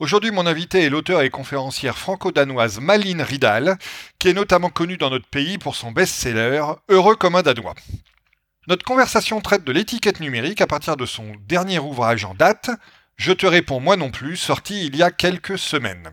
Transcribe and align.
Aujourd'hui, 0.00 0.30
mon 0.30 0.46
invité 0.46 0.82
est 0.82 0.88
l'auteur 0.88 1.20
et 1.20 1.28
conférencière 1.28 1.98
franco-danoise 1.98 2.80
Maline 2.80 3.20
Ridal, 3.20 3.76
qui 4.18 4.28
est 4.28 4.32
notamment 4.32 4.70
connue 4.70 4.96
dans 4.96 5.10
notre 5.10 5.28
pays 5.28 5.58
pour 5.58 5.76
son 5.76 5.92
best-seller 5.92 6.62
Heureux 6.88 7.16
comme 7.16 7.34
un 7.34 7.42
Danois. 7.42 7.74
Notre 8.66 8.86
conversation 8.86 9.42
traite 9.42 9.62
de 9.62 9.72
l'étiquette 9.72 10.20
numérique 10.20 10.62
à 10.62 10.66
partir 10.66 10.96
de 10.96 11.04
son 11.04 11.34
dernier 11.46 11.78
ouvrage 11.78 12.24
en 12.24 12.32
date, 12.32 12.70
Je 13.16 13.32
te 13.32 13.44
réponds 13.44 13.80
moi 13.80 13.96
non 13.96 14.10
plus, 14.10 14.38
sorti 14.38 14.86
il 14.86 14.96
y 14.96 15.02
a 15.02 15.10
quelques 15.10 15.58
semaines. 15.58 16.10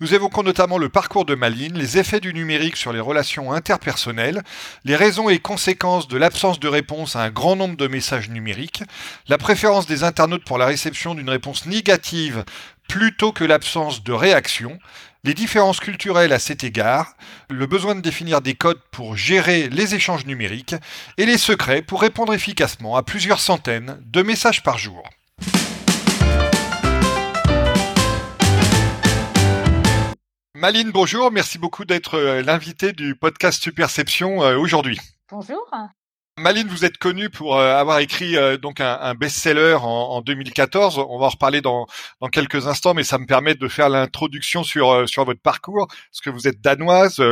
Nous 0.00 0.12
évoquons 0.12 0.42
notamment 0.42 0.76
le 0.76 0.90
parcours 0.90 1.24
de 1.24 1.34
Maline, 1.34 1.78
les 1.78 1.96
effets 1.96 2.20
du 2.20 2.34
numérique 2.34 2.76
sur 2.76 2.92
les 2.92 3.00
relations 3.00 3.54
interpersonnelles, 3.54 4.42
les 4.84 4.94
raisons 4.94 5.30
et 5.30 5.38
conséquences 5.38 6.08
de 6.08 6.18
l'absence 6.18 6.60
de 6.60 6.68
réponse 6.68 7.16
à 7.16 7.22
un 7.22 7.30
grand 7.30 7.56
nombre 7.56 7.78
de 7.78 7.88
messages 7.88 8.28
numériques, 8.28 8.82
la 9.28 9.38
préférence 9.38 9.86
des 9.86 10.04
internautes 10.04 10.44
pour 10.44 10.58
la 10.58 10.66
réception 10.66 11.14
d'une 11.14 11.30
réponse 11.30 11.64
négative 11.64 12.44
plutôt 12.88 13.32
que 13.32 13.44
l'absence 13.44 14.02
de 14.02 14.12
réaction, 14.12 14.78
les 15.24 15.34
différences 15.34 15.80
culturelles 15.80 16.32
à 16.32 16.38
cet 16.38 16.62
égard, 16.62 17.14
le 17.50 17.66
besoin 17.66 17.94
de 17.94 18.00
définir 18.00 18.40
des 18.40 18.54
codes 18.54 18.80
pour 18.92 19.16
gérer 19.16 19.68
les 19.68 19.94
échanges 19.94 20.26
numériques 20.26 20.76
et 21.18 21.26
les 21.26 21.38
secrets 21.38 21.82
pour 21.82 22.00
répondre 22.00 22.32
efficacement 22.32 22.96
à 22.96 23.02
plusieurs 23.02 23.40
centaines 23.40 23.98
de 24.06 24.22
messages 24.22 24.62
par 24.62 24.78
jour. 24.78 25.02
Maline, 30.54 30.90
bonjour, 30.90 31.30
merci 31.30 31.58
beaucoup 31.58 31.84
d'être 31.84 32.14
euh, 32.14 32.40
l'invité 32.40 32.92
du 32.92 33.14
podcast 33.14 33.62
Superception 33.62 34.42
euh, 34.42 34.56
aujourd'hui. 34.56 34.98
Bonjour. 35.30 35.70
Maline, 36.38 36.68
vous 36.68 36.84
êtes 36.84 36.98
connue 36.98 37.30
pour 37.30 37.56
euh, 37.56 37.74
avoir 37.76 37.98
écrit 38.00 38.36
euh, 38.36 38.58
donc 38.58 38.82
un, 38.82 38.98
un 39.00 39.14
best-seller 39.14 39.78
en, 39.80 39.86
en, 39.86 40.20
2014. 40.20 40.98
On 40.98 41.18
va 41.18 41.26
en 41.26 41.28
reparler 41.30 41.62
dans, 41.62 41.86
dans, 42.20 42.28
quelques 42.28 42.66
instants, 42.66 42.92
mais 42.92 43.04
ça 43.04 43.16
me 43.16 43.24
permet 43.24 43.54
de 43.54 43.68
faire 43.68 43.88
l'introduction 43.88 44.62
sur 44.62 44.90
euh, 44.90 45.06
sur 45.06 45.24
votre 45.24 45.40
parcours, 45.40 45.86
parce 45.86 46.20
que 46.22 46.28
vous 46.28 46.46
êtes 46.46 46.60
danoise, 46.60 47.22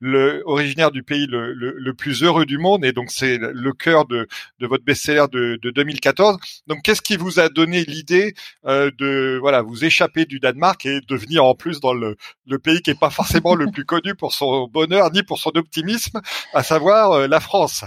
le, 0.00 0.42
originaire 0.46 0.90
du 0.92 1.02
pays 1.02 1.26
le, 1.26 1.52
le, 1.52 1.74
le, 1.76 1.94
plus 1.94 2.22
heureux 2.22 2.46
du 2.46 2.56
monde, 2.56 2.86
et 2.86 2.92
donc 2.92 3.10
c'est 3.10 3.36
le 3.36 3.72
cœur 3.74 4.06
de, 4.06 4.26
de 4.60 4.66
votre 4.66 4.82
best-seller 4.82 5.26
de, 5.30 5.58
de, 5.62 5.70
2014. 5.70 6.38
Donc, 6.66 6.80
qu'est-ce 6.82 7.02
qui 7.02 7.18
vous 7.18 7.40
a 7.40 7.50
donné 7.50 7.84
l'idée 7.84 8.32
de 8.64 9.38
voilà 9.42 9.60
vous 9.60 9.84
échapper 9.84 10.24
du 10.24 10.40
Danemark 10.40 10.86
et 10.86 11.00
de 11.02 11.16
venir 11.16 11.44
en 11.44 11.54
plus 11.54 11.80
dans 11.80 11.92
le, 11.92 12.16
le 12.46 12.58
pays 12.58 12.80
qui 12.80 12.92
est 12.92 12.98
pas 12.98 13.10
forcément 13.10 13.54
le 13.54 13.70
plus 13.70 13.84
connu 13.84 14.14
pour 14.14 14.32
son 14.32 14.68
bonheur 14.68 15.10
ni 15.12 15.22
pour 15.22 15.38
son 15.38 15.50
optimisme, 15.54 16.22
à 16.54 16.62
savoir 16.62 17.28
la 17.28 17.40
France? 17.40 17.84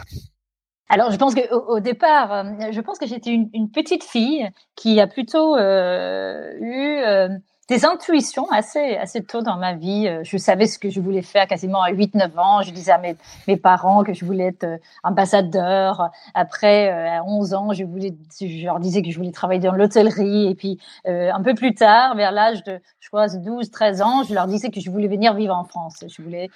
Alors, 0.89 1.11
je 1.11 1.17
pense 1.17 1.35
qu'au 1.35 1.57
au 1.67 1.80
départ, 1.80 2.31
euh, 2.31 2.71
je 2.71 2.80
pense 2.81 2.97
que 2.97 3.07
j'étais 3.07 3.31
une, 3.31 3.49
une, 3.53 3.69
petite 3.69 4.03
fille 4.03 4.49
qui 4.75 4.99
a 5.02 5.07
plutôt 5.07 5.55
euh, 5.57 6.53
eu 6.61 6.99
euh, 6.99 7.27
des 7.67 7.85
intuitions 7.85 8.49
assez 8.49 8.95
assez 8.95 9.23
tôt 9.23 9.41
dans 9.41 9.57
ma 9.57 9.73
vie. 9.73 10.07
Euh, 10.07 10.23
je 10.23 10.37
savais 10.37 10.67
ce 10.67 10.80
que 10.80 10.89
je 10.89 11.02
voulais 11.02 11.21
faire 11.21 11.47
quasiment 11.47 11.81
à 11.81 11.92
8-9 11.92 12.37
ans. 12.37 12.61
Je 12.61 12.71
disais 12.71 12.92
à 12.92 12.97
mes, 12.97 13.17
mes 13.47 13.58
parents 13.58 14.03
que 14.03 14.14
je 14.14 14.23
voulais 14.23 14.47
être 14.47 14.64
euh, 14.64 14.77
ambassadeur. 15.03 16.11
Après, 16.33 16.89
euh, 16.92 17.19
à 17.19 17.23
11 17.23 17.53
ans, 17.53 17.73
je, 17.73 17.83
voulais, 17.83 18.15
je 18.39 18.65
leur 18.65 18.80
disais 18.80 19.02
que 19.02 19.11
je 19.11 19.17
voulais 19.17 19.31
travailler 19.31 19.59
dans 19.59 19.73
l'hôtellerie. 19.73 20.47
Et 20.47 20.55
puis, 20.55 20.80
un 21.05 21.42
peu 21.42 21.53
plus 21.53 21.73
tard, 21.73 22.15
vers 22.15 22.31
l'âge 22.31 22.64
de, 22.64 22.80
je 22.99 23.09
crois, 23.09 23.27
12-13 23.27 24.02
ans, 24.02 24.23
je 24.23 24.33
leur 24.33 24.47
disais 24.47 24.69
que 24.69 24.80
je 24.80 24.89
voulais 24.89 25.08
venir 25.08 25.33
vivre 25.33 25.55
en 25.55 25.63
France. 25.63 26.03
Je 26.08 26.21
voulais, 26.21 26.49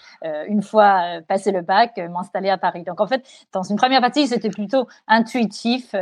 une 0.47 0.62
fois 0.62 1.19
passé 1.28 1.52
le 1.52 1.62
bac, 1.62 1.97
m'installer 1.97 2.50
à 2.50 2.57
Paris. 2.57 2.84
Donc, 2.84 3.02
en 3.02 3.07
fait, 3.07 3.24
dans 3.53 3.63
une 3.63 3.75
première 3.78 4.02
partie, 4.02 4.28
c'était 4.28 4.50
plutôt 4.50 4.88
intuitif, 5.07 5.96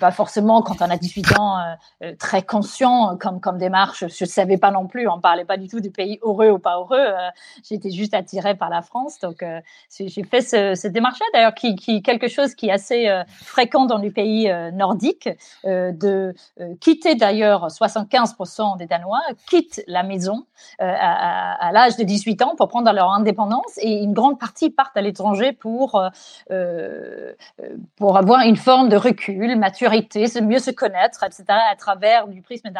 pas 0.00 0.10
forcément 0.10 0.62
quand 0.62 0.80
on 0.80 0.90
a 0.90 0.96
18 0.96 1.38
ans, 1.38 1.76
très 2.18 2.42
conscient 2.42 3.16
comme, 3.16 3.40
comme 3.40 3.58
démarche 3.58 3.87
je 3.96 4.06
ne 4.06 4.28
savais 4.28 4.56
pas 4.56 4.70
non 4.70 4.86
plus, 4.86 5.08
on 5.08 5.16
ne 5.16 5.20
parlait 5.20 5.44
pas 5.44 5.56
du 5.56 5.68
tout 5.68 5.80
du 5.80 5.90
pays 5.90 6.18
heureux 6.22 6.50
ou 6.50 6.58
pas 6.58 6.76
heureux. 6.76 6.98
Euh, 6.98 7.28
j'étais 7.68 7.90
juste 7.90 8.14
attirée 8.14 8.54
par 8.54 8.70
la 8.70 8.82
France. 8.82 9.18
Donc, 9.20 9.42
euh, 9.42 9.60
j'ai 9.98 10.24
fait 10.24 10.40
ce, 10.40 10.74
cette 10.74 10.92
démarche-là, 10.92 11.26
d'ailleurs, 11.32 11.54
qui, 11.54 11.76
qui 11.76 12.02
quelque 12.02 12.28
chose 12.28 12.54
qui 12.54 12.68
est 12.68 12.72
assez 12.72 13.08
euh, 13.08 13.24
fréquent 13.28 13.86
dans 13.86 13.98
les 13.98 14.10
pays 14.10 14.50
nordiques, 14.72 15.28
de 15.64 16.34
quitter 16.80 17.14
d'ailleurs 17.14 17.68
75% 17.68 18.78
des 18.78 18.86
Danois 18.86 19.20
quittent 19.48 19.82
la 19.86 20.02
maison 20.02 20.44
à, 20.78 21.66
à, 21.66 21.72
l'âge 21.72 21.96
de 21.96 22.04
18 22.04 22.42
ans 22.42 22.54
pour 22.56 22.68
prendre 22.68 22.90
leur 22.92 23.10
indépendance 23.10 23.78
et 23.78 24.02
une 24.02 24.12
grande 24.12 24.38
partie 24.38 24.70
partent 24.70 24.96
à 24.96 25.00
l'étranger 25.00 25.52
pour, 25.52 26.02
pour 27.96 28.16
avoir 28.16 28.40
une 28.42 28.56
forme 28.56 28.88
de 28.88 28.96
recul, 28.96 29.56
maturité, 29.56 30.26
mieux 30.40 30.58
se 30.58 30.70
connaître, 30.70 31.24
etc., 31.24 31.44
à 31.48 31.76
travers 31.76 32.28
du 32.28 32.42
prisme 32.42 32.70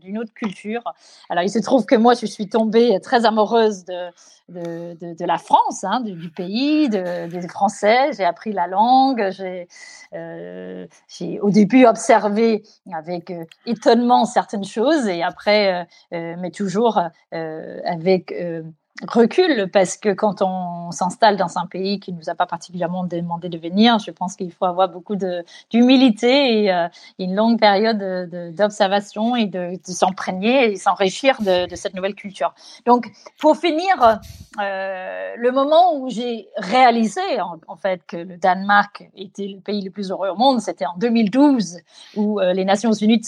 d'une 0.00 0.18
autre 0.18 0.32
culture 0.32 0.57
alors, 1.28 1.44
il 1.44 1.50
se 1.50 1.58
trouve 1.58 1.86
que 1.86 1.96
moi, 1.96 2.14
je 2.14 2.26
suis 2.26 2.48
tombée 2.48 2.98
très 3.00 3.24
amoureuse 3.24 3.84
de, 3.84 4.10
de, 4.48 5.24
la 5.24 5.38
France, 5.38 5.84
hein, 5.84 6.00
du, 6.00 6.30
pays, 6.30 6.88
des 6.88 7.48
Français. 7.48 8.12
J'ai 8.16 8.24
appris 8.24 8.52
la 8.52 8.66
langue. 8.66 9.30
J'ai 9.30 9.68
euh, 10.14 10.86
au 11.42 11.50
début 11.50 11.84
observé 11.84 12.62
avec 12.92 13.30
euh, 13.30 13.44
étonnement 13.66 14.24
certaines 14.24 14.64
choses 14.64 15.06
et 15.06 15.22
après, 15.22 15.86
euh, 16.12 16.34
mais 16.38 16.50
toujours 16.50 17.00
avec 17.32 18.34
recul 19.06 19.70
parce 19.72 19.96
que 19.96 20.12
quand 20.12 20.42
on 20.42 20.90
s'installe 20.90 21.36
dans 21.36 21.58
un 21.58 21.66
pays 21.66 22.00
qui 22.00 22.12
nous 22.12 22.28
a 22.28 22.34
pas 22.34 22.46
particulièrement 22.46 23.04
demandé 23.04 23.48
de 23.48 23.58
venir, 23.58 23.98
je 23.98 24.10
pense 24.10 24.34
qu'il 24.34 24.52
faut 24.52 24.64
avoir 24.64 24.88
beaucoup 24.88 25.16
d'humilité 25.70 26.64
et 26.64 26.72
euh, 26.72 26.88
une 27.18 27.34
longue 27.34 27.58
période 27.58 27.98
d'observation 28.54 29.36
et 29.36 29.46
de, 29.46 29.72
de 29.72 29.92
s'imprégner 29.92 30.72
et 30.72 30.76
s'enrichir 30.76 31.40
de, 31.40 31.66
cette 31.76 31.94
nouvelle 31.94 32.14
culture. 32.14 32.54
Donc, 32.86 33.10
pour 33.38 33.56
finir, 33.56 34.20
euh, 34.60 35.34
le 35.36 35.52
moment 35.52 35.94
où 35.96 36.08
j'ai 36.08 36.48
réalisé 36.56 37.20
en, 37.40 37.76
fait 37.76 38.00
que 38.06 38.16
le 38.16 38.36
Danemark 38.36 39.08
était 39.16 39.46
le 39.46 39.60
pays 39.60 39.82
le 39.82 39.90
plus 39.90 40.10
heureux 40.10 40.30
au 40.30 40.36
monde, 40.36 40.60
c'était 40.60 40.86
en 40.86 40.96
2012 40.96 41.78
où 42.16 42.40
euh, 42.40 42.52
les 42.52 42.64
Nations 42.64 42.92
Unies 42.92 43.22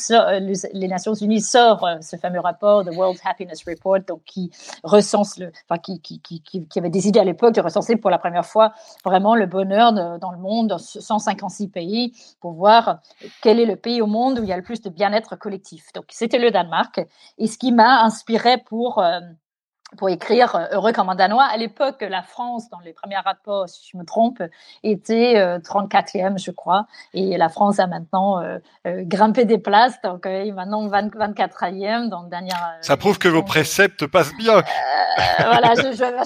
les 0.72 0.88
Nations 0.88 1.14
Unies 1.14 1.40
sort 1.40 1.86
ce 2.00 2.16
fameux 2.16 2.40
rapport, 2.40 2.84
the 2.84 2.94
World 2.94 3.18
Happiness 3.24 3.62
Report, 3.66 4.00
donc 4.00 4.22
qui 4.24 4.50
recense 4.82 5.38
le 5.38 5.52
enfin, 5.68 5.78
qui, 5.78 6.00
qui, 6.00 6.20
qui, 6.20 6.42
qui, 6.42 6.78
avait 6.78 6.90
décidé 6.90 7.20
à 7.20 7.24
l'époque 7.24 7.54
de 7.54 7.60
recenser 7.60 7.96
pour 7.96 8.10
la 8.10 8.18
première 8.18 8.46
fois 8.46 8.72
vraiment 9.04 9.34
le 9.34 9.46
bonheur 9.46 9.92
dans 9.92 10.30
le 10.30 10.38
monde, 10.38 10.68
dans 10.68 10.78
156 10.78 11.68
pays, 11.68 12.12
pour 12.40 12.52
voir 12.52 12.98
quel 13.42 13.60
est 13.60 13.66
le 13.66 13.76
pays 13.76 14.00
au 14.00 14.06
monde 14.06 14.38
où 14.38 14.42
il 14.42 14.48
y 14.48 14.52
a 14.52 14.56
le 14.56 14.62
plus 14.62 14.80
de 14.80 14.90
bien-être 14.90 15.36
collectif. 15.36 15.92
Donc, 15.94 16.04
c'était 16.10 16.38
le 16.38 16.50
Danemark. 16.50 17.00
Et 17.38 17.46
ce 17.46 17.58
qui 17.58 17.72
m'a 17.72 18.02
inspiré 18.02 18.58
pour 18.58 18.98
euh, 18.98 19.20
pour 19.96 20.08
écrire 20.08 20.54
euh, 20.54 20.66
Heureux 20.72 20.92
comme 20.92 21.08
un 21.08 21.14
Danois. 21.14 21.44
À 21.44 21.56
l'époque, 21.56 22.04
la 22.08 22.22
France, 22.22 22.68
dans 22.70 22.80
les 22.80 22.92
premiers 22.92 23.16
rapports, 23.16 23.68
si 23.68 23.90
je 23.92 23.96
me 23.96 24.04
trompe, 24.04 24.42
était 24.82 25.34
34e, 25.58 26.34
euh, 26.34 26.36
je 26.36 26.50
crois. 26.50 26.86
Et 27.14 27.36
la 27.36 27.48
France 27.48 27.78
a 27.78 27.86
maintenant 27.86 28.40
euh, 28.40 28.58
grimpé 28.86 29.44
des 29.44 29.58
places, 29.58 30.00
donc 30.02 30.26
maintenant 30.26 30.86
24e 30.86 32.08
dans 32.08 32.22
le 32.22 32.28
dernier. 32.28 32.50
Ça 32.80 32.96
prouve 32.96 33.18
que 33.18 33.28
vos 33.28 33.42
préceptes 33.42 34.06
passent 34.06 34.34
bien. 34.36 34.62
voilà, 35.38 35.74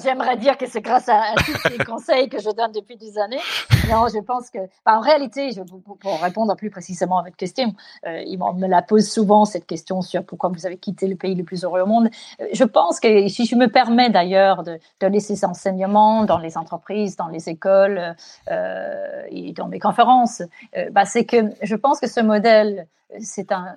j'aimerais 0.02 0.36
dire 0.36 0.56
que 0.56 0.66
c'est 0.66 0.80
grâce 0.80 1.08
à, 1.08 1.34
tous 1.36 1.68
les 1.70 1.84
conseils 1.84 2.28
que 2.28 2.40
je 2.40 2.50
donne 2.50 2.72
depuis 2.72 2.96
des 2.96 3.18
années. 3.18 3.40
Non, 3.90 4.06
je 4.08 4.20
pense 4.20 4.50
que, 4.50 4.58
bah, 4.84 4.96
en 4.96 5.00
réalité, 5.00 5.50
je, 5.52 5.62
pour, 5.62 6.20
répondre 6.22 6.54
plus 6.56 6.70
précisément 6.70 7.18
à 7.18 7.22
votre 7.22 7.36
question, 7.36 7.74
il 8.06 8.38
me 8.38 8.66
la 8.66 8.82
pose 8.82 9.08
souvent 9.08 9.44
cette 9.44 9.66
question 9.66 10.00
sur 10.02 10.24
pourquoi 10.24 10.50
vous 10.50 10.66
avez 10.66 10.76
quitté 10.76 11.06
le 11.06 11.16
pays 11.16 11.34
le 11.34 11.44
plus 11.44 11.64
heureux 11.64 11.80
au 11.80 11.86
monde. 11.86 12.08
Je 12.52 12.64
pense 12.64 13.00
que 13.00 13.28
si 13.28 13.46
je 13.46 13.53
je 13.54 13.58
me 13.58 13.68
permets 13.68 14.10
d'ailleurs 14.10 14.64
de 14.64 14.78
donner 15.00 15.20
ces 15.20 15.44
enseignements 15.44 16.24
dans 16.24 16.38
les 16.38 16.58
entreprises, 16.58 17.16
dans 17.16 17.28
les 17.28 17.48
écoles 17.48 18.16
euh, 18.50 19.22
et 19.28 19.52
dans 19.52 19.68
mes 19.68 19.78
conférences, 19.78 20.42
euh, 20.76 20.90
bah, 20.90 21.04
c'est 21.04 21.24
que 21.24 21.36
je 21.62 21.76
pense 21.76 22.00
que 22.00 22.08
ce 22.08 22.20
modèle, 22.20 22.88
c'est 23.20 23.52
un, 23.52 23.76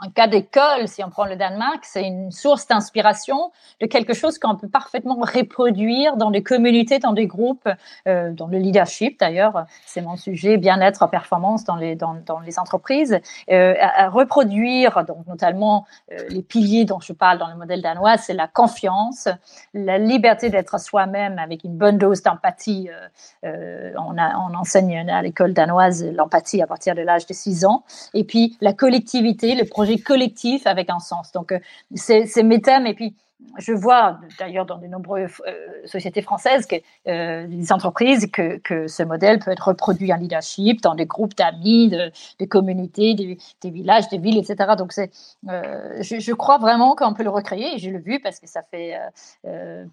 un 0.00 0.10
cas 0.10 0.26
d'école, 0.26 0.86
si 0.86 1.02
on 1.02 1.10
prend 1.10 1.24
le 1.24 1.36
Danemark, 1.36 1.80
c'est 1.82 2.06
une 2.06 2.30
source 2.30 2.66
d'inspiration 2.66 3.50
de 3.80 3.86
quelque 3.86 4.14
chose 4.14 4.38
qu'on 4.38 4.56
peut 4.56 4.68
parfaitement 4.68 5.16
reproduire 5.20 6.16
dans 6.16 6.30
des 6.30 6.42
communautés, 6.42 6.98
dans 6.98 7.12
des 7.12 7.26
groupes, 7.26 7.68
euh, 8.06 8.32
dans 8.32 8.46
le 8.46 8.58
leadership 8.58 9.18
d'ailleurs, 9.18 9.66
c'est 9.86 10.00
mon 10.00 10.16
sujet, 10.16 10.56
bien-être, 10.56 11.08
performance 11.08 11.64
dans 11.64 11.76
les, 11.76 11.94
dans, 11.94 12.14
dans 12.26 12.40
les 12.40 12.58
entreprises, 12.58 13.18
euh, 13.50 13.74
à, 13.80 14.08
reproduire, 14.08 15.04
donc 15.04 15.26
notamment 15.26 15.86
euh, 16.12 16.16
les 16.28 16.42
piliers 16.42 16.84
dont 16.84 17.00
je 17.00 17.12
parle 17.12 17.38
dans 17.38 17.48
le 17.48 17.56
modèle 17.56 17.82
danois, 17.82 18.16
c'est 18.16 18.34
la 18.34 18.46
confiance, 18.46 19.28
la 19.74 19.98
liberté 19.98 20.50
d'être 20.50 20.80
soi-même 20.80 21.38
avec 21.38 21.64
une 21.64 21.76
bonne 21.76 21.98
dose 21.98 22.22
d'empathie. 22.22 22.88
Euh, 22.90 23.08
euh 23.48 23.92
on, 23.98 24.16
a, 24.18 24.36
on 24.38 24.54
enseigne 24.54 25.08
à 25.10 25.22
l'école 25.22 25.52
danoise 25.52 26.04
l'empathie 26.04 26.62
à 26.62 26.66
partir 26.66 26.94
de 26.94 27.02
l'âge 27.02 27.26
de 27.26 27.32
6 27.32 27.64
ans, 27.64 27.84
et 28.14 28.24
puis 28.24 28.56
la 28.60 28.72
collectivité, 28.72 29.54
le 29.54 29.64
projet 29.64 29.87
collectif 29.96 30.66
avec 30.66 30.90
un 30.90 30.98
sens. 31.00 31.32
Donc, 31.32 31.52
euh, 31.52 31.58
c'est 31.94 32.42
mes 32.42 32.60
thèmes. 32.60 32.86
Et 32.86 32.94
puis, 32.94 33.16
je 33.58 33.72
vois 33.72 34.18
d'ailleurs 34.38 34.66
dans 34.66 34.78
de 34.78 34.86
nombreuses 34.86 35.30
euh, 35.46 35.86
sociétés 35.86 36.22
françaises, 36.22 36.66
que, 36.66 36.76
euh, 37.06 37.46
des 37.46 37.72
entreprises, 37.72 38.28
que, 38.30 38.58
que, 38.58 38.88
ce 38.88 39.02
modèle 39.02 39.38
peut 39.38 39.52
être 39.52 39.68
reproduit 39.68 40.12
en 40.12 40.16
leadership, 40.16 40.80
dans 40.82 40.94
des 40.94 41.06
groupes 41.06 41.36
d'amis, 41.36 41.88
de, 41.88 42.44
communautés, 42.46 43.14
des, 43.14 43.70
villages, 43.70 44.08
des 44.08 44.18
villes, 44.18 44.38
etc. 44.38 44.74
Donc, 44.76 44.92
c'est, 44.92 45.10
je, 45.44 46.18
je, 46.18 46.32
crois 46.32 46.58
vraiment 46.58 46.96
qu'on 46.96 47.14
peut 47.14 47.22
le 47.22 47.30
recréer. 47.30 47.76
Et 47.76 47.78
je 47.78 47.90
l'ai 47.90 47.98
vu 47.98 48.20
parce 48.20 48.40
que 48.40 48.48
ça 48.48 48.62
fait 48.62 48.98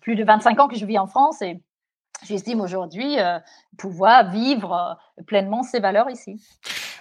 plus 0.01 0.15
de 0.15 0.23
25 0.23 0.59
ans 0.59 0.67
que 0.67 0.75
je 0.75 0.85
vis 0.85 0.97
en 0.97 1.07
France 1.07 1.41
et 1.41 1.59
j'estime 2.23 2.61
aujourd'hui 2.61 3.17
pouvoir 3.77 4.31
vivre 4.31 4.97
pleinement 5.27 5.61
ces 5.61 5.79
valeurs 5.79 6.09
ici. 6.09 6.41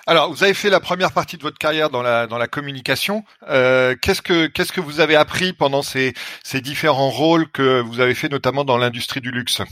Alors, 0.07 0.31
vous 0.31 0.45
avez 0.45 0.53
fait 0.53 0.69
la 0.69 0.81
première 0.81 1.13
partie 1.13 1.39
de 1.39 1.43
votre 1.43 1.57
carrière 1.57 1.89
dans 1.89 2.03
la 2.03 2.27
dans 2.27 2.37
la 2.37 2.47
communication. 2.47 3.25
Euh, 3.49 3.97
qu'est-ce 4.01 4.21
que 4.21 4.47
que 4.49 4.81
vous 4.81 5.01
avez 5.01 5.17
appris 5.17 5.55
pendant 5.55 5.81
ces 5.81 6.13
ces 6.43 6.61
différents 6.61 7.09
rôles 7.09 7.51
que 7.51 7.81
vous 7.81 8.01
avez 8.01 8.15
fait 8.15 8.29
notamment 8.29 8.65
dans 8.65 8.77
l'industrie 8.77 9.23
du 9.23 9.31
luxe? 9.31 9.63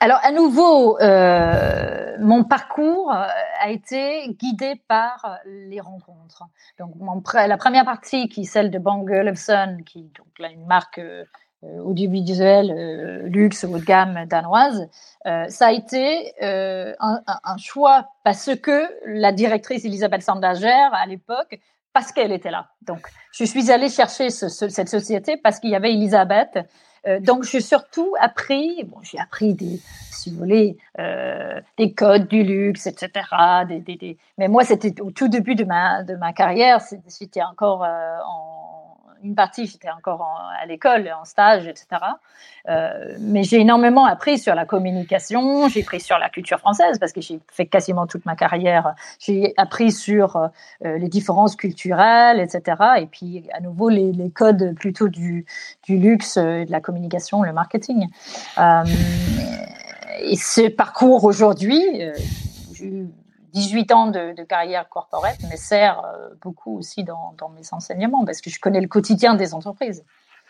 Alors, 0.00 0.18
à 0.22 0.32
nouveau, 0.32 0.98
euh, 0.98 2.16
mon 2.18 2.42
parcours 2.42 3.12
euh, 3.12 3.24
a 3.60 3.70
été 3.70 4.28
guidé 4.30 4.82
par 4.88 5.38
les 5.44 5.78
rencontres. 5.78 6.44
Donc, 6.80 6.94
la 7.34 7.56
première 7.56 7.84
partie, 7.84 8.28
qui 8.28 8.40
est 8.40 8.44
celle 8.44 8.70
de 8.70 8.78
Bang 8.78 9.08
Olufsen, 9.08 9.84
qui 9.84 10.10
donc 10.18 10.38
là 10.38 10.50
une 10.50 10.66
marque 10.66 11.00
audiovisuel 11.62 12.70
euh, 12.70 13.22
luxe 13.28 13.64
haut 13.64 13.78
de 13.78 13.84
gamme 13.84 14.26
danoise, 14.26 14.88
euh, 15.26 15.46
ça 15.48 15.66
a 15.66 15.72
été 15.72 16.32
un, 16.40 17.56
choix 17.58 18.08
parce 18.24 18.54
que 18.56 18.88
la 19.06 19.32
directrice 19.32 19.84
Elisabeth 19.84 20.22
Sandager 20.22 20.88
à 20.92 21.06
l'époque, 21.06 21.58
parce 21.92 22.12
qu'elle 22.12 22.32
était 22.32 22.50
là. 22.50 22.68
Donc, 22.82 23.06
je 23.32 23.44
suis 23.44 23.70
allée 23.70 23.88
chercher 23.88 24.30
ce, 24.30 24.48
cette 24.48 24.88
société 24.88 25.36
parce 25.36 25.60
qu'il 25.60 25.70
y 25.70 25.76
avait 25.76 25.92
Elisabeth. 25.92 26.58
donc, 27.20 27.44
j'ai 27.44 27.60
surtout 27.60 28.14
appris, 28.18 28.84
bon, 28.84 28.98
j'ai 29.02 29.18
appris 29.18 29.54
des, 29.54 29.78
si 30.22 30.30
vous 30.30 30.38
voulez, 30.38 30.76
euh, 30.98 31.60
des 31.78 31.92
codes 31.92 32.28
du 32.28 32.42
luxe, 32.44 32.86
etc. 32.86 33.10
Des. 33.68 34.18
Mais 34.38 34.48
moi, 34.48 34.64
c'était 34.64 35.00
au 35.00 35.10
tout 35.10 35.28
début 35.28 35.54
de 35.54 35.64
ma 35.64 36.02
de 36.04 36.14
ma 36.14 36.32
carrière, 36.32 36.80
c'était 36.80 37.42
encore 37.42 37.84
euh, 37.84 38.18
en 38.26 39.01
une 39.22 39.34
partie, 39.34 39.66
j'étais 39.66 39.90
encore 39.90 40.40
à 40.60 40.66
l'école, 40.66 41.10
en 41.20 41.24
stage, 41.24 41.66
etc. 41.66 41.86
Euh, 42.68 43.16
mais 43.20 43.42
j'ai 43.42 43.60
énormément 43.60 44.04
appris 44.04 44.38
sur 44.38 44.54
la 44.54 44.64
communication, 44.64 45.68
j'ai 45.68 45.82
appris 45.82 46.00
sur 46.00 46.18
la 46.18 46.28
culture 46.28 46.58
française 46.58 46.98
parce 46.98 47.12
que 47.12 47.20
j'ai 47.20 47.40
fait 47.50 47.66
quasiment 47.66 48.06
toute 48.06 48.24
ma 48.26 48.36
carrière. 48.36 48.94
J'ai 49.18 49.54
appris 49.56 49.92
sur 49.92 50.36
euh, 50.36 50.48
les 50.98 51.08
différences 51.08 51.56
culturelles, 51.56 52.40
etc. 52.40 52.76
Et 52.98 53.06
puis 53.06 53.48
à 53.52 53.60
nouveau 53.60 53.88
les, 53.88 54.12
codes 54.34 54.74
plutôt 54.76 55.08
du, 55.08 55.44
du, 55.82 55.98
luxe, 55.98 56.38
de 56.38 56.70
la 56.70 56.80
communication, 56.80 57.42
le 57.42 57.52
marketing. 57.52 58.08
Euh, 58.58 58.84
et 60.20 60.36
ce 60.36 60.68
parcours 60.68 61.24
aujourd'hui, 61.24 61.82
18 63.52 63.92
ans 63.92 64.06
de, 64.06 64.34
de, 64.34 64.42
carrière 64.44 64.88
corporate 64.88 65.40
me 65.50 65.56
sert 65.56 66.00
euh, 66.04 66.28
beaucoup 66.40 66.78
aussi 66.78 67.04
dans, 67.04 67.34
dans, 67.38 67.48
mes 67.50 67.72
enseignements 67.72 68.24
parce 68.24 68.40
que 68.40 68.50
je 68.50 68.58
connais 68.58 68.80
le 68.80 68.88
quotidien 68.88 69.34
des 69.34 69.54
entreprises. 69.54 70.04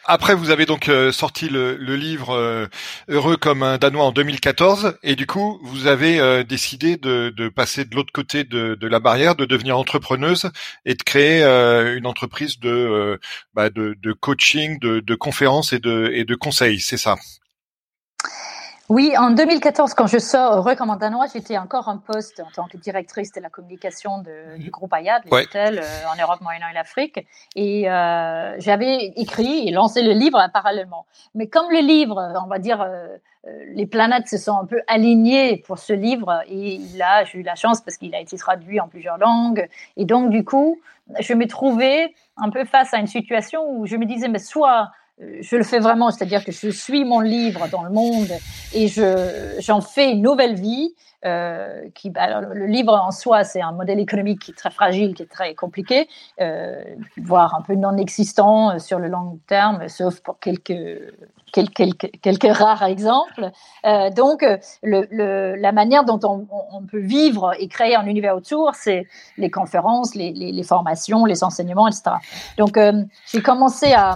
Après, 0.04 0.34
vous 0.34 0.50
avez 0.50 0.66
donc 0.66 0.88
euh, 0.88 1.12
sorti 1.12 1.49
le, 1.49 1.76
le 1.76 1.94
livre 1.94 2.31
euh, 2.31 2.66
Heureux 3.08 3.37
comme 3.37 3.62
un 3.62 3.78
Danois 3.78 4.04
en 4.04 4.10
2014, 4.10 4.99
et 5.04 5.14
du 5.14 5.26
coup, 5.26 5.60
vous 5.62 5.87
avez 5.87 6.43
décidé 6.44 6.96
de, 6.96 7.32
de, 7.37 7.49
passer 7.49 7.84
de 7.84 7.94
l'autre 7.94 8.12
côté 8.12 8.43
de, 8.43 8.75
de, 8.75 8.87
la 8.88 8.99
barrière, 8.99 9.37
de 9.37 9.44
devenir 9.44 9.78
entrepreneuse 9.78 10.50
et 10.84 10.94
de 10.94 11.02
créer 11.04 11.44
une 11.44 12.06
entreprise 12.06 12.58
de, 12.58 13.20
bah, 13.54 13.70
de, 13.70 13.96
de 14.02 14.12
coaching, 14.12 14.81
de 14.81 15.14
conférences 15.14 15.72
et 15.72 15.78
de, 15.78 16.10
et 16.12 16.25
de 16.25 16.34
conseils. 16.34 16.81
C'est 16.81 16.96
ça? 16.96 17.14
Oui, 18.93 19.15
en 19.17 19.31
2014, 19.31 19.94
quand 19.94 20.06
je 20.06 20.19
sors 20.19 20.55
Heureux 20.55 20.75
comme 20.75 20.91
un 20.91 20.99
Danois, 20.99 21.25
j'étais 21.33 21.56
encore 21.56 21.89
en 21.89 21.97
poste 21.97 22.41
en 22.41 22.50
tant 22.55 22.69
que 22.69 22.77
directrice 22.77 23.33
de 23.33 23.41
la 23.41 23.49
communication 23.49 24.19
de, 24.19 24.59
du 24.59 24.71
groupe 24.71 24.93
Ayad, 24.93 25.23
les 25.25 25.33
hôtels 25.33 25.79
euh, 25.79 26.12
en 26.12 26.21
Europe, 26.21 26.43
Moyen-Orient 26.43 26.73
et 26.73 26.75
l'Afrique. 26.75 27.27
Et 27.56 27.91
euh, 27.91 28.55
j'avais 28.59 29.15
écrit 29.17 29.67
et 29.67 29.71
lancé 29.71 30.03
le 30.03 30.12
livre 30.12 30.47
parallèlement. 30.53 31.06
Mais 31.35 31.47
comme 31.47 31.71
le 31.71 31.81
livre, 31.81 32.35
on 32.44 32.49
va 32.49 32.59
dire, 32.59 32.83
euh, 32.83 33.17
euh, 33.49 33.65
les 33.75 33.87
planètes 33.87 34.29
se 34.29 34.39
sont 34.39 34.56
un 34.56 34.67
peu 34.67 34.81
alignées 34.87 35.56
pour 35.67 35.79
ce 35.79 35.93
livre, 35.93 36.43
et 36.49 36.79
là, 36.97 37.25
j'ai 37.25 37.38
eu 37.38 37.43
la 37.43 37.56
chance 37.56 37.81
parce 37.81 37.97
qu'il 37.97 38.15
a 38.15 38.21
été 38.21 38.37
traduit 38.37 38.79
en 38.79 38.87
plusieurs 38.87 39.19
langues. 39.19 39.69
Et 39.97 40.05
donc, 40.05 40.31
du 40.31 40.45
coup, 40.45 40.81
je 41.19 41.35
me 41.35 41.47
trouvais 41.49 42.15
un 42.37 42.50
peu 42.50 42.65
face 42.65 42.95
à 42.95 42.99
une 42.99 43.09
situation 43.09 43.69
où 43.69 43.87
je 43.87 43.97
me 43.97 44.05
disais, 44.05 44.29
mais 44.29 44.38
soit 44.38 44.83
euh, 44.83 44.85
je 45.19 45.56
le 45.56 45.62
fais 45.62 45.79
vraiment, 45.79 46.11
c'est-à-dire 46.11 46.44
que 46.44 46.53
je 46.53 46.69
suis 46.69 47.05
mon 47.05 47.20
livre 47.20 47.69
dans 47.69 47.82
le 47.82 47.91
monde 47.91 48.31
et 48.75 48.88
je 48.88 49.56
j'en 49.61 49.81
fais 49.81 50.12
une 50.12 50.23
nouvelle 50.23 50.55
vie. 50.55 50.94
Euh, 51.25 51.88
qui, 51.94 52.11
bah, 52.11 52.41
le 52.41 52.67
livre 52.67 52.94
en 52.94 53.12
soi, 53.12 53.44
c'est 53.44 53.61
un 53.61 53.70
modèle 53.70 54.00
économique 54.00 54.41
qui 54.41 54.50
est 54.50 54.55
très 54.55 54.73
fragile, 54.73 55.14
qui 55.14 55.23
est 55.23 55.31
très 55.31 55.55
compliqué, 55.55 56.09
euh, 56.41 56.82
voire 57.17 57.55
un 57.55 57.62
peu 57.62 57.76
non 57.76 57.97
existant 57.97 58.73
euh, 58.73 58.79
sur 58.81 58.99
le 58.99 59.06
long 59.06 59.38
terme, 59.47 59.88
sauf 59.88 60.19
pour 60.19 60.41
quelques 60.41 60.73
quelques, 61.53 62.11
quelques, 62.20 62.56
rares 62.56 62.82
exemples. 62.85 63.50
Euh, 63.87 64.11
donc, 64.11 64.44
le, 64.82 65.06
le, 65.11 65.55
la 65.55 65.73
manière 65.73 66.05
dont 66.05 66.19
on, 66.25 66.47
on, 66.73 66.82
peut 66.82 66.99
vivre 66.99 67.53
et 67.59 67.69
créer 67.69 67.94
un 67.94 68.06
univers 68.06 68.35
autour, 68.35 68.75
c'est 68.75 69.06
les 69.37 69.50
conférences, 69.50 70.14
les, 70.14 70.32
les, 70.32 70.50
les, 70.50 70.62
formations, 70.62 71.25
les 71.25 71.44
enseignements, 71.44 71.87
etc. 71.87 72.17
Donc, 72.59 72.76
euh, 72.76 73.05
j'ai 73.26 73.43
commencé 73.43 73.93
à 73.93 74.14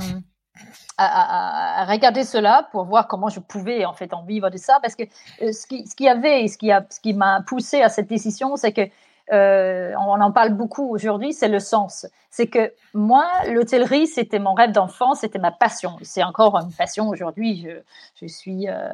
à, 0.99 1.85
regarder 1.89 2.25
cela 2.25 2.69
pour 2.73 2.85
voir 2.85 3.07
comment 3.07 3.29
je 3.29 3.41
pouvais 3.41 3.85
en 3.85 3.93
fait 3.93 4.15
en 4.15 4.23
vivre 4.23 4.49
de 4.51 4.57
ça 4.57 4.79
parce 4.81 4.95
que 4.95 5.03
euh, 5.43 5.53
ce 5.53 5.67
qui 5.67 5.87
ce 5.87 5.95
qui 5.95 6.09
avait 6.09 6.45
et 6.45 6.49
ce 6.49 6.57
qui 6.57 6.73
a 6.73 6.87
ce 6.89 7.01
qui 7.01 7.13
m'a 7.13 7.43
poussé 7.47 7.83
à 7.83 7.89
cette 7.89 8.09
décision 8.09 8.57
c'est 8.57 8.73
que 8.73 8.89
euh, 9.33 9.93
on 9.99 10.21
en 10.21 10.31
parle 10.31 10.51
beaucoup 10.51 10.89
aujourd'hui, 10.89 11.33
c'est 11.33 11.49
le 11.49 11.59
sens. 11.59 12.07
C'est 12.31 12.47
que 12.47 12.73
moi, 12.95 13.27
l'hôtellerie, 13.49 14.07
c'était 14.07 14.39
mon 14.39 14.55
rêve 14.55 14.71
d'enfant, 14.71 15.15
c'était 15.15 15.41
ma 15.41 15.51
passion. 15.51 15.97
C'est 16.03 16.23
encore 16.23 16.57
une 16.57 16.73
passion 16.73 17.09
aujourd'hui. 17.09 17.67
Je, 17.67 18.27
je 18.27 18.33
suis, 18.33 18.69
euh, 18.69 18.89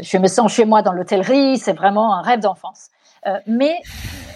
je 0.00 0.18
me 0.18 0.26
sens 0.26 0.52
chez 0.52 0.64
moi 0.64 0.82
dans 0.82 0.92
l'hôtellerie. 0.92 1.58
C'est 1.58 1.72
vraiment 1.72 2.14
un 2.14 2.22
rêve 2.22 2.40
d'enfance. 2.40 2.90
Euh, 3.26 3.38
mais 3.46 3.76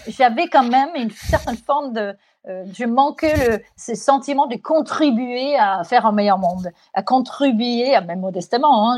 j'avais 0.07 0.47
quand 0.47 0.63
même 0.63 0.89
une 0.95 1.11
certaine 1.11 1.57
forme 1.57 1.93
de, 1.93 2.15
euh, 2.47 2.65
je 2.73 2.85
manquais 2.85 3.35
le, 3.35 3.59
ce 3.77 3.95
sentiment 3.95 4.47
de 4.47 4.57
contribuer 4.57 5.55
à 5.57 5.83
faire 5.83 6.05
un 6.05 6.11
meilleur 6.11 6.37
monde, 6.37 6.71
à 6.93 7.01
contribuer, 7.01 7.99
même 8.01 8.19
modestement. 8.19 8.91
Hein, 8.91 8.97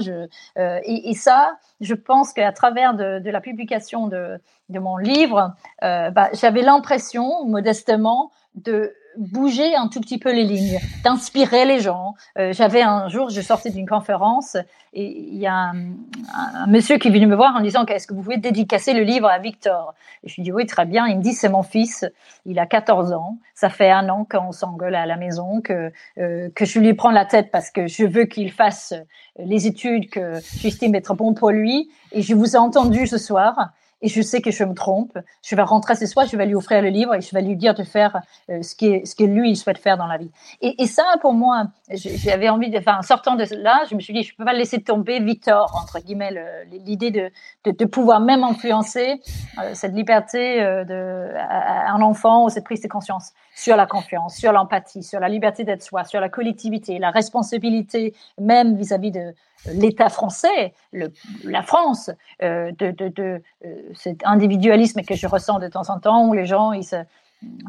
euh, 0.58 0.80
et, 0.84 1.14
ça, 1.14 1.58
je 1.82 1.94
pense 1.94 2.34
qu'à 2.34 2.52
travers 2.52 2.96
de, 2.96 3.30
la 3.30 3.42
publication 3.42 4.08
de, 4.08 4.40
mon 4.70 4.98
livre, 4.98 5.54
bah, 5.82 6.30
j'avais 6.34 6.62
l'impression, 6.62 7.46
modestement, 7.46 8.32
de 8.56 8.94
bouger 9.18 9.76
un 9.76 9.88
tout 9.88 10.02
petit 10.02 10.18
peu 10.18 10.32
les 10.32 10.44
lignes, 10.44 10.80
d'inspirer 11.04 11.66
les 11.66 11.80
gens. 11.80 12.16
Euh, 12.38 12.54
J'avais 12.54 12.82
un 12.82 13.08
jour, 13.10 13.30
je 13.30 13.42
sortais 13.42 13.70
d'une 13.70 13.88
conférence 13.88 14.58
et 14.94 15.06
il 15.06 15.38
y 15.38 15.48
a 15.48 15.72
un, 15.72 16.68
monsieur 16.68 16.98
qui 16.98 17.10
est 17.10 17.12
venu 17.12 17.28
me 17.28 17.36
voir 17.36 17.56
en 17.56 17.62
disant 17.62 17.86
qu'est-ce 17.86 18.08
que 18.08 18.14
vous 18.14 18.22
pouvez 18.22 18.38
dédicacer 18.38 18.94
le 18.94 19.04
livre 19.04 19.28
à 19.28 19.40
Victor? 19.40 19.94
Et 20.24 20.30
Je 20.30 20.36
lui 20.36 20.44
dis 20.44 20.52
oui, 20.52 20.66
très 20.66 20.86
bien. 20.86 21.08
Il 21.08 21.18
me 21.18 21.22
dit 21.22 21.34
c'est 21.34 21.50
mon 21.50 21.64
fils, 21.64 22.06
il 22.46 22.60
a 22.60 22.66
14 22.66 23.14
ans, 23.14 23.38
ça 23.54 23.70
fait 23.70 23.92
un 23.92 24.08
an 24.10 24.26
qu'on 24.30 24.52
s'engueule 24.52 24.96
à 24.96 25.06
la 25.06 25.18
maison, 25.18 25.62
que 25.62 25.92
euh, 26.18 26.50
que 26.56 26.66
je 26.66 26.80
lui 26.80 26.94
prends 26.94 27.12
la 27.12 27.26
tête 27.26 27.52
parce 27.52 27.72
que 27.72 27.88
je 27.88 28.06
veux 28.06 28.26
qu'il 28.26 28.52
fasse 28.52 28.94
les 29.38 29.68
études 29.68 30.10
que 30.10 30.40
j'estime 30.60 30.96
être 30.96 31.14
bon 31.14 31.34
pour 31.34 31.52
lui. 31.52 31.90
Et 32.12 32.22
je 32.22 32.34
vous 32.34 32.56
ai 32.56 32.60
entendu 32.60 33.08
ce 33.08 33.18
soir 33.18 33.72
et 34.06 34.08
je 34.08 34.22
sais 34.22 34.40
que 34.40 34.52
je 34.52 34.64
me 34.64 34.76
trompe. 34.76 35.18
Je 35.42 35.56
vais 35.56 35.64
rentrer 35.64 35.96
ce 35.96 36.06
soir, 36.06 36.28
je 36.32 36.38
vais 36.38 36.46
lui 36.46 36.54
offrir 36.54 36.80
le 36.84 36.90
livre 36.90 37.16
et 37.16 37.22
je 37.22 37.34
vais 37.34 37.42
lui 37.42 37.56
dire 37.56 37.74
de 37.74 37.84
faire 37.84 38.22
euh, 38.52 38.62
ce, 38.62 38.76
qui 38.76 39.04
ce 39.04 39.16
que 39.16 39.24
lui, 39.24 39.50
il 39.50 39.56
souhaite 39.56 39.80
faire 39.80 39.98
dans 39.98 40.06
la 40.06 40.18
vie. 40.18 40.30
Et, 40.62 40.86
ça, 40.86 41.04
pour 41.22 41.34
moi, 41.34 41.70
j'avais 41.90 42.50
envie 42.50 42.70
de, 42.70 42.80
en 42.88 43.02
sortant 43.02 43.36
de 43.36 43.44
là, 43.56 43.84
je 43.90 43.96
me 43.96 44.00
suis 44.00 44.14
dit, 44.14 44.22
je 44.22 44.36
peux 44.36 44.46
pas 44.46 44.54
laisser 44.54 44.80
tomber 44.84 45.20
Victor, 45.20 45.76
entre 45.82 46.00
guillemets, 46.00 46.32
l'idée 46.70 47.10
de, 47.10 47.32
de, 47.66 47.86
pouvoir 47.86 48.20
même 48.20 48.44
influencer 48.44 49.20
euh, 49.60 49.72
cette 49.74 49.94
liberté 49.94 50.62
euh, 50.62 50.84
de, 50.84 51.34
à, 51.36 51.92
un 51.92 52.02
enfant 52.02 52.46
ou 52.46 52.50
cette 52.50 52.64
prise 52.64 52.82
de 52.82 52.88
conscience 52.88 53.32
sur 53.56 53.76
la 53.78 53.88
confiance, 53.88 54.36
sur 54.36 54.52
l'empathie, 54.52 55.02
sur 55.02 55.20
la 55.20 55.30
liberté 55.30 55.64
d'être 55.64 55.82
soi, 55.82 56.04
sur 56.04 56.20
la 56.20 56.30
collectivité, 56.30 57.00
la 57.00 57.10
responsabilité 57.10 58.14
même 58.40 58.76
vis-à-vis 58.76 59.12
de 59.12 59.34
l'État 59.74 60.10
français, 60.10 60.74
le, 60.92 61.12
la 61.44 61.64
France, 61.64 62.12
euh, 62.44 62.72
de, 62.78 62.92
de, 62.92 63.08
de 63.08 63.42
euh, 63.66 63.76
cet 63.96 64.26
individualisme 64.26 65.02
que 65.02 65.16
je 65.16 65.26
ressens 65.26 65.60
de 65.60 65.68
temps 65.68 65.90
en 65.90 66.00
temps, 66.00 66.28
où 66.28 66.34
les 66.34 66.46
gens, 66.46 66.74
ils 66.74 66.84
se, 66.84 66.98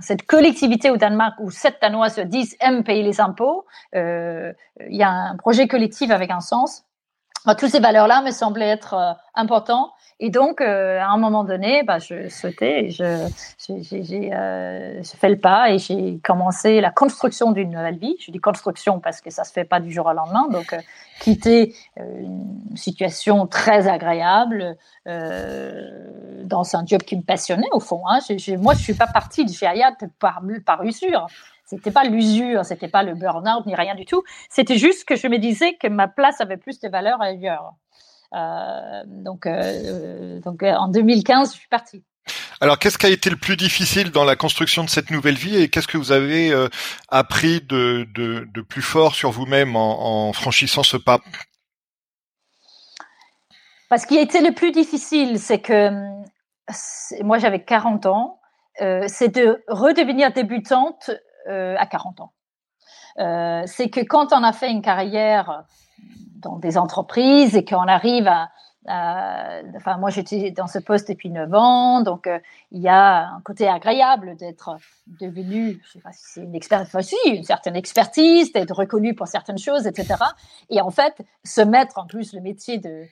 cette 0.00 0.26
collectivité 0.26 0.90
au 0.90 0.96
Danemark 0.96 1.34
où 1.40 1.50
sept 1.50 1.76
Danois 1.80 2.08
se 2.08 2.20
disent 2.20 2.56
aiment 2.60 2.84
payer 2.84 3.02
les 3.02 3.20
impôts, 3.20 3.64
euh, 3.94 4.52
il 4.88 4.96
y 4.96 5.02
a 5.02 5.10
un 5.10 5.36
projet 5.36 5.68
collectif 5.68 6.10
avec 6.10 6.30
un 6.30 6.40
sens. 6.40 6.85
Toutes 7.54 7.70
ces 7.70 7.80
valeurs-là 7.80 8.22
me 8.22 8.30
semblaient 8.30 8.68
être 8.68 8.94
euh, 8.94 9.12
importantes 9.34 9.90
et 10.18 10.30
donc, 10.30 10.62
euh, 10.62 10.98
à 10.98 11.08
un 11.08 11.18
moment 11.18 11.44
donné, 11.44 11.82
bah, 11.82 11.98
je 11.98 12.30
souhaitais, 12.30 12.88
je, 12.88 13.28
j'ai, 13.68 14.30
euh, 14.32 15.02
fait 15.02 15.28
le 15.28 15.38
pas 15.38 15.70
et 15.70 15.78
j'ai 15.78 16.18
commencé 16.24 16.80
la 16.80 16.90
construction 16.90 17.52
d'une 17.52 17.70
nouvelle 17.70 17.98
vie. 17.98 18.16
Je 18.20 18.30
dis 18.30 18.38
construction 18.38 18.98
parce 18.98 19.20
que 19.20 19.28
ça 19.28 19.44
se 19.44 19.52
fait 19.52 19.66
pas 19.66 19.78
du 19.78 19.92
jour 19.92 20.06
au 20.06 20.14
lendemain. 20.14 20.48
Donc, 20.50 20.74
quitter 21.20 21.74
une 21.98 22.76
situation 22.76 23.46
très 23.46 23.88
agréable 23.88 24.76
dans 25.04 26.76
un 26.76 26.86
job 26.86 27.02
qui 27.02 27.16
me 27.16 27.22
passionnait 27.22 27.68
au 27.72 27.80
fond. 27.80 28.02
Hein. 28.08 28.20
moi, 28.58 28.72
je 28.72 28.80
suis 28.80 28.94
pas 28.94 29.06
partie 29.06 29.44
de 29.44 29.52
Hayat 29.66 29.96
par, 30.18 30.40
par 30.64 30.82
usure. 30.82 31.26
C'était 31.66 31.90
pas 31.90 32.04
l'usure, 32.04 32.64
c'était 32.64 32.88
pas 32.88 33.02
le 33.02 33.14
burn-out 33.14 33.66
ni 33.66 33.74
rien 33.74 33.96
du 33.96 34.04
tout. 34.04 34.22
C'était 34.48 34.78
juste 34.78 35.04
que 35.04 35.16
je 35.16 35.26
me 35.26 35.38
disais 35.38 35.74
que 35.74 35.88
ma 35.88 36.06
place 36.06 36.40
avait 36.40 36.56
plus 36.56 36.78
de 36.78 36.88
valeur 36.88 37.20
ailleurs. 37.20 37.72
Euh, 38.34 39.02
donc, 39.06 39.46
euh, 39.46 40.40
donc 40.40 40.62
euh, 40.62 40.72
en 40.74 40.88
2015, 40.88 41.52
je 41.52 41.58
suis 41.58 41.68
partie. 41.68 42.04
Alors, 42.60 42.78
qu'est-ce 42.78 42.98
qui 42.98 43.06
a 43.06 43.10
été 43.10 43.30
le 43.30 43.36
plus 43.36 43.56
difficile 43.56 44.12
dans 44.12 44.24
la 44.24 44.36
construction 44.36 44.84
de 44.84 44.88
cette 44.88 45.10
nouvelle 45.10 45.34
vie 45.34 45.56
et 45.56 45.68
qu'est-ce 45.68 45.88
que 45.88 45.98
vous 45.98 46.12
avez 46.12 46.52
appris 47.08 47.60
de, 47.60 48.06
de, 48.14 48.48
de, 48.52 48.60
plus 48.62 48.82
fort 48.82 49.14
sur 49.14 49.30
vous-même 49.30 49.76
en, 49.76 50.28
en, 50.28 50.32
franchissant 50.32 50.82
ce 50.82 50.96
pas? 50.96 51.20
Parce 53.88 54.02
ce 54.02 54.06
qui 54.06 54.18
a 54.18 54.22
été 54.22 54.40
le 54.40 54.52
plus 54.54 54.72
difficile, 54.72 55.38
c'est 55.38 55.60
que 55.60 55.90
moi 57.22 57.38
j'avais 57.38 57.62
40 57.62 58.06
ans, 58.06 58.40
euh, 58.82 59.04
c'est 59.08 59.34
de 59.34 59.64
redevenir 59.68 60.32
débutante 60.32 61.10
à 61.46 61.86
40 61.86 62.20
ans. 62.20 62.32
Euh, 63.18 63.62
c'est 63.66 63.88
que 63.88 64.00
quand 64.00 64.32
on 64.32 64.42
a 64.42 64.52
fait 64.52 64.70
une 64.70 64.82
carrière 64.82 65.64
dans 66.36 66.58
des 66.58 66.76
entreprises 66.76 67.56
et 67.56 67.64
qu'on 67.64 67.88
arrive 67.88 68.28
à, 68.28 68.50
enfin, 68.88 69.98
moi, 69.98 70.10
j'étais 70.10 70.50
dans 70.50 70.66
ce 70.66 70.78
poste 70.78 71.08
depuis 71.08 71.30
9 71.30 71.54
ans, 71.54 72.00
donc 72.02 72.26
euh, 72.26 72.38
il 72.70 72.80
y 72.82 72.88
a 72.88 73.28
un 73.28 73.40
côté 73.42 73.68
agréable 73.68 74.36
d'être 74.36 74.76
devenu, 75.06 75.80
je 75.84 75.92
sais 75.92 76.00
pas 76.00 76.12
si 76.12 76.24
c'est 76.24 76.40
une 76.40 76.54
expertise, 76.54 77.16
une 77.26 77.44
certaine 77.44 77.76
expertise, 77.76 78.52
d'être 78.52 78.74
reconnu 78.74 79.14
pour 79.14 79.28
certaines 79.28 79.58
choses, 79.58 79.86
etc. 79.86 80.14
Et 80.70 80.80
en 80.80 80.90
fait, 80.90 81.14
se 81.44 81.60
mettre 81.60 81.98
en 81.98 82.06
plus 82.06 82.32
le 82.32 82.40
métier 82.40 82.78
de, 82.78 83.04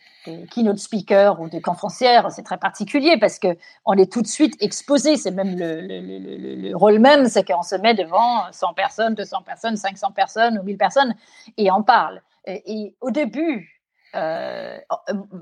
keynote 0.51 0.79
speaker 0.79 1.41
ou 1.41 1.49
de 1.49 1.59
conférencière, 1.59 2.31
c'est 2.33 2.43
très 2.43 2.59
particulier 2.59 3.17
parce 3.19 3.39
que 3.39 3.57
on 3.85 3.95
est 3.95 4.11
tout 4.11 4.23
de 4.23 4.27
suite 4.27 4.57
exposé. 4.61 5.17
C'est 5.17 5.31
même 5.31 5.57
le 5.59 6.75
rôle 6.75 6.99
même, 6.99 7.27
c'est 7.27 7.45
qu'on 7.45 7.63
se 7.63 7.77
met 7.77 7.95
devant 7.95 8.51
100 8.51 8.75
personnes, 8.75 9.15
200 9.15 9.43
personnes, 9.43 9.77
500 9.77 10.13
personnes 10.13 10.59
ou 10.59 10.63
1000 10.63 10.79
personnes 10.79 11.15
et 11.57 11.71
on 11.71 11.83
parle. 11.83 12.21
Et, 12.47 12.95
au 13.01 13.11
début, 13.11 13.84
euh, 14.15 14.79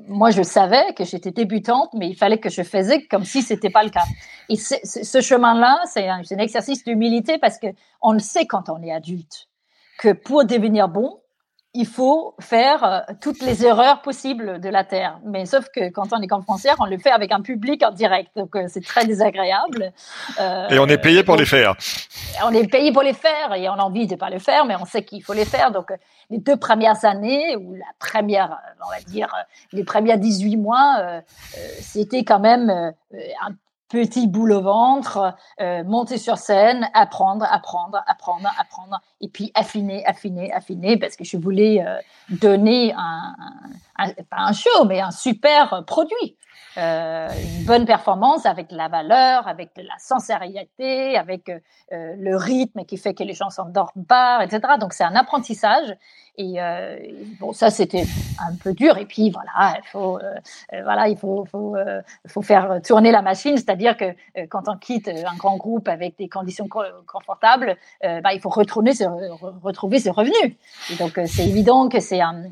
moi, 0.09 0.31
je 0.31 0.43
savais 0.43 0.95
que 0.95 1.05
j'étais 1.05 1.31
débutante, 1.31 1.91
mais 1.95 2.09
il 2.09 2.17
fallait 2.17 2.39
que 2.39 2.51
je 2.51 2.63
faisais 2.63 3.03
comme 3.07 3.25
si 3.25 3.43
c'était 3.43 3.71
pas 3.71 3.85
le 3.85 3.91
cas. 3.91 4.05
Et 4.49 4.57
ce 4.57 5.21
chemin-là, 5.21 5.81
c'est 5.87 6.09
un, 6.09 6.21
un, 6.31 6.39
exercice 6.39 6.85
d'humilité 6.85 7.39
parce 7.39 7.59
que 7.59 7.69
on 8.01 8.13
le 8.13 8.19
sait 8.19 8.47
quand 8.47 8.69
on 8.69 8.83
est 8.83 8.93
adulte 8.93 9.49
que 9.99 10.13
pour 10.13 10.45
devenir 10.45 10.89
bon, 10.89 11.22
il 11.75 11.87
faut 11.87 12.35
faire 12.39 12.85
euh, 12.85 13.01
toutes 13.21 13.41
les 13.41 13.65
erreurs 13.65 14.03
possibles 14.03 14.61
de 14.61 14.69
la 14.69 14.85
Terre. 14.85 15.19
Mais 15.25 15.47
sauf 15.47 15.69
que 15.75 15.89
quand 15.91 16.13
on 16.13 16.21
est 16.21 16.29
conférencière, 16.29 16.77
on 16.81 16.85
le 16.85 16.99
fait 16.99 17.11
avec 17.11 17.33
un 17.33 17.41
public 17.41 17.83
en 17.83 17.91
direct. 17.91 18.31
Donc, 18.37 18.55
euh, 18.57 18.67
c'est 18.69 18.85
très 18.85 19.07
désagréable. 19.07 19.93
Euh, 20.39 20.69
et 20.69 20.79
on 20.79 20.87
est 20.87 20.99
payé 20.99 21.23
pour 21.23 21.37
les 21.37 21.47
faire. 21.47 21.75
On 22.45 22.53
est 22.53 22.69
payé 22.69 22.93
pour 22.93 23.03
les 23.03 23.15
faire 23.15 23.55
et 23.55 23.69
on 23.71 23.75
a 23.75 23.83
envie 23.83 24.07
de 24.07 24.17
pas 24.17 24.29
les 24.29 24.39
faire, 24.39 24.67
mais 24.67 24.77
on 24.79 24.85
sait 24.85 25.03
qu'il 25.03 25.23
faut 25.23 25.33
les 25.33 25.47
faire. 25.47 25.71
Donc, 25.71 25.93
les 26.29 26.39
deux 26.39 26.57
premières 26.57 27.07
années, 27.07 27.57
ou 27.57 27.75
la 27.75 27.87
première, 27.99 28.59
on 28.87 28.91
va 28.91 29.01
dire, 29.07 29.35
les 29.73 29.85
premières 29.85 30.19
18 30.19 30.57
mois, 30.57 31.23
c'était 31.81 32.25
quand 32.25 32.41
même 32.41 32.71
un 32.71 33.55
petit 33.93 34.27
boule 34.27 34.53
au 34.53 34.63
ventre, 34.63 35.35
euh, 35.61 35.85
monter 35.85 36.17
sur 36.17 36.39
scène, 36.39 36.89
apprendre, 36.95 37.47
apprendre, 37.51 38.03
apprendre, 38.07 38.49
apprendre, 38.59 38.99
et 39.21 39.29
puis 39.29 39.53
affiner, 39.55 40.05
affiner, 40.07 40.51
affiner, 40.51 40.97
parce 40.97 41.15
que 41.15 41.25
je 41.25 41.37
voulais 41.37 41.85
euh, 41.87 41.99
donner 42.31 42.95
un, 42.97 43.35
pas 44.31 44.39
un 44.39 44.53
show, 44.55 44.87
mais 44.87 45.01
un 45.01 45.11
super 45.11 45.85
produit. 45.87 46.39
Euh, 46.79 47.29
une 47.59 47.67
bonne 47.67 47.85
performance 47.85 48.47
avec 48.47 48.73
la 48.73 48.89
valeur, 48.89 49.47
avec 49.47 49.73
la 49.77 49.99
sincérité, 49.99 51.19
avec 51.19 51.51
le 51.91 52.35
rythme 52.35 52.87
qui 52.87 52.97
fait 52.97 53.13
que 53.13 53.23
les 53.23 53.35
gens 53.35 53.51
s'endorment 53.51 54.07
pas, 54.09 54.43
etc. 54.43 54.61
Donc 54.81 54.95
c'est 54.95 55.05
un 55.05 55.15
apprentissage 55.15 55.95
et 56.39 56.61
euh, 56.63 56.97
bon 57.41 57.53
ça 57.53 57.71
c'était 57.71 58.05
un 58.41 58.57
peu 58.57 58.73
dur 58.73 58.97
et 58.97 59.05
puis 59.05 59.31
voilà 59.31 59.79
il 59.79 59.87
faut 59.89 60.19
euh, 60.19 60.35
euh, 60.73 60.83
voilà 60.83 61.09
il 61.09 61.17
faut 61.17 61.45
faut, 61.45 61.77
faut 62.27 62.43
faire 62.43 62.81
tourner 62.83 63.11
la 63.11 63.23
machine, 63.23 63.57
c'est-à-dire 63.57 63.97
que 63.97 64.05
quand 64.47 64.69
on 64.69 64.77
quitte 64.77 65.09
un 65.09 65.37
grand 65.37 65.57
groupe 65.57 65.89
avec 65.89 66.17
des 66.17 66.29
conditions 66.29 66.69
confortables, 67.07 67.77
bah, 68.03 68.33
il 68.33 68.41
faut 68.41 68.49
retourner 68.49 68.93
retrouver 69.63 69.99
ses 69.99 70.11
revenus. 70.11 70.57
Et 70.91 70.97
donc 70.97 71.19
c'est 71.27 71.47
évident 71.47 71.89
que 71.89 72.01
c'est 72.01 72.21
un, 72.21 72.45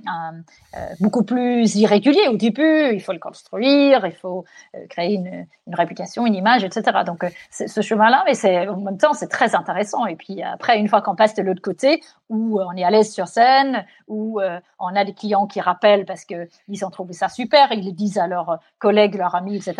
beaucoup 1.00 1.24
plus 1.24 1.74
irrégulier 1.76 2.28
au 2.28 2.36
début, 2.36 2.92
il 2.92 3.00
faut 3.00 3.12
le 3.12 3.18
construire 3.18 4.04
il 4.04 4.12
faut 4.12 4.44
créer 4.88 5.14
une, 5.14 5.46
une, 5.66 5.74
réputation, 5.74 6.26
une 6.26 6.34
image, 6.34 6.64
etc. 6.64 6.82
Donc, 7.06 7.24
ce 7.50 7.80
chemin-là, 7.80 8.24
mais 8.26 8.68
en 8.68 8.76
même 8.80 8.98
temps, 8.98 9.14
c'est 9.14 9.28
très 9.28 9.54
intéressant. 9.54 10.06
Et 10.06 10.16
puis 10.16 10.42
après, 10.42 10.78
une 10.78 10.88
fois 10.88 11.00
qu'on 11.02 11.16
passe 11.16 11.34
de 11.34 11.42
l'autre 11.42 11.62
côté, 11.62 12.00
où 12.30 12.60
on 12.60 12.72
est 12.76 12.84
à 12.84 12.90
l'aise 12.90 13.12
sur 13.12 13.28
scène, 13.28 13.84
où 14.08 14.40
euh, 14.40 14.58
on 14.78 14.96
a 14.96 15.04
des 15.04 15.12
clients 15.12 15.46
qui 15.46 15.60
rappellent 15.60 16.06
parce 16.06 16.24
que 16.24 16.48
ils 16.68 16.84
ont 16.84 16.90
trouvé 16.90 17.12
ça 17.12 17.28
super, 17.28 17.72
ils 17.72 17.84
le 17.84 17.92
disent 17.92 18.18
à 18.18 18.26
leurs 18.26 18.60
collègues, 18.78 19.16
leurs 19.16 19.34
amis, 19.34 19.56
etc. 19.56 19.74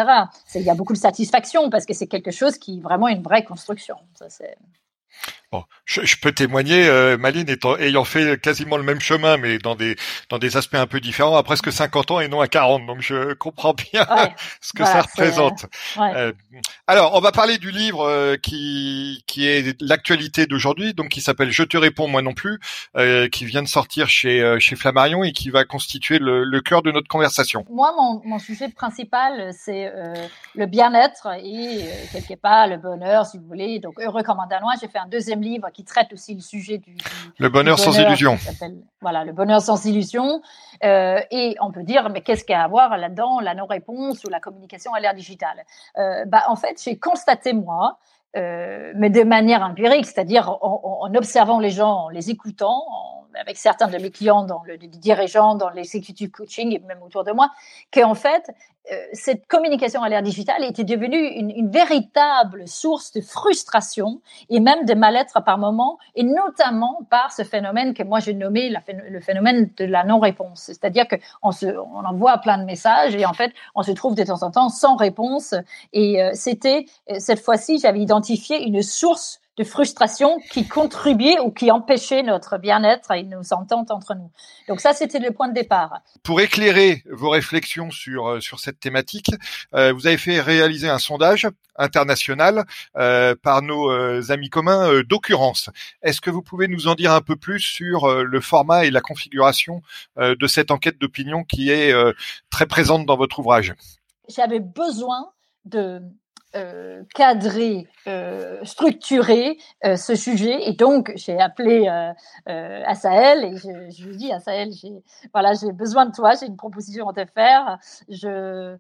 Il 0.55 0.63
y 0.63 0.71
a 0.71 0.75
beaucoup 0.75 0.93
de 0.93 0.99
satisfaction 0.99 1.71
parce 1.71 1.87
que 1.87 1.95
c'est 1.95 2.09
quelque 2.09 2.33
chose 2.33 2.59
qui 2.59 2.79
est 2.79 2.81
vraiment 2.81 3.09
une 3.09 3.23
vraie 3.23 3.45
construction. 3.45 3.97
Ça, 4.15 4.27
Bon, 5.53 5.65
je, 5.85 6.05
je, 6.05 6.17
peux 6.17 6.31
témoigner, 6.31 6.87
euh, 6.87 7.19
Maline 7.19 7.51
étant, 7.51 7.77
ayant 7.77 8.05
fait 8.05 8.41
quasiment 8.41 8.77
le 8.77 8.85
même 8.85 9.01
chemin, 9.01 9.37
mais 9.37 9.59
dans 9.59 9.75
des 9.75 9.97
dans 10.29 10.39
des 10.39 10.57
aspects 10.57 10.77
un 10.77 10.87
peu 10.87 11.01
différents, 11.01 11.37
à 11.37 11.43
presque 11.43 11.73
50 11.73 12.13
ans 12.13 12.21
et 12.21 12.29
non 12.29 12.41
à 12.41 12.47
40. 12.47 12.87
Donc 12.87 13.01
je 13.01 13.35
comprends 13.35 13.75
bien 13.75 14.07
ce 14.61 14.73
que 14.73 14.85
ça 14.85 15.03
représente. 15.03 15.67
Ouais. 15.97 16.13
Euh, 16.15 16.33
alors, 16.87 17.15
on 17.15 17.21
va 17.21 17.33
parler 17.33 17.59
du 17.59 17.71
livre 17.73 18.07
euh, 18.09 18.37
qui 18.37 19.25
qui 19.27 19.47
est 19.49 19.81
l'actualité 19.81 20.47
d'aujourd'hui, 20.47 20.95
donc 20.95 21.09
qui 21.09 21.21
s'appelle 21.21 21.51
Je 21.51 21.65
te 21.65 21.77
réponds 21.77 22.07
moi 22.07 22.23
non 22.23 22.33
plus, 22.33 22.61
euh, 22.97 23.29
qui 23.29 23.45
vient 23.45 23.63
de 23.63 23.69
sortir 23.69 24.09
chez 24.09 24.41
euh, 24.41 24.61
chez 24.61 24.77
Flammarion 24.77 25.25
et 25.25 25.33
qui 25.33 25.51
va 25.51 25.65
constituer 25.65 26.21
le, 26.21 26.45
le 26.45 26.61
cœur 26.61 26.83
de 26.83 26.93
notre 26.93 27.09
conversation. 27.09 27.65
Moi, 27.71 27.93
mon, 27.97 28.23
mon 28.25 28.39
sujet 28.39 28.69
principal, 28.69 29.53
c'est 29.53 29.93
le 30.55 30.67
bien-être 30.67 31.29
et 31.43 31.85
quelque 32.13 32.35
part 32.41 32.69
le 32.69 32.77
bonheur, 32.77 33.27
si 33.27 33.39
vous 33.39 33.47
voulez. 33.47 33.81
Donc, 33.81 34.01
heureux 34.01 34.23
comme 34.23 34.39
un 34.41 34.47
danois, 34.47 34.75
j'ai 34.81 34.89
fait 34.89 34.99
un 34.99 35.09
deuxième 35.09 35.40
livre 35.41 35.71
qui 35.71 35.85
traite 35.85 36.13
aussi 36.13 36.35
le 36.35 36.41
sujet 36.41 36.79
du, 36.79 36.97
le 37.39 37.49
bonheur, 37.49 37.79
sans 37.79 37.99
illusion. 37.99 38.39
Voilà, 39.01 39.25
le 39.25 39.33
bonheur 39.33 39.61
sans 39.61 39.85
illusion. 39.85 40.43
Euh, 40.85 41.21
et 41.31 41.57
on 41.61 41.71
peut 41.71 41.83
dire, 41.83 42.09
mais 42.11 42.21
qu'est-ce 42.23 42.45
qu'il 42.45 42.53
y 42.53 42.57
a 42.57 42.65
à 42.65 42.69
voir 42.69 42.97
là-dedans, 42.97 43.41
la 43.41 43.55
non-réponse 43.55 44.25
ou 44.25 44.29
la 44.29 44.41
communication 44.41 44.95
à 44.95 45.01
l'ère 45.01 45.15
digitale? 45.15 45.65
Euh, 45.99 46.25
bah, 46.27 46.45
En 46.49 46.57
fait, 46.57 46.81
j'ai 46.83 46.99
constaté, 46.99 47.53
moi, 47.53 47.99
euh, 48.37 48.93
mais 48.95 49.11
de 49.11 49.23
manière 49.25 49.63
empirique, 49.63 50.07
c'est-à-dire 50.07 50.51
en, 50.63 51.01
en, 51.03 51.15
observant 51.15 51.59
les 51.59 51.71
gens, 51.71 52.05
en 52.05 52.09
les 52.09 52.31
écoutant, 52.31 52.85
en, 52.89 53.27
avec 53.41 53.57
certains 53.57 53.89
de 53.89 53.99
mes 53.99 54.11
clients, 54.11 54.45
dans 54.45 54.63
le 54.65 54.77
dirigeants, 54.77 55.55
dans 55.55 55.71
l'executive 55.71 56.31
coaching 56.31 56.73
et 56.73 56.79
même 56.81 57.03
autour 57.03 57.25
de 57.25 57.33
moi, 57.33 57.51
qu'en 57.93 58.15
fait, 58.15 58.51
cette 59.13 59.47
communication 59.47 60.03
à 60.03 60.09
l'ère 60.09 60.23
digitale 60.23 60.65
était 60.65 60.85
devenue 60.85 61.27
une, 61.27 61.71
véritable 61.71 62.67
source 62.67 63.13
de 63.13 63.21
frustration 63.21 64.21
et 64.49 64.61
même 64.61 64.85
de 64.85 64.95
mal-être 64.95 65.43
par 65.45 65.59
moment, 65.59 65.99
et 66.17 66.25
notamment 66.25 67.01
par 67.11 67.33
ce 67.33 67.43
phénomène 67.43 67.95
que 67.95 68.03
moi 68.03 68.19
j'ai 68.21 68.35
nommé 68.35 68.73
le 69.09 69.21
phénomène 69.21 69.71
de 69.77 69.85
la 69.85 70.05
non-réponse. 70.05 70.63
C'est-à-dire 70.63 71.07
qu'on 71.09 71.51
on 71.63 72.05
envoie 72.05 72.39
plein 72.39 72.59
de 72.59 72.65
messages 72.65 73.15
et 73.15 73.25
en 73.25 73.33
fait 73.33 73.53
on 73.75 73.83
se 73.83 73.93
trouve 73.93 74.15
de 74.15 74.25
temps 74.25 74.43
en 74.43 74.51
temps 74.51 74.69
sans 74.69 74.97
réponse. 74.97 75.55
Et 75.93 76.23
euh, 76.23 76.31
c'était 76.35 76.87
cette 77.19 77.41
fois-ci 77.41 77.79
j'avais 77.79 78.01
identifié 78.01 78.67
une 78.67 78.83
source 78.83 79.41
de 79.61 79.65
frustration 79.65 80.39
qui 80.51 80.67
contribuait 80.67 81.39
ou 81.39 81.51
qui 81.51 81.71
empêchait 81.71 82.23
notre 82.23 82.57
bien-être 82.57 83.11
et 83.11 83.25
nos 83.25 83.53
ententes 83.53 83.91
entre 83.91 84.15
nous. 84.15 84.31
Donc 84.69 84.81
ça, 84.81 84.95
c'était 84.95 85.19
le 85.19 85.33
point 85.33 85.49
de 85.49 85.55
départ. 85.55 86.01
Pour 86.23 86.41
éclairer 86.41 87.05
vos 87.11 87.29
réflexions 87.29 87.91
sur 87.91 88.27
euh, 88.27 88.41
sur 88.41 88.59
cette 88.59 88.81
thématique, 88.81 89.31
euh, 89.75 89.93
vous 89.93 90.07
avez 90.07 90.17
fait 90.17 90.41
réaliser 90.41 90.89
un 90.89 90.99
sondage 90.99 91.47
international 91.77 92.65
euh, 92.97 93.35
par 93.43 93.61
nos 93.61 93.91
amis 94.33 94.49
communs 94.49 95.03
d'occurrence. 95.03 95.69
Est-ce 96.03 96.23
que 96.23 96.31
vous 96.31 96.43
pouvez 96.43 96.67
nous 96.67 96.89
en 96.89 96.95
dire 96.95 97.13
un 97.13 97.21
peu 97.21 97.37
plus 97.37 97.61
sur 97.61 98.23
le 98.23 98.41
format 98.41 98.87
et 98.87 98.91
la 98.91 99.01
configuration 99.01 99.83
de 100.19 100.47
cette 100.47 100.71
enquête 100.71 100.99
d'opinion 100.99 101.43
qui 101.45 101.71
est 101.71 101.95
très 102.51 102.67
présente 102.67 103.07
dans 103.07 103.17
votre 103.17 103.39
ouvrage? 103.39 103.75
J'avais 104.29 104.61
besoin 104.61 105.31
de 105.65 106.03
euh, 106.57 107.03
cadrer, 107.15 107.87
euh, 108.09 108.59
structurer 108.65 109.57
euh, 109.85 109.95
ce 109.95 110.17
sujet. 110.17 110.69
Et 110.69 110.73
donc, 110.73 111.13
j'ai 111.15 111.39
appelé 111.39 111.87
euh 111.89 112.83
Asaël 112.87 113.45
et 113.45 113.57
je, 113.57 114.05
lui 114.05 114.17
dis, 114.17 114.33
Asaël, 114.33 114.71
j'ai 114.73 115.03
voilà, 115.33 115.53
j'ai 115.53 115.71
besoin 115.71 116.07
de 116.07 116.13
toi, 116.13 116.33
j'ai 116.35 116.47
une 116.47 116.57
proposition 116.57 117.09
à 117.09 117.13
te 117.13 117.25
faire. 117.31 117.79
Je, 118.09 118.77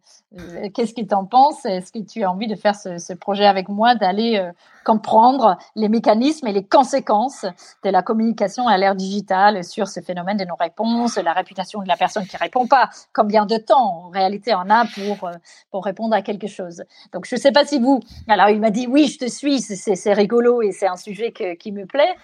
qu'est-ce 0.74 0.94
que 0.94 1.02
tu 1.02 1.14
en 1.14 1.26
penses 1.26 1.64
Est-ce 1.64 1.92
que 1.92 2.00
tu 2.00 2.24
as 2.24 2.30
envie 2.30 2.48
de 2.48 2.56
faire 2.56 2.74
ce, 2.74 2.98
ce 2.98 3.12
projet 3.12 3.46
avec 3.46 3.68
moi, 3.68 3.94
d'aller 3.94 4.50
comprendre 4.90 5.56
les 5.76 5.88
mécanismes 5.88 6.48
et 6.48 6.52
les 6.52 6.64
conséquences 6.64 7.46
de 7.84 7.90
la 7.90 8.02
communication 8.02 8.66
à 8.66 8.76
l'ère 8.76 8.96
digitale 8.96 9.62
sur 9.62 9.86
ce 9.86 10.00
phénomène 10.00 10.36
de 10.36 10.44
non-réponse, 10.44 11.16
la 11.16 11.32
réputation 11.32 11.80
de 11.82 11.86
la 11.88 11.96
personne 11.96 12.26
qui 12.26 12.36
répond 12.36 12.66
pas, 12.66 12.90
combien 13.12 13.46
de 13.46 13.56
temps 13.56 14.06
en 14.06 14.08
réalité 14.08 14.52
on 14.54 14.68
a 14.68 14.84
pour 14.86 15.30
pour 15.70 15.84
répondre 15.84 16.14
à 16.14 16.22
quelque 16.22 16.48
chose? 16.48 16.82
Donc, 17.12 17.24
je 17.26 17.36
sais 17.36 17.52
pas 17.52 17.64
si 17.64 17.78
vous. 17.78 18.00
Alors, 18.28 18.48
il 18.48 18.60
m'a 18.60 18.70
dit 18.70 18.86
oui, 18.88 19.06
je 19.06 19.18
te 19.18 19.28
suis, 19.30 19.60
c'est 19.60 20.12
rigolo 20.12 20.60
et 20.62 20.72
c'est 20.72 20.88
un 20.88 20.96
sujet 20.96 21.32
qui 21.32 21.70
me 21.70 21.86
plaît. 21.86 22.16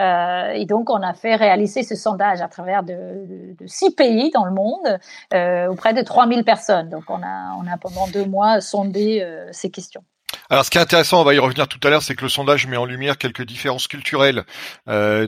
Euh, 0.00 0.50
et 0.50 0.66
donc, 0.66 0.90
on 0.90 1.02
a 1.02 1.14
fait 1.14 1.36
réaliser 1.36 1.82
ce 1.82 1.94
sondage 1.94 2.40
à 2.40 2.48
travers 2.48 2.82
de, 2.82 3.54
six 3.66 3.90
pays 3.94 4.30
dans 4.30 4.44
le 4.44 4.52
monde, 4.52 4.98
euh, 5.32 5.68
auprès 5.68 5.94
de 5.94 6.02
3000 6.02 6.44
personnes. 6.44 6.88
Donc, 6.88 7.04
on 7.08 7.22
a, 7.22 7.54
on 7.58 7.66
a 7.70 7.76
pendant 7.78 8.08
deux 8.08 8.26
mois 8.26 8.60
sondé 8.60 9.20
euh, 9.22 9.48
ces 9.52 9.70
questions. 9.70 10.04
Alors, 10.50 10.64
ce 10.64 10.70
qui 10.70 10.76
est 10.76 10.80
intéressant, 10.80 11.22
on 11.22 11.24
va 11.24 11.32
y 11.32 11.38
revenir 11.38 11.66
tout 11.68 11.80
à 11.84 11.88
l'heure, 11.88 12.02
c'est 12.02 12.14
que 12.14 12.22
le 12.22 12.28
sondage 12.28 12.66
met 12.66 12.76
en 12.76 12.84
lumière 12.84 13.16
quelques 13.16 13.46
différences 13.46 13.88
culturelles 13.88 14.44
euh, 14.88 15.26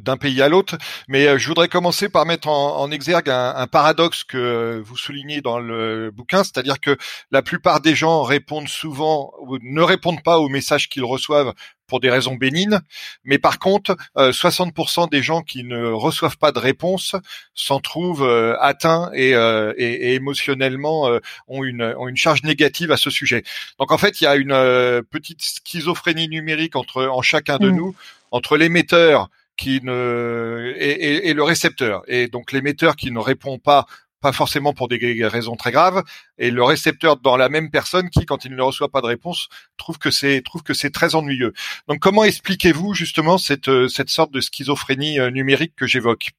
d'un 0.00 0.16
pays 0.16 0.40
à 0.40 0.48
l'autre. 0.48 0.78
Mais 1.06 1.26
euh, 1.26 1.38
je 1.38 1.48
voudrais 1.48 1.68
commencer 1.68 2.08
par 2.08 2.24
mettre 2.24 2.48
en, 2.48 2.90
exergue 2.90 3.28
un, 3.28 3.54
un, 3.56 3.66
paradoxe 3.66 4.24
que 4.24 4.82
vous 4.82 4.96
soulignez 4.96 5.42
dans 5.42 5.58
le 5.58 6.10
bouquin, 6.10 6.44
c'est-à-dire 6.44 6.80
que 6.80 6.96
la 7.30 7.42
plupart 7.42 7.80
des 7.80 7.94
gens 7.94 8.22
répondent 8.22 8.68
souvent 8.68 9.32
ou 9.42 9.58
ne 9.60 9.82
répondent 9.82 10.22
pas 10.22 10.38
aux 10.38 10.48
messages 10.48 10.88
qu'ils 10.88 11.04
reçoivent 11.04 11.52
pour 11.86 12.00
des 12.00 12.10
raisons 12.10 12.34
bénignes, 12.34 12.78
mais 13.24 13.38
par 13.38 13.58
contre, 13.58 13.96
60% 14.16 15.04
euh, 15.04 15.06
des 15.08 15.22
gens 15.22 15.42
qui 15.42 15.64
ne 15.64 15.86
reçoivent 15.86 16.38
pas 16.38 16.52
de 16.52 16.58
réponse 16.58 17.14
s'en 17.54 17.80
trouvent 17.80 18.24
euh, 18.24 18.56
atteints 18.60 19.10
et, 19.14 19.34
euh, 19.34 19.72
et, 19.76 20.10
et 20.10 20.14
émotionnellement 20.14 21.10
ont, 21.48 21.64
une, 21.64 21.94
ont 21.98 22.08
une 22.08 22.16
charge 22.16 22.42
négative 22.42 22.92
à 22.92 22.96
ce 22.96 23.10
sujet. 23.10 23.44
Donc 23.78 23.92
en 23.92 23.98
fait, 23.98 24.20
il 24.20 24.24
y 24.24 24.26
a 24.26 24.36
une 24.36 25.02
petite 25.10 25.42
schizophrénie 25.42 26.28
numérique 26.28 26.76
entre 26.76 27.04
en 27.04 27.22
chacun 27.22 27.58
de 27.58 27.70
mmh. 27.70 27.76
nous, 27.76 27.94
entre 28.30 28.56
l'émetteur 28.56 29.28
qui 29.56 29.80
ne 29.82 30.74
et, 30.76 30.90
et, 30.90 31.28
et, 31.28 31.34
le 31.34 31.42
récepteur. 31.42 32.02
Et 32.08 32.28
donc 32.28 32.52
l'émetteur 32.52 32.96
qui 32.96 33.10
ne 33.10 33.20
répond 33.20 33.58
pas 33.58 33.86
pas 34.24 34.32
forcément 34.32 34.72
pour 34.72 34.88
des 34.88 35.26
raisons 35.26 35.54
très 35.54 35.70
graves, 35.70 36.02
et 36.38 36.50
le 36.50 36.64
récepteur 36.64 37.18
dans 37.18 37.36
la 37.36 37.50
même 37.50 37.70
personne 37.70 38.08
qui, 38.08 38.24
quand 38.24 38.46
il 38.46 38.56
ne 38.56 38.62
reçoit 38.62 38.88
pas 38.88 39.02
de 39.02 39.06
réponse, 39.06 39.48
trouve 39.76 39.98
que 39.98 40.10
c'est 40.10 40.40
trouve 40.42 40.62
que 40.62 40.72
c'est 40.72 40.88
très 40.88 41.14
ennuyeux. 41.14 41.52
Donc, 41.88 41.98
comment 41.98 42.24
expliquez-vous 42.24 42.94
justement 42.94 43.36
cette 43.36 43.68
euh, 43.68 43.86
cette 43.86 44.08
sorte 44.08 44.32
de 44.32 44.40
schizophrénie 44.40 45.20
euh, 45.20 45.28
numérique 45.30 45.74
que 45.76 45.86
j'évoque? 45.86 46.30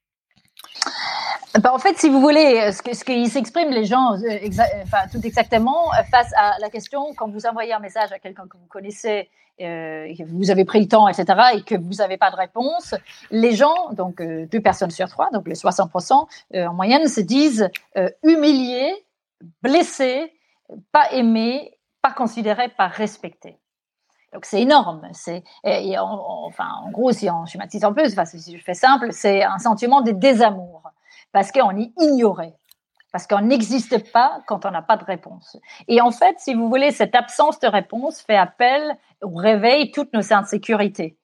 Bah, 1.60 1.74
en 1.74 1.80
fait, 1.80 1.98
si 1.98 2.10
vous 2.10 2.22
voulez, 2.22 2.72
ce, 2.72 2.82
que, 2.82 2.94
ce 2.96 3.04
qui 3.04 3.28
s'exprime 3.28 3.70
les 3.70 3.86
gens, 3.86 4.14
euh, 4.14 4.50
enfin, 4.84 5.08
tout 5.12 5.22
exactement, 5.24 5.92
face 6.12 6.32
à 6.36 6.58
la 6.60 6.70
question, 6.70 7.14
quand 7.16 7.30
vous 7.30 7.46
envoyez 7.46 7.74
un 7.74 7.80
message 7.80 8.12
à 8.12 8.20
quelqu'un 8.20 8.48
que 8.48 8.58
vous 8.58 8.68
connaissez 8.68 9.30
euh, 9.62 10.14
vous 10.28 10.52
avez 10.52 10.66
pris 10.66 10.82
le 10.82 10.88
temps, 10.88 11.08
etc., 11.08 11.40
et 11.56 11.62
que 11.64 11.76
vous 11.76 11.96
n'avez 11.96 12.18
pas 12.18 12.32
de 12.32 12.36
réponse, 12.36 12.96
les 13.32 13.56
gens, 13.56 13.92
donc 13.94 14.22
euh, 14.22 14.48
deux 14.48 14.62
personnes 14.62 14.92
sur 14.92 15.08
trois, 15.10 15.30
donc 15.32 15.48
les 15.48 15.56
60% 15.56 16.28
euh, 16.56 16.66
en 16.68 16.74
moyenne, 16.74 17.08
se 17.08 17.22
disent 17.22 17.70
euh, 17.98 18.10
humiliés, 18.24 18.94
blessés, 19.62 20.34
pas 20.92 21.12
aimés, 21.12 21.78
pas 22.02 22.12
considérés, 22.12 22.70
pas 22.70 22.88
respectés. 22.88 23.58
Donc 24.34 24.44
c'est 24.44 24.62
énorme. 24.62 25.08
C'est 25.14 25.44
enfin 25.64 26.68
en 26.84 26.92
gros 26.92 27.14
si 27.14 27.30
on 27.30 27.46
schématise 27.46 27.86
un 27.86 27.94
peu, 27.94 28.04
si 28.10 28.58
je 28.58 28.62
fais 28.62 28.74
simple, 28.74 29.14
c'est 29.14 29.44
un 29.44 29.60
sentiment 29.60 30.02
de 30.02 30.12
désamour 30.12 30.84
parce 31.32 31.52
qu'on 31.52 31.78
est 31.78 31.92
ignoré 32.00 32.54
parce 33.16 33.28
qu'on 33.28 33.40
n'existe 33.40 34.12
pas 34.12 34.42
quand 34.46 34.66
on 34.66 34.72
n'a 34.72 34.82
pas 34.82 34.98
de 34.98 35.06
réponse. 35.06 35.56
Et 35.88 36.02
en 36.02 36.12
fait, 36.12 36.36
si 36.38 36.54
vous 36.54 36.68
voulez, 36.68 36.92
cette 36.92 37.16
absence 37.16 37.62
de 37.62 37.68
réponse 37.68 38.20
fait 38.20 38.36
appel 38.36 38.98
ou 39.24 39.38
réveille 39.38 39.92
toutes 39.92 40.12
nos 40.12 40.34
insécurités. 40.34 41.18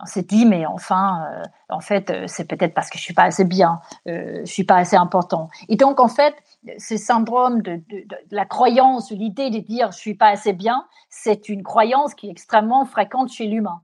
On 0.00 0.04
s'est 0.04 0.24
dit, 0.24 0.44
mais 0.44 0.66
enfin, 0.66 1.24
euh, 1.32 1.42
en 1.70 1.80
fait, 1.80 2.10
euh, 2.10 2.24
c'est 2.26 2.44
peut-être 2.44 2.74
parce 2.74 2.90
que 2.90 2.98
je 2.98 3.04
suis 3.04 3.14
pas 3.14 3.22
assez 3.22 3.46
bien, 3.46 3.80
euh, 4.06 4.42
je 4.44 4.52
suis 4.52 4.64
pas 4.64 4.76
assez 4.76 4.96
important. 4.96 5.48
Et 5.70 5.76
donc, 5.76 5.98
en 5.98 6.08
fait, 6.08 6.34
ce 6.76 6.98
syndrome 6.98 7.62
de, 7.62 7.76
de, 7.88 8.04
la 8.30 8.44
croyance, 8.44 9.10
l'idée 9.12 9.48
de 9.48 9.60
dire 9.60 9.92
je 9.92 9.98
suis 9.98 10.14
pas 10.14 10.28
assez 10.28 10.52
bien, 10.52 10.84
c'est 11.08 11.48
une 11.48 11.62
croyance 11.62 12.14
qui 12.14 12.28
est 12.28 12.30
extrêmement 12.30 12.84
fréquente 12.84 13.32
chez 13.32 13.46
l'humain 13.46 13.80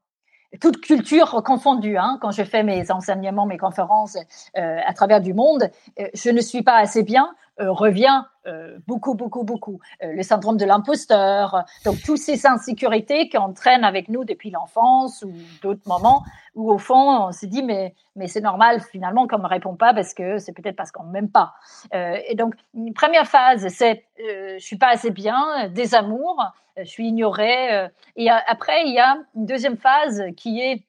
toute 0.60 0.80
culture 0.80 1.42
confondue. 1.44 1.96
Hein, 1.96 2.18
quand 2.20 2.30
je 2.30 2.42
fais 2.42 2.62
mes 2.62 2.90
enseignements, 2.90 3.46
mes 3.46 3.58
conférences 3.58 4.16
euh, 4.56 4.78
à 4.84 4.94
travers 4.94 5.20
du 5.20 5.34
monde, 5.34 5.70
euh, 6.00 6.06
je 6.14 6.30
ne 6.30 6.40
suis 6.40 6.62
pas 6.62 6.76
assez 6.76 7.02
bien 7.02 7.34
revient 7.58 8.22
euh, 8.48 8.78
beaucoup, 8.86 9.14
beaucoup, 9.14 9.44
beaucoup. 9.44 9.80
Euh, 10.02 10.12
le 10.12 10.22
syndrome 10.22 10.56
de 10.56 10.64
l'imposteur, 10.64 11.64
donc 11.84 11.96
toutes 12.04 12.18
ces 12.18 12.46
insécurités 12.46 13.28
qu'on 13.28 13.52
traîne 13.52 13.84
avec 13.84 14.08
nous 14.08 14.24
depuis 14.24 14.50
l'enfance 14.50 15.22
ou 15.22 15.32
d'autres 15.62 15.86
moments 15.86 16.22
où 16.54 16.72
au 16.72 16.78
fond 16.78 17.26
on 17.26 17.32
s'est 17.32 17.46
dit 17.46 17.62
mais 17.62 17.94
mais 18.16 18.26
c'est 18.26 18.40
normal 18.40 18.80
finalement 18.80 19.26
qu'on 19.26 19.38
me 19.38 19.46
répond 19.46 19.76
pas 19.76 19.92
parce 19.92 20.14
que 20.14 20.38
c'est 20.38 20.52
peut-être 20.52 20.76
parce 20.76 20.90
qu'on 20.90 21.04
m'aime 21.04 21.30
pas. 21.30 21.54
et 21.92 22.34
donc 22.34 22.54
une 22.74 22.94
première 22.94 23.26
phase 23.26 23.68
c'est 23.68 24.04
je 24.18 24.58
suis 24.58 24.78
pas 24.78 24.88
assez 24.88 25.10
bien, 25.10 25.68
désamour, 25.68 26.42
je 26.76 26.84
suis 26.84 27.08
ignorée. 27.08 27.88
et 28.16 28.30
après 28.30 28.84
il 28.86 28.94
y 28.94 28.98
a 28.98 29.18
une 29.36 29.46
deuxième 29.46 29.76
phase 29.76 30.22
qui 30.36 30.60
est 30.60 30.84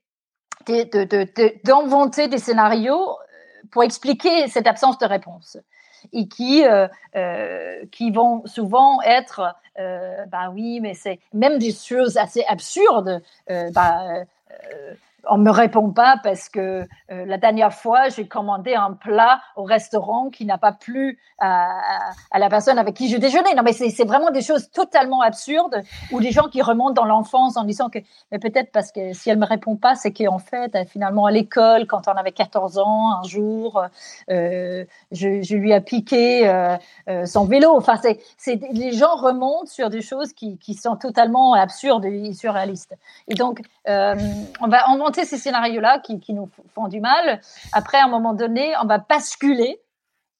d'inventer 0.65 2.23
de, 2.23 2.31
de, 2.31 2.31
des 2.31 2.37
scénarios 2.37 3.17
pour 3.71 3.83
expliquer 3.83 4.47
cette 4.47 4.65
absence 4.65 4.97
de 4.97 5.05
réponse 5.05 5.57
et 6.13 6.27
qui 6.27 6.65
euh, 6.65 6.87
euh, 7.15 7.85
qui 7.91 8.11
vont 8.11 8.45
souvent 8.45 9.01
être 9.01 9.55
euh, 9.79 10.25
bah 10.27 10.51
oui 10.53 10.79
mais 10.81 10.93
c'est 10.93 11.19
même 11.33 11.59
des 11.59 11.71
choses 11.71 12.17
assez 12.17 12.43
absurdes 12.47 13.21
bah, 13.73 14.23
on 15.27 15.37
me 15.37 15.51
répond 15.51 15.91
pas 15.91 16.19
parce 16.23 16.49
que 16.49 16.87
euh, 17.11 17.25
la 17.25 17.37
dernière 17.37 17.73
fois, 17.73 18.09
j'ai 18.09 18.27
commandé 18.27 18.73
un 18.73 18.93
plat 18.93 19.41
au 19.55 19.63
restaurant 19.63 20.29
qui 20.29 20.45
n'a 20.45 20.57
pas 20.57 20.71
plu 20.71 21.19
à, 21.39 22.11
la 22.37 22.49
personne 22.49 22.77
avec 22.77 22.95
qui 22.95 23.09
je 23.09 23.17
déjeunais. 23.17 23.53
Non, 23.55 23.63
mais 23.63 23.73
c'est 23.73 24.05
vraiment 24.05 24.31
des 24.31 24.41
choses 24.41 24.69
totalement 24.71 25.21
absurdes 25.21 25.81
ou 26.11 26.19
des 26.19 26.31
gens 26.31 26.47
qui 26.47 26.61
remontent 26.61 26.93
dans 26.93 27.05
l'enfance 27.05 27.57
en 27.57 27.63
disant 27.63 27.89
que 27.89 27.99
mais 28.31 28.39
peut-être 28.39 28.71
parce 28.71 28.91
que 28.91 29.13
si 29.13 29.29
elle 29.29 29.39
me 29.39 29.45
répond 29.45 29.75
pas, 29.75 29.95
c'est 29.95 30.11
qu'en 30.11 30.39
fait, 30.39 30.77
finalement, 30.87 31.25
à 31.25 31.31
l'école, 31.31 31.87
quand 31.87 32.07
on 32.07 32.11
avait 32.11 32.31
14 32.31 32.77
ans, 32.77 33.19
un 33.21 33.27
jour, 33.27 33.83
euh, 34.29 34.85
je, 35.11 35.55
lui 35.55 35.71
ai 35.71 35.81
piqué 35.81 36.47
euh, 36.47 36.77
son 37.25 37.45
vélo. 37.45 37.75
Enfin, 37.75 37.99
les 38.71 38.91
gens 38.91 39.15
remontent 39.15 39.67
sur 39.67 39.89
des 39.89 40.01
choses 40.01 40.33
qui, 40.33 40.57
qui 40.57 40.73
sont 40.73 40.95
totalement 40.95 41.53
absurdes 41.53 42.05
et 42.05 42.33
surréalistes. 42.33 42.95
Et 43.27 43.33
donc, 43.33 43.61
euh, 43.87 44.15
on 44.61 44.67
va 44.67 44.89
ces 45.15 45.37
scénarios-là 45.37 45.99
qui, 45.99 46.33
nous 46.33 46.49
font 46.73 46.87
du 46.87 46.99
mal. 46.99 47.41
Après, 47.73 47.97
à 47.97 48.05
un 48.05 48.09
moment 48.09 48.33
donné, 48.33 48.73
on 48.81 48.85
va 48.85 48.97
basculer. 48.97 49.79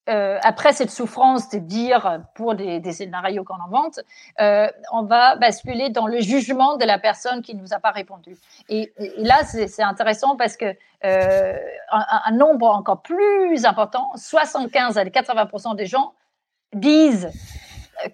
Euh, 0.08 0.40
après 0.42 0.74
cette 0.74 0.90
souffrance 0.90 1.50
de 1.50 1.60
dire 1.60 2.24
pour 2.34 2.56
des, 2.56 2.82
scénarios 2.92 3.44
qu'on 3.44 3.62
invente, 3.62 4.00
euh, 4.40 4.68
on 4.92 5.04
va 5.04 5.36
basculer 5.36 5.90
dans 5.90 6.08
le 6.08 6.20
jugement 6.20 6.78
de 6.78 6.86
la 6.86 6.98
personne 6.98 7.44
qui 7.44 7.54
nous 7.54 7.74
a 7.74 7.80
pas 7.80 7.92
répondu. 7.92 8.36
Et, 8.70 8.92
là, 9.18 9.44
c'est 9.44 9.84
intéressant 9.84 10.36
parce 10.36 10.58
que 10.58 10.74
euh, 11.06 11.54
un, 11.92 12.32
nombre 12.32 12.70
encore 12.70 13.04
plus 13.04 13.66
important, 13.66 14.10
75 14.16 14.98
à 14.98 15.04
80% 15.04 15.76
des 15.76 15.86
gens 15.86 16.14
disent 16.74 17.30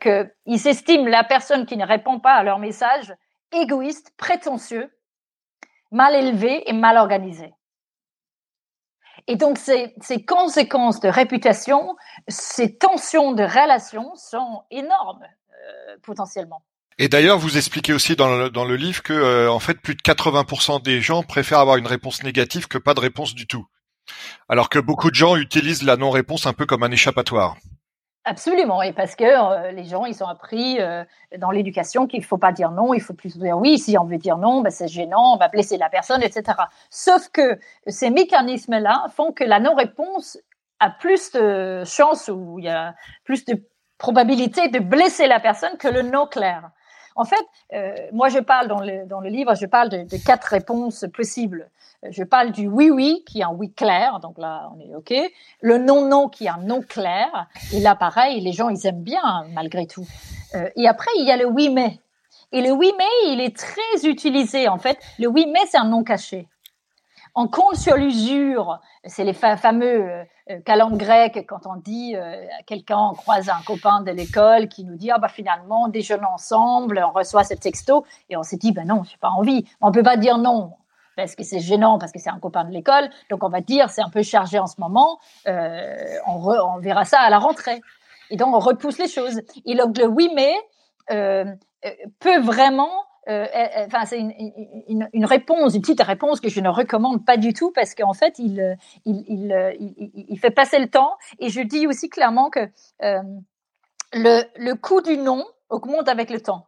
qu'ils 0.01 0.59
s'estiment 0.59 1.07
la 1.07 1.23
personne 1.23 1.65
qui 1.65 1.77
ne 1.77 1.85
répond 1.85 2.19
pas 2.19 2.33
à 2.33 2.43
leur 2.43 2.59
message 2.59 3.15
égoïste, 3.53 4.11
prétentieux, 4.17 4.91
mal 5.95 6.13
élevé 6.13 6.69
et 6.69 6.73
mal 6.73 6.97
organisé. 6.97 7.53
Et 9.27 9.37
donc, 9.37 9.57
ces, 9.57 9.95
ces, 10.01 10.23
conséquences 10.23 10.99
de 10.99 11.07
réputation, 11.07 11.95
ces 12.27 12.77
tensions 12.77 13.31
de 13.31 13.43
relations 13.43 14.13
sont 14.15 14.63
énormes 14.69 15.23
euh, 15.23 15.95
potentiellement. 16.03 16.63
Et 16.97 17.09
d'ailleurs, 17.09 17.39
vous 17.39 17.57
expliquez 17.57 17.93
aussi 17.93 18.15
dans 18.15 18.37
le, 18.37 18.49
dans 18.49 18.65
le 18.65 18.75
livre 18.75 19.01
que, 19.01 19.13
euh, 19.13 19.51
en 19.51 19.59
fait, 19.59 19.81
plus 19.81 19.95
de 19.95 20.01
80% 20.01 20.83
des 20.83 21.01
gens 21.01 21.23
préfèrent 21.23 21.59
avoir 21.59 21.77
une 21.77 21.87
réponse 21.87 22.23
négative 22.23 22.67
que 22.67 22.77
pas 22.77 22.93
de 22.93 22.99
réponse 22.99 23.33
du 23.33 23.47
tout. 23.47 23.65
Alors 24.47 24.69
que 24.69 24.79
beaucoup 24.79 25.09
de 25.09 25.15
gens 25.15 25.35
utilisent 25.35 25.83
la 25.83 25.97
non-réponse 25.97 26.45
un 26.45 26.53
peu 26.53 26.65
comme 26.65 26.83
un 26.83 26.91
échappatoire. 26.91 27.57
Absolument, 28.27 28.81
et 28.81 28.91
parce 28.91 29.15
que 29.15 29.23
euh, 29.23 29.71
les 29.71 29.83
gens, 29.83 30.05
ils 30.05 30.23
ont 30.23 30.27
appris 30.27 30.81
euh, 30.81 31.03
dans 31.37 31.51
l'éducation 31.51 32.07
qu'il 32.07 32.25
faut 32.25 32.39
pas 32.39 32.51
dire 32.51 32.71
non, 32.71 32.95
il 32.95 32.99
faut 32.99 33.13
plus 33.13 33.37
dire 33.37 33.55
oui. 33.55 33.77
Si 33.77 33.95
on 33.99 34.05
veut 34.05 34.17
dire 34.17 34.39
non, 34.39 34.61
ben 34.61 34.71
c'est 34.71 34.87
gênant, 34.87 35.35
on 35.35 35.37
va 35.37 35.47
blesser 35.47 35.77
la 35.77 35.89
personne, 35.89 36.23
etc. 36.23 36.57
Sauf 36.89 37.29
que 37.29 37.59
ces 37.85 38.09
mécanismes-là 38.09 39.05
font 39.15 39.31
que 39.31 39.43
la 39.43 39.59
non-réponse 39.59 40.39
a 40.79 40.89
plus 40.89 41.33
de 41.33 41.83
chances 41.85 42.27
ou 42.27 42.57
il 42.57 42.65
y 42.65 42.69
a 42.69 42.95
plus 43.25 43.45
de 43.45 43.61
probabilité 43.99 44.69
de 44.69 44.79
blesser 44.79 45.27
la 45.27 45.39
personne 45.39 45.77
que 45.77 45.87
le 45.87 46.01
non 46.01 46.25
clair. 46.25 46.71
En 47.15 47.25
fait, 47.25 47.45
euh, 47.73 47.95
moi, 48.11 48.29
je 48.29 48.39
parle 48.39 48.67
dans 48.67 48.81
le, 48.81 49.05
dans 49.05 49.21
le 49.21 49.29
livre, 49.29 49.53
je 49.53 49.67
parle 49.67 49.89
de 49.89 50.25
quatre 50.25 50.45
réponses 50.45 51.05
possibles. 51.13 51.69
Je 52.09 52.23
parle 52.23 52.51
du 52.51 52.67
oui-oui, 52.67 53.23
qui 53.25 53.39
est 53.39 53.43
un 53.43 53.51
oui 53.51 53.71
clair, 53.71 54.19
donc 54.19 54.37
là, 54.37 54.69
on 54.75 54.79
est 54.79 54.95
OK. 54.95 55.13
Le 55.61 55.77
non-non, 55.77 56.29
qui 56.29 56.45
est 56.45 56.49
un 56.49 56.57
non 56.57 56.81
clair. 56.81 57.47
Et 57.73 57.79
là, 57.79 57.95
pareil, 57.95 58.41
les 58.41 58.51
gens, 58.51 58.69
ils 58.69 58.85
aiment 58.87 59.03
bien, 59.03 59.45
malgré 59.53 59.87
tout. 59.87 60.05
Euh, 60.55 60.69
et 60.75 60.87
après, 60.87 61.11
il 61.17 61.25
y 61.25 61.31
a 61.31 61.37
le 61.37 61.45
oui-mais. 61.45 61.99
Et 62.51 62.61
le 62.61 62.71
oui-mais, 62.71 63.33
il 63.33 63.41
est 63.41 63.55
très 63.55 64.07
utilisé, 64.09 64.67
en 64.67 64.77
fait. 64.77 64.97
Le 65.19 65.27
oui-mais, 65.27 65.65
c'est 65.69 65.77
un 65.77 65.85
non 65.85 66.03
caché. 66.03 66.47
On 67.37 67.49
compte 67.49 67.75
sur 67.75 67.97
l'usure. 67.97 68.79
C'est 69.03 69.25
les 69.25 69.33
fameux 69.33 70.09
euh, 70.09 70.23
euh, 70.51 70.61
calendes 70.61 71.01
quand 71.47 71.65
on 71.65 71.75
dit 71.75 72.15
euh, 72.15 72.45
à 72.59 72.63
quelqu'un, 72.63 73.09
on 73.11 73.13
croise 73.13 73.49
un 73.49 73.61
copain 73.65 74.01
de 74.01 74.11
l'école 74.11 74.69
qui 74.69 74.85
nous 74.85 74.95
dit 74.95 75.11
ah 75.11 75.17
bah 75.17 75.27
finalement 75.27 75.89
déjeunons 75.89 76.29
ensemble, 76.33 77.03
on 77.05 77.11
reçoit 77.11 77.43
ce 77.43 77.55
texto 77.55 78.05
et 78.29 78.37
on 78.37 78.43
s'est 78.43 78.55
dit 78.55 78.71
ben 78.71 78.87
non, 78.87 79.03
j'ai 79.03 79.17
pas 79.17 79.31
envie. 79.31 79.65
On 79.81 79.91
peut 79.91 80.03
pas 80.03 80.15
dire 80.15 80.37
non 80.37 80.71
parce 81.15 81.35
que 81.35 81.43
c'est 81.43 81.59
gênant, 81.59 81.97
parce 81.97 82.11
que 82.11 82.19
c'est 82.19 82.29
un 82.29 82.39
copain 82.39 82.65
de 82.65 82.71
l'école. 82.71 83.09
Donc 83.29 83.43
on 83.43 83.49
va 83.49 83.61
dire 83.61 83.89
c'est 83.89 84.01
un 84.01 84.09
peu 84.09 84.23
chargé 84.23 84.59
en 84.59 84.67
ce 84.67 84.79
moment. 84.79 85.19
Euh, 85.47 86.17
on, 86.27 86.79
verra 86.79 87.05
ça 87.05 87.19
à 87.19 87.29
la 87.29 87.39
rentrée. 87.39 87.81
Et 88.29 88.37
donc 88.37 88.55
on 88.55 88.59
repousse 88.59 88.97
les 88.97 89.07
choses. 89.07 89.41
Et 89.65 89.75
donc 89.75 89.97
le 89.97 90.07
oui 90.07 90.29
mais 90.35 90.53
euh, 91.11 91.45
peut 92.19 92.39
vraiment 92.39 92.91
euh, 93.27 93.47
c'est 94.05 94.19
une, 94.19 95.09
une, 95.13 95.25
réponse, 95.25 95.73
une 95.73 95.81
petite 95.81 96.01
réponse 96.01 96.39
que 96.39 96.49
je 96.49 96.59
ne 96.59 96.69
recommande 96.69 97.25
pas 97.25 97.37
du 97.37 97.53
tout 97.53 97.71
parce 97.71 97.95
qu'en 97.95 98.13
fait, 98.13 98.37
il, 98.37 98.77
il, 99.05 99.23
il, 99.27 100.25
il, 100.29 100.39
fait 100.39 100.51
passer 100.51 100.77
le 100.77 100.87
temps. 100.87 101.17
Et 101.39 101.49
je 101.49 101.61
dis 101.61 101.87
aussi 101.87 102.09
clairement 102.09 102.49
que 102.49 102.59
euh, 103.01 103.21
le, 104.13 104.43
le 104.57 104.75
coût 104.75 105.01
du 105.01 105.17
non 105.17 105.43
augmente 105.69 106.07
avec 106.07 106.29
le 106.29 106.39
temps. 106.39 106.67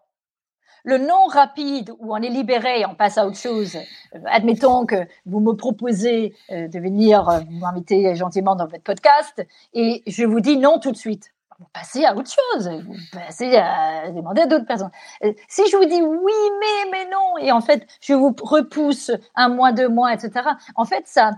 Le 0.88 0.98
non 0.98 1.26
rapide 1.28 1.92
où 2.00 2.16
on 2.16 2.22
est 2.22 2.30
libéré 2.30 2.86
on 2.86 2.96
passe 2.96 3.18
à 3.18 3.28
autre 3.28 3.36
chose. 3.36 3.76
Euh, 3.76 4.20
admettons 4.26 4.86
que 4.86 4.96
vous 5.26 5.42
me 5.42 5.52
proposez 5.52 6.34
de 6.50 6.80
venir 6.80 7.44
vous 7.50 7.58
m'inviter 7.58 8.16
gentiment 8.16 8.56
dans 8.56 8.68
votre 8.68 8.84
podcast 8.84 9.46
et 9.74 10.02
je 10.08 10.24
vous 10.24 10.40
dis 10.40 10.56
non 10.56 10.80
tout 10.80 10.94
de 10.94 10.98
suite 10.98 11.34
vous 11.60 11.66
passez 11.74 12.06
à 12.06 12.16
autre 12.16 12.30
chose, 12.30 12.70
vous 12.70 12.96
passez 13.12 13.56
à 13.58 14.12
demander 14.12 14.44
à 14.44 14.46
d'autres 14.46 14.66
personnes. 14.66 14.92
Euh, 15.24 15.34
si 15.48 15.68
je 15.70 15.76
vous 15.76 15.86
dis 15.86 16.02
oui, 16.02 16.34
mais, 16.60 16.92
mais 16.92 17.10
non, 17.10 17.38
et 17.40 17.52
en 17.52 17.62
fait, 17.62 17.88
je 18.00 18.14
vous 18.14 18.36
repousse 18.44 19.12
un 19.34 19.50
mois, 19.50 19.72
deux 19.72 19.90
mois, 19.90 20.14
etc., 20.14 20.50
en 20.76 20.86
fait, 20.86 21.08
ça, 21.08 21.32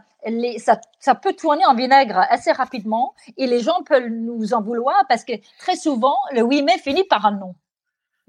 ça, 0.58 0.82
ça 1.00 1.16
peut 1.16 1.34
tourner 1.34 1.66
en 1.66 1.74
vinaigre 1.74 2.20
assez 2.30 2.52
rapidement 2.52 3.14
et 3.38 3.48
les 3.48 3.62
gens 3.62 3.82
peuvent 3.86 4.10
nous 4.10 4.54
en 4.54 4.62
vouloir 4.62 5.06
parce 5.08 5.24
que 5.24 5.34
très 5.58 5.78
souvent, 5.78 6.18
le 6.34 6.42
oui, 6.42 6.64
mais 6.64 6.78
finit 6.78 7.06
par 7.06 7.26
un 7.26 7.32
non 7.32 7.56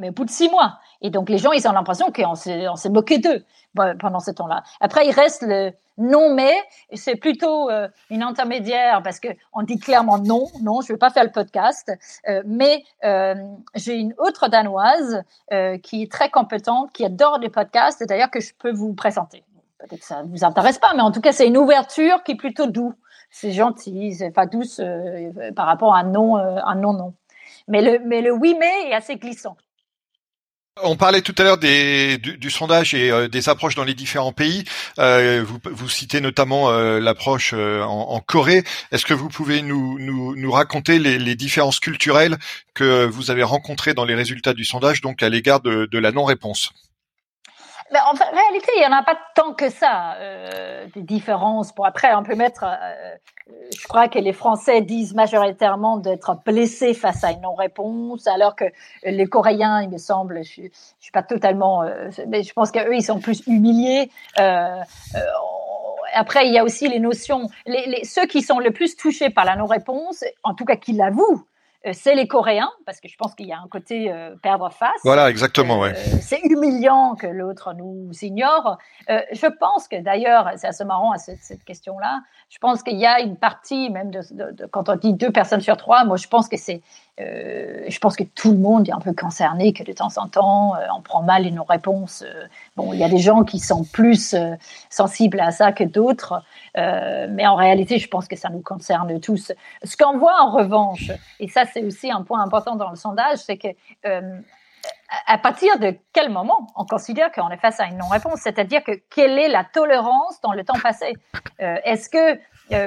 mais 0.00 0.08
au 0.08 0.12
bout 0.12 0.24
de 0.24 0.30
six 0.30 0.48
mois. 0.48 0.78
Et 1.02 1.10
donc 1.10 1.28
les 1.28 1.38
gens, 1.38 1.52
ils 1.52 1.66
ont 1.68 1.72
l'impression 1.72 2.10
qu'on 2.10 2.34
s'est, 2.34 2.66
moqué 2.90 3.18
d'eux 3.18 3.44
pendant 3.74 4.18
ce 4.18 4.32
temps-là. 4.32 4.64
Après, 4.80 5.06
il 5.06 5.12
reste 5.12 5.42
le 5.42 5.72
non 6.00 6.34
mais, 6.34 6.54
c'est 6.94 7.16
plutôt 7.16 7.68
euh, 7.68 7.86
une 8.08 8.22
intermédiaire 8.22 9.02
parce 9.02 9.20
que 9.20 9.28
on 9.52 9.62
dit 9.62 9.78
clairement 9.78 10.18
non, 10.18 10.46
non, 10.62 10.80
je 10.80 10.94
vais 10.94 10.98
pas 10.98 11.10
faire 11.10 11.24
le 11.24 11.30
podcast. 11.30 11.92
Euh, 12.26 12.42
mais 12.46 12.84
euh, 13.04 13.34
j'ai 13.74 13.96
une 13.96 14.14
autre 14.18 14.48
danoise 14.48 15.22
qui 15.82 16.02
est 16.02 16.10
très 16.10 16.30
compétente, 16.30 16.90
qui 16.92 17.04
adore 17.04 17.38
les 17.38 17.50
podcasts, 17.50 18.00
et 18.00 18.06
d'ailleurs 18.06 18.30
que 18.30 18.40
je 18.40 18.52
peux 18.58 18.72
vous 18.72 18.94
présenter. 18.94 19.44
Peut-être 19.78 20.00
que 20.00 20.06
ça 20.06 20.22
vous 20.24 20.44
intéresse 20.44 20.78
pas, 20.78 20.92
mais 20.94 21.02
en 21.02 21.10
tout 21.10 21.20
cas, 21.20 21.32
c'est 21.32 21.46
une 21.46 21.56
ouverture 21.56 22.22
qui 22.22 22.32
est 22.32 22.36
plutôt 22.36 22.66
doux. 22.66 22.94
C'est 23.30 23.52
gentil, 23.52 24.14
c'est 24.14 24.30
pas 24.30 24.46
douce 24.46 24.80
par 25.54 25.66
rapport 25.66 25.94
à 25.94 26.00
un 26.00 26.04
non, 26.04 26.38
non 26.76 26.92
non. 26.92 27.14
Mais 27.68 27.82
le, 27.82 28.04
mais 28.04 28.22
le 28.22 28.32
oui 28.32 28.56
mais 28.58 28.90
est 28.90 28.94
assez 28.94 29.16
glissant. 29.16 29.56
On 30.82 30.96
parlait 30.96 31.20
tout 31.20 31.34
à 31.36 31.42
l'heure 31.42 31.58
du, 31.58 32.50
sondage 32.50 32.94
et 32.94 33.10
euh, 33.10 33.28
des 33.28 33.48
approches 33.48 33.74
dans 33.74 33.84
les 33.84 33.94
différents 33.94 34.32
pays. 34.32 34.64
Euh, 34.98 35.44
vous, 35.46 35.58
vous, 35.64 35.88
citez 35.88 36.20
notamment 36.20 36.70
euh, 36.70 37.00
l'approche 37.00 37.52
en, 37.52 38.20
Corée. 38.20 38.64
Est-ce 38.92 39.04
que 39.04 39.14
vous 39.14 39.28
pouvez 39.28 39.62
nous, 39.62 39.98
nous, 39.98 40.50
raconter 40.50 40.98
les, 40.98 41.34
différences 41.34 41.80
culturelles 41.80 42.38
que 42.74 43.04
vous 43.04 43.30
avez 43.30 43.42
rencontrées 43.42 43.94
dans 43.94 44.04
les 44.04 44.14
résultats 44.14 44.54
du 44.54 44.64
sondage, 44.64 45.00
donc 45.00 45.22
à 45.22 45.28
l'égard 45.28 45.60
de, 45.60 45.86
de 45.86 45.98
la 45.98 46.12
non-réponse? 46.12 46.70
Mais 47.92 47.98
en 47.98 48.12
réalité, 48.12 48.70
il 48.76 48.80
n'y 48.80 48.86
en 48.86 48.96
a 48.96 49.02
pas 49.02 49.18
tant 49.34 49.52
que 49.52 49.68
ça, 49.68 50.14
euh, 50.18 50.86
des 50.94 51.02
différences. 51.02 51.72
Pour 51.72 51.86
après, 51.86 52.14
on 52.14 52.22
peut 52.22 52.36
mettre. 52.36 52.64
Euh, 52.64 53.16
je 53.76 53.86
crois 53.86 54.08
que 54.08 54.18
les 54.18 54.32
Français 54.32 54.80
disent 54.80 55.14
majoritairement 55.14 55.96
d'être 55.98 56.38
blessés 56.44 56.94
face 56.94 57.24
à 57.24 57.32
une 57.32 57.40
non-réponse, 57.40 58.26
alors 58.26 58.56
que 58.56 58.64
les 59.04 59.26
Coréens, 59.26 59.82
il 59.82 59.90
me 59.90 59.98
semble, 59.98 60.44
je, 60.44 60.62
ne 60.62 60.68
suis 61.00 61.12
pas 61.12 61.22
totalement, 61.22 61.82
euh, 61.82 62.10
mais 62.28 62.42
je 62.42 62.52
pense 62.52 62.70
qu'eux, 62.70 62.94
ils 62.94 63.02
sont 63.02 63.20
plus 63.20 63.46
humiliés. 63.46 64.10
Euh, 64.38 64.76
euh, 65.14 65.20
après, 66.14 66.46
il 66.46 66.52
y 66.52 66.58
a 66.58 66.64
aussi 66.64 66.88
les 66.88 66.98
notions. 66.98 67.48
Les, 67.66 67.86
les, 67.86 68.04
ceux 68.04 68.26
qui 68.26 68.42
sont 68.42 68.58
le 68.58 68.72
plus 68.72 68.96
touchés 68.96 69.30
par 69.30 69.44
la 69.44 69.56
non-réponse, 69.56 70.24
en 70.42 70.54
tout 70.54 70.64
cas 70.64 70.76
qui 70.76 70.92
l'avouent, 70.92 71.44
euh, 71.44 71.49
c'est 71.92 72.14
les 72.14 72.28
Coréens, 72.28 72.70
parce 72.86 73.00
que 73.00 73.08
je 73.08 73.16
pense 73.16 73.34
qu'il 73.34 73.46
y 73.46 73.52
a 73.52 73.58
un 73.58 73.68
côté 73.68 74.12
euh, 74.12 74.34
perdre 74.42 74.70
face. 74.70 75.00
Voilà, 75.04 75.30
exactement, 75.30 75.80
ouais. 75.80 75.92
Euh, 75.92 76.16
c'est 76.20 76.40
humiliant 76.44 77.14
que 77.14 77.26
l'autre 77.26 77.74
nous 77.74 78.10
ignore. 78.22 78.78
je 79.08 79.46
pense 79.58 79.88
que 79.88 80.00
d'ailleurs, 80.00 80.50
c'est 80.56 80.66
assez 80.66 80.84
marrant 80.84 81.12
à 81.12 81.18
cette, 81.18 81.42
cette 81.42 81.64
question-là, 81.64 82.20
je 82.48 82.58
pense 82.58 82.82
qu'il 82.82 82.98
y 82.98 83.06
a 83.06 83.20
une 83.20 83.36
partie, 83.36 83.90
même 83.90 84.10
de, 84.10 84.20
de, 84.30 84.52
de, 84.52 84.66
quand 84.66 84.88
on 84.88 84.96
dit 84.96 85.14
deux 85.14 85.30
personnes 85.30 85.60
sur 85.60 85.76
trois, 85.76 86.04
moi 86.04 86.16
je 86.16 86.28
pense 86.28 86.48
que 86.48 86.56
c'est 86.56 86.82
euh, 87.20 87.84
je 87.88 87.98
pense 87.98 88.16
que 88.16 88.24
tout 88.24 88.52
le 88.52 88.58
monde 88.58 88.88
est 88.88 88.92
un 88.92 89.00
peu 89.00 89.12
concerné, 89.12 89.72
que 89.72 89.82
de 89.82 89.92
temps 89.92 90.16
en 90.16 90.28
temps, 90.28 90.74
euh, 90.76 90.86
on 90.96 91.02
prend 91.02 91.22
mal 91.22 91.46
nos 91.50 91.64
réponses. 91.64 92.22
Euh, 92.26 92.46
bon, 92.76 92.92
il 92.92 92.98
y 92.98 93.04
a 93.04 93.08
des 93.08 93.18
gens 93.18 93.44
qui 93.44 93.58
sont 93.58 93.84
plus 93.84 94.34
sensibles 94.88 95.40
à 95.40 95.50
ça 95.50 95.72
que 95.72 95.84
d'autres, 95.84 96.42
mais 96.76 97.46
en 97.46 97.54
réalité, 97.56 97.98
je 97.98 98.08
pense 98.08 98.28
que 98.28 98.36
ça 98.36 98.48
nous 98.48 98.60
concerne 98.60 99.20
tous. 99.20 99.52
Ce 99.82 99.96
qu'on 99.96 100.18
voit 100.18 100.40
en 100.40 100.50
revanche, 100.50 101.10
et 101.40 101.48
ça 101.48 101.64
c'est 101.72 101.84
aussi 101.84 102.10
un 102.10 102.22
point 102.22 102.42
important 102.42 102.76
dans 102.76 102.90
le 102.90 102.96
sondage, 102.96 103.38
c'est 103.38 103.56
que 103.56 103.68
à 105.26 105.38
partir 105.38 105.78
de 105.78 105.96
quel 106.12 106.30
moment 106.30 106.68
on 106.76 106.84
considère 106.84 107.32
qu'on 107.32 107.50
est 107.50 107.56
face 107.56 107.80
à 107.80 107.86
une 107.86 107.98
non-réponse? 107.98 108.40
C'est-à-dire 108.40 108.84
que 108.84 108.92
quelle 109.14 109.38
est 109.38 109.48
la 109.48 109.64
tolérance 109.64 110.40
dans 110.42 110.52
le 110.52 110.64
temps 110.64 110.78
passé? 110.80 111.16
Est-ce 111.58 112.08
que 112.08 112.38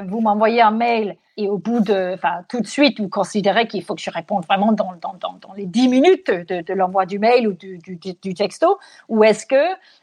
vous 0.08 0.22
m'envoyez 0.22 0.62
un 0.62 0.72
mail 0.72 1.18
et 1.36 1.50
au 1.50 1.58
bout 1.58 1.80
de, 1.80 2.14
enfin, 2.14 2.44
tout 2.48 2.60
de 2.60 2.68
suite, 2.68 3.00
vous 3.00 3.10
considérez 3.10 3.68
qu'il 3.68 3.84
faut 3.84 3.96
que 3.96 4.02
je 4.02 4.12
réponde 4.12 4.46
vraiment 4.46 4.72
dans, 4.72 4.94
dans, 5.02 5.16
dans, 5.20 5.34
dans 5.34 5.54
les 5.54 5.66
10 5.66 5.88
minutes 5.88 6.30
de, 6.30 6.74
l'envoi 6.74 7.06
du 7.06 7.18
mail 7.18 7.48
ou 7.48 7.54
du, 7.54 7.80
du, 7.80 8.34
texto, 8.34 8.78
ou 9.10 9.24
est-ce 9.24 9.46
que 9.46 9.56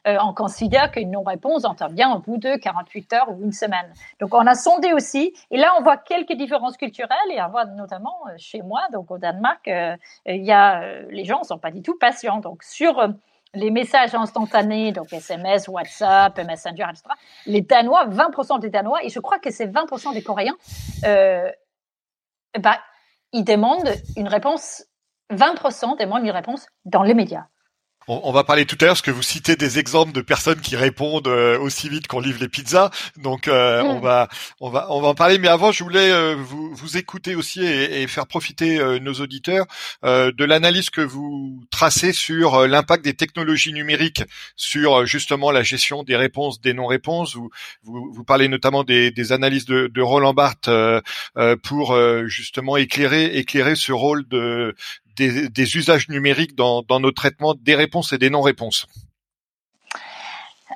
euh, 0.08 0.16
on 0.22 0.34
considère 0.34 0.90
qu'une 0.90 1.12
non-réponse 1.12 1.64
intervient 1.64 2.12
au 2.14 2.18
bout 2.18 2.36
de 2.36 2.56
48 2.56 3.12
heures 3.12 3.30
ou 3.30 3.44
une 3.44 3.52
semaine 3.52 3.92
Donc, 4.20 4.34
on 4.34 4.46
a 4.46 4.54
sondé 4.54 4.92
aussi, 4.92 5.32
et 5.50 5.56
là, 5.56 5.72
on 5.78 5.82
voit 5.82 5.96
quelques 5.96 6.32
différences 6.32 6.76
culturelles, 6.76 7.18
et 7.30 7.40
on 7.40 7.48
voit 7.48 7.64
notamment 7.64 8.16
euh, 8.28 8.32
chez 8.36 8.62
moi, 8.62 8.82
donc 8.92 9.10
au 9.10 9.18
Danemark, 9.18 9.68
euh, 9.68 9.96
il 10.26 10.44
y 10.44 10.52
a, 10.52 11.02
les 11.10 11.24
gens 11.24 11.44
sont 11.44 11.58
pas 11.58 11.70
du 11.70 11.82
tout 11.82 11.96
patients. 11.96 12.40
Donc, 12.40 12.62
sur 12.64 13.08
les 13.54 13.70
messages 13.70 14.14
instantanés, 14.14 14.92
donc 14.92 15.12
SMS, 15.12 15.68
WhatsApp, 15.68 16.38
Messenger, 16.38 16.86
etc. 16.90 17.02
Les 17.46 17.62
Danois, 17.62 18.06
20% 18.06 18.60
des 18.60 18.70
Danois, 18.70 19.02
et 19.04 19.08
je 19.08 19.18
crois 19.18 19.38
que 19.38 19.50
c'est 19.50 19.66
20% 19.66 20.14
des 20.14 20.22
Coréens, 20.22 20.56
euh, 21.04 21.50
bah, 22.58 22.78
ils 23.32 23.44
demandent 23.44 23.92
une 24.16 24.28
réponse, 24.28 24.84
20% 25.30 25.98
demandent 25.98 26.24
une 26.24 26.30
réponse 26.30 26.66
dans 26.84 27.02
les 27.02 27.14
médias. 27.14 27.46
On, 28.08 28.32
va 28.32 28.44
parler 28.44 28.64
tout 28.64 28.76
à 28.80 28.86
l'heure 28.86 28.94
parce 28.94 29.02
que 29.02 29.10
vous 29.10 29.22
citez 29.22 29.56
des 29.56 29.78
exemples 29.78 30.12
de 30.12 30.22
personnes 30.22 30.60
qui 30.60 30.74
répondent 30.74 31.28
euh, 31.28 31.58
aussi 31.58 31.88
vite 31.88 32.06
qu'on 32.08 32.18
livre 32.18 32.40
les 32.40 32.48
pizzas. 32.48 32.90
Donc 33.18 33.46
euh, 33.46 33.82
on 33.82 34.00
va 34.00 34.28
on 34.58 34.70
va 34.70 34.86
on 34.90 35.00
va 35.00 35.08
en 35.08 35.14
parler. 35.14 35.38
Mais 35.38 35.48
avant, 35.48 35.70
je 35.70 35.84
voulais 35.84 36.10
euh, 36.10 36.34
vous 36.34 36.74
vous 36.74 36.96
écouter 36.96 37.34
aussi 37.34 37.62
et, 37.64 38.06
faire 38.08 38.26
profiter 38.26 38.98
nos 39.00 39.12
auditeurs 39.14 39.66
de 40.02 40.44
l'analyse 40.44 40.90
que 40.90 41.02
vous 41.02 41.62
tracez 41.70 42.12
sur 42.12 42.66
l'impact 42.66 43.04
des 43.04 43.14
technologies 43.14 43.72
numériques 43.72 44.24
sur 44.56 45.06
justement 45.06 45.50
la 45.50 45.62
gestion 45.62 46.02
des 46.02 46.16
réponses, 46.16 46.60
des 46.60 46.72
non-réponses. 46.72 47.36
Vous, 47.36 47.50
vous, 47.84 48.10
vous 48.12 48.24
parlez 48.24 48.48
notamment 48.48 48.82
des, 48.82 49.10
des 49.10 49.32
analyses 49.32 49.66
de, 49.66 49.86
de 49.86 50.00
Roland 50.00 50.34
Barthes 50.34 50.70
pour 51.62 51.96
justement 52.26 52.76
éclairer 52.78 53.26
éclairer 53.36 53.76
ce 53.76 53.92
rôle 53.92 54.26
de 54.28 54.74
des, 55.16 55.76
usages 55.76 56.08
numériques 56.08 56.54
dans, 56.54 56.84
nos 57.00 57.12
traitements 57.12 57.54
des 57.54 57.74
réponses 57.74 58.12
et 58.12 58.18
des 58.18 58.30
non-réponses 58.30 58.86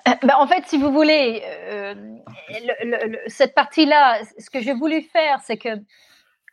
euh, 0.07 0.13
ben, 0.23 0.35
en 0.37 0.47
fait, 0.47 0.65
si 0.67 0.77
vous 0.77 0.93
voulez, 0.93 1.43
euh, 1.47 1.95
cette 3.27 3.55
partie-là, 3.55 4.21
ce 4.39 4.51
que 4.51 4.61
j'ai 4.61 4.75
voulu 4.75 5.01
faire, 5.01 5.41
c'est 5.45 5.57
que 5.57 5.71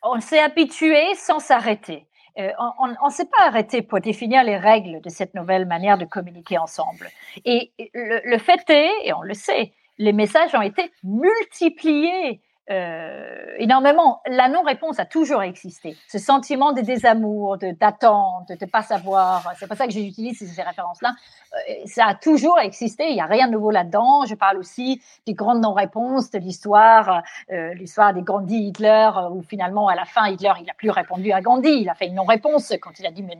on 0.03 0.19
s'est 0.21 0.39
habitué 0.39 1.03
sans 1.15 1.39
s'arrêter. 1.39 2.07
Euh, 2.39 2.49
on 2.79 2.87
ne 2.87 3.11
s'est 3.11 3.25
pas 3.25 3.45
arrêté 3.45 3.81
pour 3.81 3.99
définir 3.99 4.43
les 4.43 4.57
règles 4.57 5.01
de 5.01 5.09
cette 5.09 5.33
nouvelle 5.33 5.65
manière 5.65 5.97
de 5.97 6.05
communiquer 6.05 6.57
ensemble. 6.57 7.09
Et 7.43 7.73
le 7.93 8.37
fait 8.37 8.69
est, 8.69 8.91
et 9.03 9.13
on 9.13 9.21
le 9.21 9.33
sait, 9.33 9.73
les 9.97 10.13
messages 10.13 10.55
ont 10.55 10.61
été 10.61 10.91
multipliés 11.03 12.41
euh, 12.69 13.55
énormément. 13.57 14.21
La 14.27 14.47
non-réponse 14.47 14.99
a 14.99 15.05
toujours 15.05 15.41
existé. 15.41 15.97
Ce 16.07 16.19
sentiment 16.19 16.73
de 16.73 16.81
désamour, 16.81 17.57
d'attente, 17.57 18.49
de 18.49 18.57
ne 18.61 18.69
pas 18.69 18.83
savoir. 18.83 19.51
C'est 19.57 19.67
pas 19.67 19.75
ça 19.75 19.87
que 19.87 19.91
j'utilise 19.93 20.37
ces 20.37 20.61
références-là. 20.61 21.11
Euh, 21.53 21.73
ça 21.85 22.05
a 22.05 22.13
toujours 22.15 22.59
existé. 22.59 23.09
Il 23.09 23.15
n'y 23.15 23.21
a 23.21 23.25
rien 23.25 23.47
de 23.47 23.53
nouveau 23.53 23.71
là-dedans. 23.71 24.25
Je 24.25 24.35
parle 24.35 24.57
aussi 24.57 25.01
des 25.25 25.33
grandes 25.33 25.61
non-réponses 25.61 26.29
de 26.29 26.37
l'histoire, 26.37 27.23
euh, 27.51 27.73
l'histoire 27.73 28.13
des 28.13 28.21
Gandhi 28.21 28.67
Hitler, 28.67 29.09
où 29.31 29.41
finalement 29.41 29.87
à 29.87 29.95
la 29.95 30.05
fin 30.05 30.27
Hitler 30.27 30.53
il 30.59 30.65
n'a 30.65 30.73
plus 30.75 30.91
répondu 30.91 31.31
à 31.31 31.41
Gandhi. 31.41 31.81
Il 31.81 31.89
a 31.89 31.95
fait 31.95 32.07
une 32.07 32.15
non-réponse 32.15 32.73
quand 32.79 32.99
il 32.99 33.07
a 33.07 33.11
dit 33.11 33.23
mais 33.23 33.37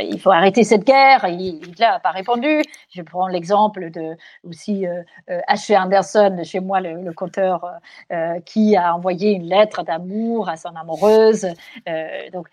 il 0.00 0.20
faut 0.20 0.30
arrêter 0.30 0.62
cette 0.62 0.84
guerre. 0.84 1.26
Hitler 1.26 1.86
n'a 1.86 1.98
pas 1.98 2.12
répondu. 2.12 2.62
Je 2.90 3.02
prends 3.02 3.26
l'exemple 3.26 3.90
de 3.90 4.16
aussi 4.48 4.86
H. 5.28 5.76
Anderson 5.76 6.40
chez 6.44 6.60
moi 6.60 6.80
le, 6.80 7.02
le 7.02 7.12
conteur 7.12 7.80
euh, 8.10 8.40
qui 8.40 8.74
a 8.74 8.94
envoyé 8.94 9.32
une 9.32 9.44
lettre 9.44 9.82
d'amour 9.82 10.48
à 10.48 10.56
son 10.56 10.70
amoureuse. 10.70 11.46
Euh, 11.88 12.30
donc, 12.32 12.48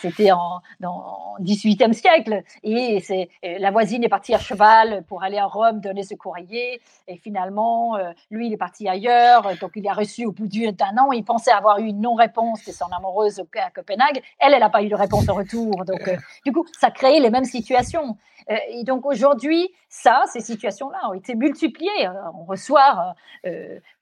c'était 0.00 0.32
en, 0.32 0.60
dans 0.80 1.36
18e 1.40 1.92
siècle. 1.92 2.42
Et 2.64 2.98
c'est 2.98 3.28
euh, 3.44 3.58
la 3.60 3.70
voisine 3.70 4.02
est 4.02 4.08
partie 4.08 4.34
à 4.34 4.38
cheval 4.40 5.04
pour 5.06 5.22
aller 5.22 5.38
à 5.38 5.46
Rome 5.46 5.80
donner 5.80 6.02
ce 6.02 6.14
courrier. 6.14 6.80
Et 7.06 7.16
finalement, 7.16 7.98
lui, 8.30 8.48
il 8.48 8.52
est 8.52 8.56
parti 8.56 8.88
ailleurs. 8.88 9.48
Donc, 9.60 9.72
il 9.76 9.86
a 9.86 9.92
reçu 9.92 10.26
au 10.26 10.32
bout 10.32 10.48
d'un 10.48 10.96
an. 10.98 11.12
Il 11.12 11.24
pensait 11.24 11.52
avoir 11.52 11.78
eu 11.78 11.86
une 11.86 12.00
non-réponse 12.00 12.64
de 12.64 12.72
son 12.72 12.86
amoureuse 12.86 13.40
à 13.56 13.70
Copenhague. 13.70 14.20
Elle, 14.40 14.54
elle 14.54 14.60
n'a 14.60 14.70
pas 14.70 14.82
eu 14.82 14.88
de 14.88 14.96
réponse 14.96 15.28
en 15.28 15.34
retour. 15.34 15.84
Donc, 15.84 16.10
du 16.44 16.52
coup, 16.52 16.66
ça 16.80 16.90
crée 16.90 17.20
les 17.20 17.30
mêmes 17.30 17.44
situations. 17.44 18.16
et 18.48 18.82
donc, 18.82 19.06
aujourd'hui, 19.06 19.70
ça, 19.88 20.24
ces 20.32 20.40
situations-là 20.40 21.10
ont 21.10 21.14
été 21.14 21.36
multipliées. 21.36 22.08
On 22.34 22.44
reçoit 22.44 23.14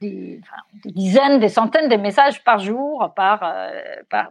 des, 0.01 0.41
des 0.85 0.93
dizaines, 0.93 1.41
des 1.41 1.49
centaines 1.49 1.89
de 1.89 1.97
messages 1.97 2.43
par 2.45 2.59
jour 2.59 3.13
par, 3.15 3.43
euh, 3.43 3.71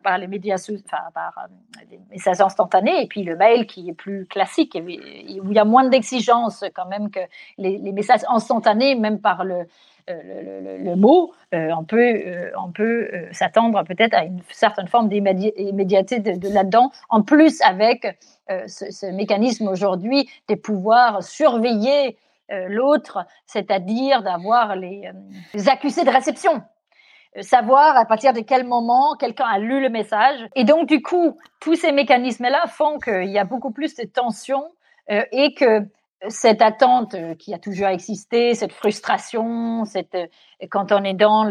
par, 0.04 0.18
les 0.18 0.28
médias, 0.28 0.56
enfin, 0.56 1.04
par 1.14 1.34
euh, 1.38 1.86
des 1.90 2.00
messages 2.12 2.42
instantanés, 2.42 3.04
et 3.04 3.08
puis 3.08 3.24
le 3.24 3.36
mail 3.36 3.68
qui 3.68 3.90
est 3.90 3.94
plus 3.94 4.26
classique, 4.26 4.78
où 4.82 4.90
il 4.90 5.54
y 5.54 5.60
a 5.60 5.66
moins 5.66 5.88
d'exigences 5.88 6.64
quand 6.76 6.86
même 6.86 7.10
que 7.10 7.20
les, 7.58 7.78
les, 7.78 7.92
messages 7.92 8.22
instantanés, 8.30 8.96
même 8.96 9.20
par 9.20 9.44
le, 9.44 9.68
euh, 10.10 10.62
le, 10.80 10.84
le, 10.84 10.96
mot, 10.96 11.34
on 11.52 11.84
peut, 11.84 12.52
on 12.58 12.72
peut 12.72 13.10
s'attendre 13.32 13.84
peut-être 13.84 14.14
à 14.14 14.24
une 14.26 14.42
certaine 14.50 14.88
forme 14.88 15.10
d'immédiateté 15.10 16.20
de, 16.20 16.38
de 16.38 16.54
là-dedans, 16.54 16.92
en 17.10 17.22
plus 17.24 17.62
avec 17.62 18.18
ce, 18.48 19.12
mécanisme 19.12 19.68
aujourd'hui 19.68 20.30
de 20.48 20.56
pouvoir 20.56 21.24
surveiller 21.24 22.08
euh, 22.10 22.12
l'autre, 22.68 23.26
c'est-à-dire 23.46 24.24
d'avoir 24.24 24.76
les, 24.76 25.10
euh, 25.56 25.68
accusés 25.68 26.04
de 26.04 26.10
réception 26.10 26.62
euh, 27.36 27.42
savoir 27.42 27.98
à 27.98 28.06
partir 28.06 28.34
de 28.34 28.40
quel 28.42 28.66
moment 28.66 29.16
quelqu'un 29.16 29.46
a 29.46 29.60
lu 29.60 29.82
le 29.82 29.90
message. 29.90 30.48
Et 30.56 30.64
donc, 30.64 30.88
du 30.88 31.02
coup, 31.02 31.38
tous 31.60 31.76
ces 31.76 31.92
mécanismes-là 31.92 32.68
font 32.68 33.00
qu'il 33.00 33.30
y 33.30 33.38
a 33.38 33.44
beaucoup 33.44 33.72
plus 33.72 33.96
de 33.96 34.06
tension 34.06 34.64
et 35.10 35.54
que 35.54 35.84
cette 36.28 36.62
attente 36.62 37.16
qui 37.38 37.54
a 37.54 37.60
toujours 37.60 37.88
existé, 37.88 38.56
cette 38.56 38.74
frustration, 38.74 39.86
cette, 39.86 40.18
quand 40.70 40.92
on 40.92 41.06
est 41.06 41.14
dans 41.14 41.46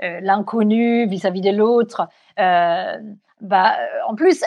l'inconnu 0.00 1.06
vis-à-vis 1.06 1.42
de 1.42 1.50
l'autre, 1.50 2.08
bah, 2.38 3.76
en 4.08 4.14
plus, 4.14 4.42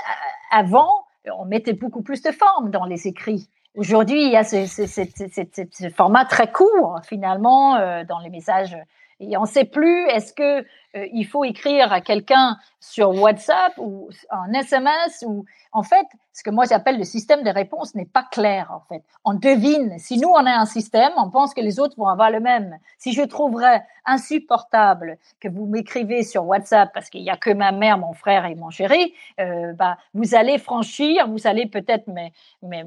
avant, 0.49 1.05
on 1.37 1.45
mettait 1.45 1.73
beaucoup 1.73 2.01
plus 2.01 2.23
de 2.23 2.31
forme 2.31 2.71
dans 2.71 2.85
les 2.85 3.07
écrits. 3.07 3.49
Aujourd'hui, 3.75 4.23
il 4.25 4.31
y 4.31 4.35
a 4.35 4.43
ce, 4.43 5.89
format 5.95 6.25
très 6.25 6.51
court, 6.51 6.99
finalement, 7.07 7.75
euh, 7.75 8.03
dans 8.03 8.19
les 8.19 8.29
messages. 8.29 8.75
Et 9.19 9.37
on 9.37 9.41
ne 9.41 9.47
sait 9.47 9.65
plus, 9.65 10.05
est-ce 10.07 10.33
que 10.33 10.65
euh, 10.95 11.05
il 11.13 11.25
faut 11.25 11.43
écrire 11.43 11.93
à 11.93 12.01
quelqu'un 12.01 12.57
sur 12.79 13.11
WhatsApp 13.21 13.73
ou 13.77 14.09
en 14.31 14.51
SMS 14.53 15.23
ou 15.27 15.45
en 15.71 15.83
fait, 15.83 16.05
ce 16.33 16.41
que 16.41 16.49
moi 16.49 16.65
j'appelle 16.65 16.97
le 16.97 17.03
système 17.03 17.43
de 17.43 17.49
réponse 17.49 17.93
n'est 17.93 18.05
pas 18.05 18.23
clair 18.23 18.71
en 18.71 18.79
fait. 18.87 19.03
On 19.23 19.33
devine. 19.35 19.99
Si 19.99 20.17
nous 20.17 20.29
on 20.29 20.45
a 20.45 20.51
un 20.51 20.65
système, 20.65 21.11
on 21.17 21.29
pense 21.29 21.53
que 21.53 21.61
les 21.61 21.79
autres 21.79 21.95
vont 21.97 22.07
avoir 22.07 22.31
le 22.31 22.39
même. 22.39 22.77
Si 22.97 23.13
je 23.13 23.21
trouverais 23.21 23.85
insupportable 24.05 25.17
que 25.39 25.47
vous 25.47 25.67
m'écrivez 25.67 26.23
sur 26.23 26.45
WhatsApp 26.45 26.89
parce 26.93 27.09
qu'il 27.09 27.21
y 27.21 27.29
a 27.29 27.37
que 27.37 27.51
ma 27.51 27.71
mère, 27.71 27.99
mon 27.99 28.13
frère 28.13 28.45
et 28.45 28.55
mon 28.55 28.71
chéri, 28.71 29.13
euh, 29.39 29.73
bah 29.73 29.97
vous 30.15 30.33
allez 30.33 30.57
franchir, 30.57 31.27
vous 31.27 31.45
allez 31.45 31.67
peut-être 31.67 32.07
mais 32.07 32.31
mais, 32.63 32.83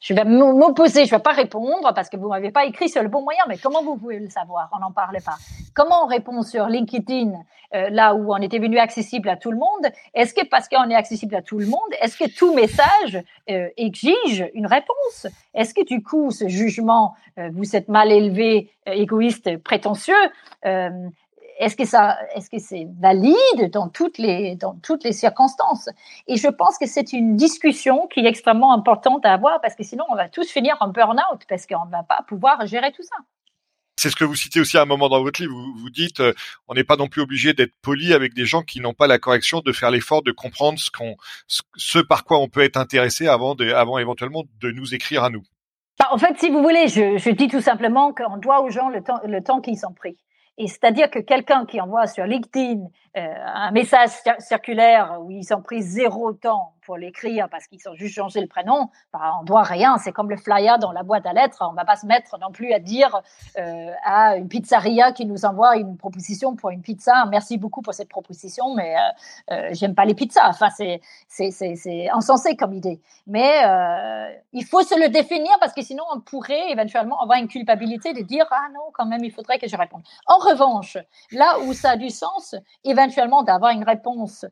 je 0.00 0.12
vais 0.12 0.24
m'opposer, 0.24 1.06
je 1.06 1.10
vais 1.10 1.22
pas 1.22 1.32
répondre 1.32 1.92
parce 1.94 2.10
que 2.10 2.16
vous 2.16 2.28
m'avez 2.28 2.50
pas 2.50 2.66
écrit 2.66 2.88
sur 2.90 3.02
le 3.02 3.08
bon 3.08 3.22
moyen. 3.22 3.42
Mais 3.48 3.56
comment 3.56 3.82
vous 3.82 3.96
pouvez 3.96 4.18
le 4.18 4.28
savoir? 4.28 4.68
On 4.76 4.80
n'en 4.80 4.92
parle 4.92 5.18
pas. 5.24 5.36
Comment 5.72 6.04
on 6.04 6.06
répond 6.06 6.42
sur 6.42 6.68
LinkedIn, 6.74 7.32
euh, 7.74 7.88
là 7.90 8.14
où 8.14 8.32
on 8.32 8.36
était 8.36 8.58
venu 8.58 8.78
accessible 8.78 9.28
à 9.28 9.36
tout 9.36 9.50
le 9.50 9.56
monde, 9.56 9.92
est-ce 10.14 10.32
que 10.32 10.46
parce 10.46 10.68
qu'on 10.68 10.88
est 10.90 10.94
accessible 10.94 11.34
à 11.34 11.42
tout 11.42 11.58
le 11.58 11.66
monde, 11.66 11.90
est-ce 12.00 12.16
que 12.16 12.28
tout 12.30 12.54
message 12.54 13.22
euh, 13.50 13.68
exige 13.76 14.48
une 14.54 14.66
réponse? 14.66 15.26
Est-ce 15.54 15.74
que 15.74 15.84
du 15.84 16.02
coup, 16.02 16.30
ce 16.30 16.48
jugement, 16.48 17.14
euh, 17.38 17.50
vous 17.52 17.74
êtes 17.74 17.88
mal 17.88 18.12
élevé, 18.12 18.70
égoïste, 18.86 19.58
prétentieux, 19.58 20.14
est-ce 21.58 21.76
que 21.76 21.84
ça, 21.84 22.18
est-ce 22.34 22.50
que 22.50 22.58
c'est 22.58 22.88
valide 22.98 23.70
dans 23.72 23.88
toutes 23.88 24.18
les 24.18 24.56
dans 24.56 24.74
toutes 24.82 25.04
les 25.04 25.12
circonstances? 25.12 25.88
Et 26.26 26.36
je 26.36 26.48
pense 26.48 26.78
que 26.78 26.86
c'est 26.86 27.12
une 27.12 27.36
discussion 27.36 28.08
qui 28.08 28.20
est 28.20 28.26
extrêmement 28.26 28.72
importante 28.72 29.24
à 29.24 29.32
avoir 29.32 29.60
parce 29.60 29.76
que 29.76 29.84
sinon 29.84 30.04
on 30.10 30.16
va 30.16 30.28
tous 30.28 30.50
finir 30.50 30.76
en 30.80 30.88
burn-out 30.88 31.42
parce 31.48 31.66
qu'on 31.66 31.86
va 31.86 32.02
pas 32.02 32.22
pouvoir 32.26 32.66
gérer 32.66 32.90
tout 32.90 33.04
ça. 33.04 33.16
C'est 33.96 34.10
ce 34.10 34.16
que 34.16 34.24
vous 34.24 34.34
citez 34.34 34.60
aussi 34.60 34.76
à 34.76 34.82
un 34.82 34.86
moment 34.86 35.08
dans 35.08 35.22
votre 35.22 35.40
livre. 35.40 35.54
Vous, 35.54 35.90
dites, 35.90 36.20
euh, 36.20 36.32
on 36.68 36.74
n'est 36.74 36.84
pas 36.84 36.96
non 36.96 37.06
plus 37.06 37.22
obligé 37.22 37.54
d'être 37.54 37.72
poli 37.80 38.12
avec 38.12 38.34
des 38.34 38.44
gens 38.44 38.62
qui 38.62 38.80
n'ont 38.80 38.94
pas 38.94 39.06
la 39.06 39.18
correction, 39.18 39.60
de 39.60 39.72
faire 39.72 39.90
l'effort 39.90 40.22
de 40.22 40.32
comprendre 40.32 40.78
ce 40.78 40.90
qu'on, 40.90 41.16
par 42.08 42.24
quoi 42.24 42.38
on 42.38 42.48
peut 42.48 42.62
être 42.62 42.76
intéressé 42.76 43.28
avant, 43.28 43.56
éventuellement 43.98 44.44
de 44.60 44.70
nous 44.70 44.94
écrire 44.94 45.22
à 45.22 45.30
nous. 45.30 45.42
Bah, 45.98 46.08
en 46.10 46.18
fait, 46.18 46.38
si 46.38 46.50
vous 46.50 46.60
voulez, 46.60 46.88
je, 46.88 47.30
dis 47.30 47.48
tout 47.48 47.60
simplement 47.60 48.12
qu'on 48.12 48.36
doit 48.36 48.62
aux 48.62 48.70
gens 48.70 48.88
le 48.88 49.42
temps, 49.42 49.60
qu'ils 49.60 49.78
sont 49.78 49.92
pris. 49.92 50.16
Et 50.58 50.68
c'est-à-dire 50.68 51.10
que 51.10 51.18
quelqu'un 51.18 51.66
qui 51.66 51.80
envoie 51.80 52.06
sur 52.06 52.26
LinkedIn 52.26 52.80
euh, 53.16 53.34
un 53.54 53.72
message 53.72 54.10
circulaire 54.38 55.18
où 55.20 55.30
ils 55.30 55.52
ont 55.52 55.62
pris 55.62 55.82
zéro 55.82 56.32
temps 56.32 56.73
pour 56.84 56.96
l'écrire 56.96 57.48
parce 57.48 57.66
qu'ils 57.66 57.88
ont 57.88 57.94
juste 57.94 58.14
changé 58.14 58.40
le 58.40 58.46
prénom, 58.46 58.90
bah, 59.12 59.32
on 59.40 59.44
doit 59.44 59.62
rien. 59.62 59.98
C'est 59.98 60.12
comme 60.12 60.30
le 60.30 60.36
flyer 60.36 60.78
dans 60.78 60.92
la 60.92 61.02
boîte 61.02 61.26
à 61.26 61.32
lettres. 61.32 61.66
On 61.68 61.74
va 61.74 61.84
pas 61.84 61.96
se 61.96 62.06
mettre 62.06 62.38
non 62.38 62.50
plus 62.52 62.72
à 62.72 62.78
dire 62.78 63.20
euh, 63.58 63.90
à 64.04 64.36
une 64.36 64.48
pizzeria 64.48 65.12
qui 65.12 65.26
nous 65.26 65.44
envoie 65.44 65.76
une 65.76 65.96
proposition 65.96 66.56
pour 66.56 66.70
une 66.70 66.82
pizza. 66.82 67.24
Merci 67.30 67.58
beaucoup 67.58 67.82
pour 67.82 67.94
cette 67.94 68.08
proposition, 68.08 68.74
mais 68.74 68.94
euh, 68.96 69.54
euh 69.54 69.68
j'aime 69.72 69.94
pas 69.94 70.04
les 70.04 70.14
pizzas. 70.14 70.48
Enfin, 70.48 70.68
c'est 70.70 71.00
c'est 71.28 72.08
insensé 72.10 72.56
comme 72.56 72.72
idée. 72.72 73.00
Mais 73.26 73.62
il 74.52 74.64
faut 74.64 74.82
se 74.82 74.98
le 74.98 75.08
définir 75.08 75.50
parce 75.60 75.72
que 75.72 75.82
sinon 75.82 76.04
on 76.14 76.20
pourrait 76.20 76.70
éventuellement 76.70 77.20
avoir 77.20 77.38
une 77.38 77.48
culpabilité 77.48 78.12
de 78.12 78.22
dire 78.22 78.46
ah 78.50 78.68
non 78.72 78.90
quand 78.92 79.06
même 79.06 79.24
il 79.24 79.32
faudrait 79.32 79.58
que 79.58 79.68
je 79.68 79.76
réponde. 79.76 80.02
En 80.26 80.38
revanche, 80.38 80.98
là 81.32 81.58
où 81.60 81.72
ça 81.72 81.90
a 81.90 81.96
du 81.96 82.10
sens, 82.10 82.54
éventuellement 82.84 83.42
d'avoir 83.42 83.72
une 83.72 83.84
réponse 83.84 84.44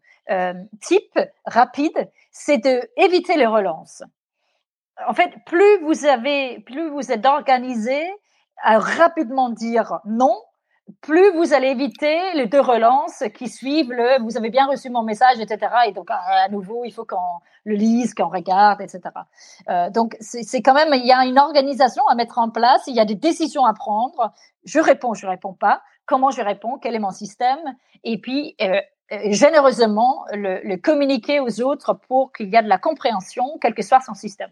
type 0.81 1.19
rapide, 1.45 2.11
c'est 2.31 2.59
de 2.59 2.81
éviter 2.97 3.37
les 3.37 3.47
relances. 3.47 4.03
En 5.07 5.15
fait, 5.15 5.33
plus 5.47 5.81
vous 5.83 6.05
avez, 6.07 6.61
plus 6.61 6.91
vous 6.91 7.13
êtes 7.13 7.27
organisé 7.27 8.01
à 8.63 8.79
rapidement 8.79 9.51
dire 9.51 10.01
non, 10.05 10.37
plus 11.01 11.33
vous 11.33 11.53
allez 11.55 11.69
éviter 11.69 12.35
les 12.35 12.47
deux 12.47 12.61
relances 12.61 13.25
qui 13.35 13.49
suivent 13.49 13.93
le 13.93 14.23
vous 14.23 14.37
avez 14.37 14.51
bien 14.51 14.67
reçu 14.67 14.91
mon 14.91 15.03
message, 15.03 15.41
etc. 15.41 15.73
Et 15.87 15.93
donc, 15.93 16.09
à, 16.11 16.49
nouveau, 16.49 16.85
il 16.85 16.93
faut 16.93 17.05
qu'on 17.05 17.39
le 17.65 17.75
lise, 17.75 18.15
qu'on 18.15 18.29
regarde, 18.29 18.81
etc. 18.81 19.01
Euh, 19.69 19.91
donc, 19.91 20.17
c'est 20.21 20.63
quand 20.63 20.75
même, 20.75 20.93
il 20.95 21.07
y 21.07 21.13
a 21.13 21.25
une 21.25 21.39
organisation 21.39 22.07
à 22.09 22.15
mettre 22.15 22.39
en 22.39 22.51
place, 22.51 22.83
il 22.87 22.95
y 22.95 23.01
a 23.01 23.05
des 23.05 23.15
décisions 23.15 23.65
à 23.65 23.75
prendre. 23.75 24.33
Je 24.65 24.81
réponds, 24.81 25.15
je 25.15 25.27
réponds 25.27 25.55
pas. 25.55 25.83
Comment 26.07 26.31
je 26.31 26.43
réponds? 26.43 26.79
Quel 26.79 26.95
est 26.95 27.01
mon 27.01 27.11
système? 27.11 27.61
Et 28.05 28.19
puis, 28.21 28.57
euh, 28.61 28.67
euh, 28.67 28.81
généreusement, 29.33 30.25
le, 30.33 30.61
le 30.65 30.77
communiquer 30.77 31.41
aux 31.41 31.61
autres 31.61 31.95
pour 32.09 32.33
qu'il 32.33 32.49
y 32.49 32.57
ait 32.57 32.63
de 32.63 32.69
la 32.69 32.79
compréhension, 32.79 33.59
quel 33.61 33.75
que 33.75 33.83
soit 33.83 34.01
son 34.01 34.15
système. 34.15 34.51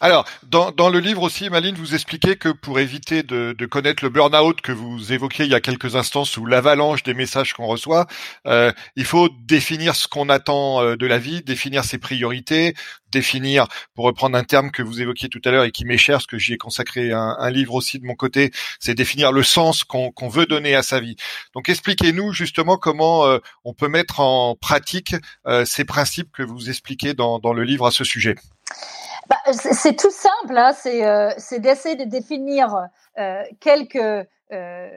Alors, 0.00 0.26
dans, 0.44 0.90
le 0.90 1.00
livre 1.00 1.22
aussi, 1.22 1.50
Maline, 1.50 1.74
vous 1.74 1.94
expliquez 1.94 2.36
que 2.36 2.50
pour 2.50 2.78
éviter 2.78 3.24
de, 3.24 3.54
connaître 3.66 4.04
le 4.04 4.10
burn-out 4.10 4.60
que 4.60 4.70
vous 4.70 5.12
évoquiez 5.12 5.44
il 5.44 5.50
y 5.50 5.56
a 5.56 5.60
quelques 5.60 5.96
instants 5.96 6.24
sous 6.24 6.46
l'avalanche 6.46 7.02
des 7.02 7.14
messages 7.14 7.52
qu'on 7.52 7.66
reçoit, 7.66 8.06
euh, 8.46 8.72
il 8.94 9.04
faut 9.04 9.28
définir 9.40 9.96
ce 9.96 10.06
qu'on 10.06 10.28
attend 10.28 10.80
euh, 10.82 10.96
de 10.96 11.06
la 11.06 11.18
vie, 11.18 11.42
définir 11.42 11.84
ses 11.84 11.98
priorités, 11.98 12.74
définir, 13.10 13.66
pour 13.94 14.04
reprendre 14.04 14.38
un 14.38 14.44
terme 14.44 14.70
que 14.70 14.82
vous 14.82 15.02
évoquiez 15.02 15.28
tout 15.28 15.40
à 15.44 15.50
l'heure 15.50 15.64
et 15.64 15.72
qui 15.72 15.84
m'est 15.84 15.98
cher, 15.98 16.16
parce 16.16 16.26
que 16.26 16.38
j'y 16.38 16.52
ai 16.52 16.58
consacré 16.58 17.10
un, 17.12 17.50
livre 17.50 17.74
aussi 17.74 17.98
de 17.98 18.04
mon 18.04 18.14
côté, 18.14 18.52
c'est 18.78 18.94
définir 18.94 19.32
le 19.32 19.42
sens 19.42 19.82
qu'on 19.82 20.28
veut 20.28 20.46
donner 20.46 20.76
à 20.76 20.82
sa 20.82 21.00
vie. 21.00 21.16
Donc 21.54 21.68
expliquez-nous 21.68 22.32
justement 22.32 22.76
comment 22.76 23.26
euh, 23.26 23.38
on 23.64 23.74
peut 23.74 23.88
mettre 23.88 24.20
en 24.20 24.54
pratique 24.54 25.16
ces 25.64 25.84
principes 25.84 26.30
que 26.32 26.42
vous 26.42 26.68
expliquez 26.68 27.14
dans 27.14 27.52
le 27.52 27.64
livre 27.64 27.86
à 27.86 27.90
ce 27.90 28.04
sujet. 28.04 28.36
Bah, 29.28 29.36
c'est 29.52 29.96
tout 29.96 30.10
simple, 30.10 30.56
hein. 30.56 30.72
euh, 30.86 31.30
c'est 31.36 31.60
d'essayer 31.60 31.96
de 31.96 32.04
définir 32.04 32.88
euh, 33.18 33.42
quelques 33.60 34.26
euh, 34.52 34.88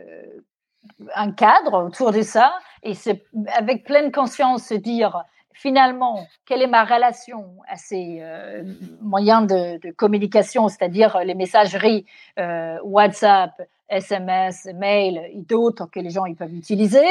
un 1.15 1.31
cadre 1.31 1.85
autour 1.85 2.11
de 2.11 2.21
ça 2.21 2.53
et 2.83 2.95
c'est 2.95 3.23
avec 3.53 3.83
pleine 3.83 4.11
conscience 4.11 4.67
se 4.67 4.73
dire 4.73 5.23
finalement 5.53 6.25
quelle 6.45 6.61
est 6.61 6.67
ma 6.67 6.83
relation 6.83 7.45
à 7.67 7.77
ces 7.77 8.19
euh, 8.21 8.63
moyens 9.01 9.47
de, 9.47 9.91
communication, 9.91 10.67
c'est-à-dire 10.67 11.19
les 11.25 11.35
messageries 11.35 12.05
euh, 12.39 12.77
WhatsApp, 12.83 13.51
SMS, 13.89 14.67
mail 14.75 15.21
et 15.33 15.41
d'autres 15.41 15.85
que 15.91 15.99
les 15.99 16.09
gens 16.09 16.25
ils 16.25 16.35
peuvent 16.35 16.53
utiliser? 16.53 17.05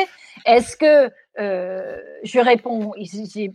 Est-ce 0.47 0.77
que 0.77 1.13
euh, 1.39 1.99
je 2.25 2.41
réponds 2.41 2.93
si 3.03 3.47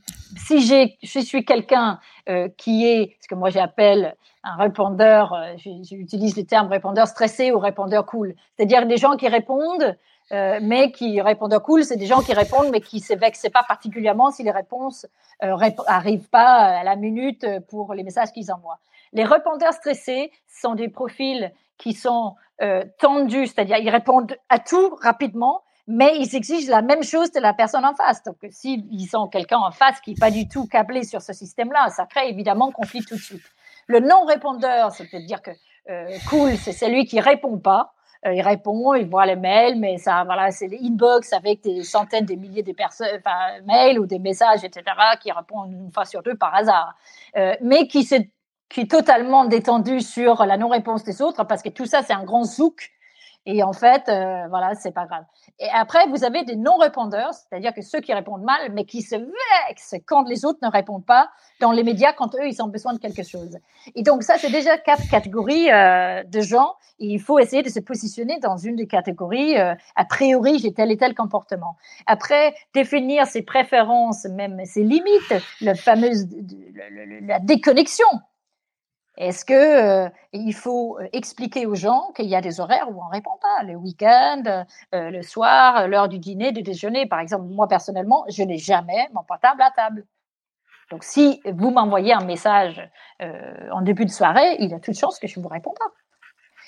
j'ai 0.61 0.97
je 1.03 1.19
suis 1.19 1.43
quelqu'un 1.43 1.99
euh, 2.29 2.47
qui 2.57 2.85
est 2.85 3.17
ce 3.19 3.27
que 3.27 3.35
moi 3.35 3.49
j'appelle 3.49 4.15
un 4.43 4.55
répondeur, 4.55 5.33
euh, 5.33 5.55
j'utilise 5.57 6.37
le 6.37 6.43
terme 6.43 6.67
répondeur 6.67 7.07
stressé 7.07 7.51
ou 7.51 7.59
répondeur 7.59 8.05
cool, 8.05 8.35
c'est-à-dire 8.55 8.85
des 8.85 8.97
gens 8.97 9.17
qui 9.17 9.27
répondent 9.27 9.97
euh, 10.31 10.59
mais 10.61 10.91
qui 10.91 11.21
répondent 11.21 11.57
cool, 11.59 11.83
c'est 11.83 11.97
des 11.97 12.07
gens 12.07 12.21
qui 12.21 12.33
répondent, 12.33 12.69
mais 12.71 12.81
qui 12.81 12.97
ne 12.97 13.01
se 13.01 13.13
vexent 13.13 13.49
pas 13.49 13.63
particulièrement 13.63 14.31
si 14.31 14.43
les 14.43 14.51
réponses 14.51 15.05
euh, 15.43 15.55
arrivent 15.87 16.29
pas 16.29 16.79
à 16.79 16.83
la 16.83 16.95
minute 16.95 17.45
pour 17.69 17.93
les 17.93 18.03
messages 18.03 18.31
qu'ils 18.31 18.51
envoient. 18.51 18.79
Les 19.13 19.23
répondeurs 19.23 19.73
stressés 19.73 20.31
sont 20.47 20.75
des 20.75 20.89
profils 20.89 21.53
qui 21.77 21.93
sont 21.93 22.35
euh, 22.61 22.83
tendus, 22.99 23.47
c'est-à-dire 23.47 23.77
ils 23.77 23.89
répondent 23.89 24.35
à 24.49 24.59
tout 24.59 24.95
rapidement, 25.01 25.61
mais 25.87 26.17
ils 26.17 26.35
exigent 26.35 26.69
la 26.69 26.81
même 26.81 27.03
chose 27.03 27.31
de 27.31 27.39
la 27.39 27.53
personne 27.53 27.85
en 27.85 27.93
face. 27.93 28.23
Donc, 28.23 28.37
s'ils 28.49 29.09
ont 29.15 29.27
quelqu'un 29.27 29.59
en 29.59 29.71
face 29.71 29.99
qui 30.01 30.11
n'est 30.11 30.19
pas 30.19 30.31
du 30.31 30.47
tout 30.47 30.65
câblé 30.67 31.03
sur 31.03 31.21
ce 31.21 31.33
système-là, 31.33 31.89
ça 31.89 32.05
crée 32.05 32.29
évidemment 32.29 32.71
conflit 32.71 33.03
tout 33.05 33.15
de 33.15 33.21
suite. 33.21 33.43
Le 33.87 33.99
non-répondeur, 33.99 34.91
c'est-à-dire 34.91 35.41
que 35.41 35.51
euh, 35.89 36.17
cool, 36.29 36.57
c'est 36.57 36.71
celui 36.71 37.05
qui 37.05 37.19
répond 37.19 37.57
pas. 37.59 37.93
Euh, 38.25 38.33
il 38.33 38.41
répond, 38.41 38.93
il 38.95 39.07
voit 39.07 39.25
les 39.25 39.35
mails, 39.35 39.79
mais 39.79 39.97
ça, 39.97 40.23
voilà, 40.23 40.51
c'est 40.51 40.67
les 40.67 40.79
inbox 40.83 41.31
avec 41.33 41.61
des 41.61 41.83
centaines, 41.83 42.25
des 42.25 42.35
milliers 42.35 42.63
de 42.63 42.71
personnes, 42.73 43.07
enfin, 43.17 43.61
mails 43.65 43.99
ou 43.99 44.05
des 44.05 44.19
messages, 44.19 44.63
etc., 44.63 44.83
qui 45.21 45.31
répondent 45.31 45.71
une 45.71 45.91
fois 45.91 46.05
sur 46.05 46.23
deux 46.23 46.35
par 46.35 46.55
hasard, 46.55 46.95
euh, 47.37 47.55
mais 47.61 47.87
qui 47.87 48.03
s'est 48.03 48.29
qui 48.67 48.81
est 48.81 48.91
totalement 48.91 49.45
détendu 49.45 50.01
sur 50.01 50.43
la 50.43 50.57
non-réponse 50.57 51.03
des 51.03 51.21
autres, 51.21 51.43
parce 51.43 51.61
que 51.61 51.69
tout 51.69 51.85
ça, 51.85 52.01
c'est 52.01 52.13
un 52.13 52.23
grand 52.23 52.43
zouk 52.43 52.94
et 53.45 53.61
en 53.61 53.73
fait, 53.73 54.09
euh, 54.09 54.47
voilà, 54.49 54.73
c'est 54.73 54.91
pas 54.91 55.05
grave. 55.05 55.23
Et 55.59 55.67
après, 55.71 56.07
vous 56.07 56.23
avez 56.23 56.43
des 56.43 56.55
non-répondeurs, 56.55 57.31
c'est-à-dire 57.33 57.73
que 57.73 57.81
ceux 57.81 57.99
qui 57.99 58.11
répondent 58.11 58.41
mal, 58.41 58.71
mais 58.73 58.85
qui 58.85 59.03
se 59.03 59.15
vexent 59.15 59.95
quand 60.07 60.27
les 60.27 60.45
autres 60.45 60.59
ne 60.63 60.69
répondent 60.69 61.05
pas 61.05 61.29
dans 61.61 61.71
les 61.71 61.83
médias, 61.83 62.11
quand 62.13 62.33
eux, 62.35 62.47
ils 62.47 62.61
ont 62.63 62.67
besoin 62.67 62.93
de 62.93 62.97
quelque 62.97 63.23
chose. 63.23 63.57
Et 63.93 64.01
donc, 64.01 64.23
ça, 64.23 64.37
c'est 64.39 64.49
déjà 64.49 64.77
quatre 64.79 65.07
catégories 65.09 65.71
euh, 65.71 66.23
de 66.23 66.41
gens. 66.41 66.73
Il 66.97 67.19
faut 67.19 67.37
essayer 67.37 67.61
de 67.61 67.69
se 67.69 67.79
positionner 67.79 68.39
dans 68.39 68.57
une 68.57 68.77
des 68.77 68.87
catégories. 68.87 69.59
Euh, 69.59 69.75
a 69.95 70.05
priori, 70.05 70.57
j'ai 70.57 70.73
tel 70.73 70.91
et 70.91 70.97
tel 70.97 71.13
comportement. 71.13 71.75
Après, 72.07 72.55
définir 72.73 73.27
ses 73.27 73.43
préférences, 73.43 74.25
même 74.25 74.65
ses 74.65 74.83
limites, 74.83 75.35
le 75.61 75.75
fameux, 75.75 76.09
la 77.21 77.39
déconnexion 77.39 78.07
est-ce 79.17 79.45
que 79.45 79.53
euh, 79.53 80.09
il 80.33 80.53
faut 80.53 80.97
euh, 80.99 81.07
expliquer 81.13 81.65
aux 81.65 81.75
gens 81.75 82.11
qu'il 82.15 82.25
y 82.25 82.35
a 82.35 82.41
des 82.41 82.59
horaires 82.59 82.89
où 82.91 83.01
on 83.01 83.07
répond 83.07 83.37
pas, 83.41 83.63
le 83.63 83.75
week-end, 83.75 84.43
euh, 84.93 85.09
le 85.09 85.21
soir, 85.21 85.87
l'heure 85.87 86.09
du 86.09 86.19
dîner, 86.19 86.51
du 86.51 86.63
déjeuner, 86.63 87.05
par 87.05 87.19
exemple. 87.19 87.45
Moi 87.45 87.67
personnellement, 87.67 88.25
je 88.29 88.43
n'ai 88.43 88.57
jamais 88.57 89.09
mon 89.13 89.23
portable 89.23 89.61
à 89.61 89.71
table. 89.71 90.05
Donc, 90.91 91.03
si 91.03 91.41
vous 91.45 91.71
m'envoyez 91.71 92.13
un 92.13 92.23
message 92.23 92.87
en 93.19 93.81
début 93.81 94.05
de 94.05 94.11
soirée, 94.11 94.57
il 94.59 94.69
y 94.69 94.73
a 94.75 94.79
toute 94.79 94.95
chance 94.95 95.17
que 95.17 95.25
je 95.25 95.39
vous 95.39 95.47
réponds 95.47 95.73
pas. 95.73 95.91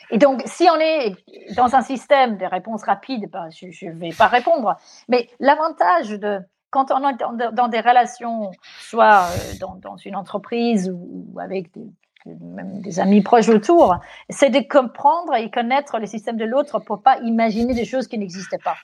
Et 0.09 0.17
donc, 0.17 0.41
si 0.45 0.67
on 0.71 0.79
est 0.79 1.13
dans 1.55 1.75
un 1.75 1.83
système 1.83 2.37
de 2.37 2.45
réponse 2.45 2.81
rapide, 2.81 3.29
ben, 3.29 3.47
je 3.51 3.85
ne 3.85 3.91
vais 3.91 4.09
pas 4.09 4.25
répondre. 4.25 4.75
Mais 5.07 5.29
l'avantage 5.39 6.09
de 6.09 6.39
quand 6.71 6.91
on 6.91 7.07
est 7.07 7.17
dans, 7.53 7.67
des 7.67 7.79
relations, 7.79 8.49
soit 8.79 9.27
dans, 9.59 9.97
une 9.97 10.15
entreprise 10.15 10.89
ou 10.91 11.39
avec 11.39 11.71
des, 11.73 11.87
même 12.41 12.81
des 12.81 12.99
amis 12.99 13.21
proches 13.21 13.49
autour, 13.49 13.97
c'est 14.29 14.49
de 14.49 14.59
comprendre 14.67 15.33
et 15.35 15.49
connaître 15.49 15.99
le 15.99 16.05
système 16.05 16.37
de 16.37 16.45
l'autre 16.45 16.79
pour 16.79 17.01
pas 17.01 17.17
imaginer 17.19 17.73
des 17.73 17.85
choses 17.85 18.07
qui 18.07 18.17
n'existaient 18.17 18.57
pas. 18.57 18.77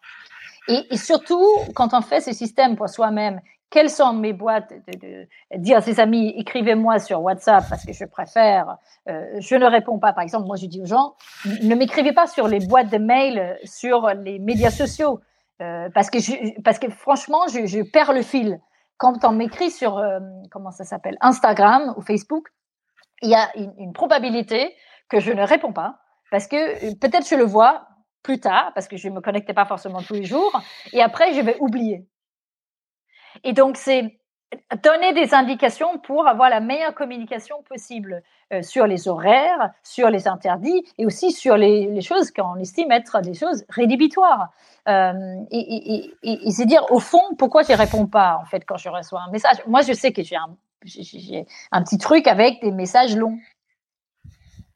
Et, 0.67 0.95
surtout, 0.95 1.45
quand 1.75 1.93
on 1.93 2.01
fait 2.01 2.21
ces 2.21 2.33
systèmes 2.33 2.75
pour 2.75 2.87
soi-même, 2.87 3.41
quelles 3.69 3.89
sont 3.89 4.13
mes 4.13 4.33
boîtes 4.33 4.71
de, 4.87 5.27
dire 5.57 5.77
à 5.77 5.81
ses 5.81 5.99
amis, 5.99 6.33
écrivez-moi 6.37 6.99
sur 6.99 7.21
WhatsApp 7.21 7.65
parce 7.69 7.85
que 7.85 7.91
je 7.91 8.05
préfère, 8.05 8.77
euh, 9.09 9.25
je 9.39 9.55
ne 9.55 9.65
réponds 9.65 9.97
pas. 9.97 10.13
Par 10.13 10.23
exemple, 10.23 10.45
moi, 10.45 10.55
je 10.55 10.67
dis 10.67 10.79
aux 10.79 10.85
gens, 10.85 11.15
ne 11.63 11.75
m'écrivez 11.75 12.13
pas 12.13 12.27
sur 12.27 12.47
les 12.47 12.59
boîtes 12.59 12.89
de 12.89 12.99
mail, 12.99 13.57
sur 13.63 14.09
les 14.09 14.37
médias 14.39 14.69
sociaux, 14.69 15.19
euh, 15.61 15.89
parce 15.93 16.09
que 16.09 16.61
parce 16.61 16.79
que 16.79 16.89
franchement, 16.89 17.47
je, 17.47 17.81
perds 17.83 18.13
le 18.13 18.21
fil. 18.21 18.59
Quand 18.97 19.25
on 19.25 19.31
m'écrit 19.31 19.71
sur, 19.71 19.97
euh, 19.97 20.19
comment 20.51 20.71
ça 20.71 20.83
s'appelle, 20.83 21.17
Instagram 21.19 21.93
ou 21.97 22.01
Facebook, 22.01 22.49
il 23.23 23.29
y 23.29 23.35
a 23.35 23.49
une, 23.55 23.93
probabilité 23.93 24.75
que 25.09 25.19
je 25.19 25.31
ne 25.31 25.43
réponds 25.43 25.73
pas 25.73 25.99
parce 26.29 26.47
que 26.47 26.55
euh, 26.55 26.95
peut-être 26.99 27.27
je 27.27 27.35
le 27.35 27.43
vois 27.43 27.87
plus 28.21 28.39
tard 28.39 28.71
parce 28.75 28.87
que 28.87 28.97
je 28.97 29.07
ne 29.09 29.15
me 29.15 29.21
connectais 29.21 29.53
pas 29.53 29.65
forcément 29.65 30.01
tous 30.01 30.13
les 30.13 30.25
jours 30.25 30.61
et 30.91 31.01
après 31.01 31.33
je 31.33 31.41
vais 31.41 31.57
oublier. 31.59 32.05
Et 33.43 33.53
donc 33.53 33.77
c'est 33.77 34.19
donner 34.83 35.13
des 35.13 35.33
indications 35.33 35.97
pour 35.99 36.27
avoir 36.27 36.49
la 36.49 36.59
meilleure 36.59 36.93
communication 36.93 37.63
possible 37.63 38.21
euh, 38.51 38.61
sur 38.61 38.87
les 38.87 39.07
horaires, 39.07 39.71
sur 39.83 40.09
les 40.09 40.27
interdits 40.27 40.83
et 40.97 41.05
aussi 41.05 41.31
sur 41.31 41.57
les, 41.57 42.01
choses 42.01 42.31
qu'on 42.31 42.57
estime 42.57 42.91
être 42.91 43.21
des 43.21 43.33
choses 43.33 43.65
rédhibitoires. 43.69 44.49
Euh, 44.87 45.13
et, 45.51 46.11
c'est 46.51 46.65
dire 46.65 46.85
au 46.91 46.99
fond 46.99 47.21
pourquoi 47.37 47.63
je 47.63 47.73
réponds 47.73 48.05
pas 48.05 48.37
en 48.41 48.45
fait 48.45 48.63
quand 48.65 48.77
je 48.77 48.89
reçois 48.89 49.21
un 49.27 49.31
message. 49.31 49.57
Moi 49.67 49.81
je 49.81 49.93
sais 49.93 50.11
que 50.11 50.23
j'ai 50.23 50.35
un 50.35 50.55
j'ai 50.85 51.45
un 51.71 51.83
petit 51.83 51.97
truc 51.97 52.27
avec 52.27 52.61
des 52.61 52.71
messages 52.71 53.15
longs. 53.15 53.37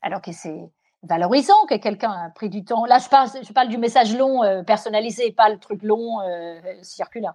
Alors 0.01 0.21
que 0.21 0.31
c'est 0.31 0.69
valorisant 1.03 1.65
que 1.69 1.75
quelqu'un 1.75 2.11
a 2.11 2.29
pris 2.29 2.49
du 2.49 2.63
temps. 2.63 2.85
Là, 2.85 2.99
je 2.99 3.53
parle, 3.53 3.69
du 3.69 3.77
message 3.77 4.15
long 4.15 4.43
euh, 4.43 4.63
personnalisé, 4.63 5.31
pas 5.31 5.49
le 5.49 5.59
truc 5.59 5.83
long 5.83 6.21
euh, 6.21 6.59
circulaire. 6.81 7.33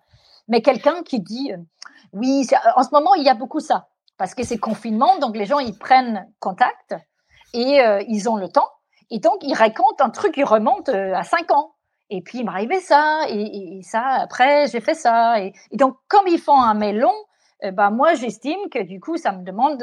Mais 0.48 0.62
quelqu'un 0.62 1.02
qui 1.02 1.20
dit, 1.20 1.52
euh, 1.52 1.58
oui, 2.12 2.46
en 2.76 2.82
ce 2.82 2.90
moment, 2.92 3.14
il 3.14 3.24
y 3.24 3.28
a 3.28 3.34
beaucoup 3.34 3.60
ça, 3.60 3.88
parce 4.18 4.34
que 4.34 4.44
c'est 4.44 4.58
confinement, 4.58 5.18
donc 5.18 5.36
les 5.36 5.46
gens, 5.46 5.58
ils 5.58 5.76
prennent 5.76 6.30
contact 6.40 6.94
et 7.54 7.80
ils 8.08 8.30
ont 8.30 8.36
le 8.36 8.48
temps. 8.48 8.68
Et 9.10 9.18
donc, 9.18 9.36
ils 9.42 9.54
racontent 9.54 10.02
un 10.02 10.08
truc 10.08 10.34
qui 10.34 10.42
remonte 10.42 10.88
à 10.88 11.22
cinq 11.22 11.50
ans. 11.50 11.74
Et 12.08 12.22
puis, 12.22 12.38
il 12.38 12.44
m'arrivait 12.44 12.80
ça, 12.80 13.26
et, 13.28 13.80
ça, 13.82 14.02
après, 14.02 14.66
j'ai 14.68 14.80
fait 14.80 14.94
ça. 14.94 15.38
Et, 15.40 15.52
et, 15.70 15.76
donc, 15.76 15.96
comme 16.08 16.26
ils 16.28 16.38
font 16.38 16.58
un 16.58 16.74
mail 16.74 16.98
long, 16.98 17.14
bah, 17.70 17.90
moi, 17.90 18.14
j'estime 18.14 18.58
que 18.70 18.82
du 18.82 18.98
coup, 18.98 19.16
ça 19.16 19.32
me 19.32 19.44
demande 19.44 19.78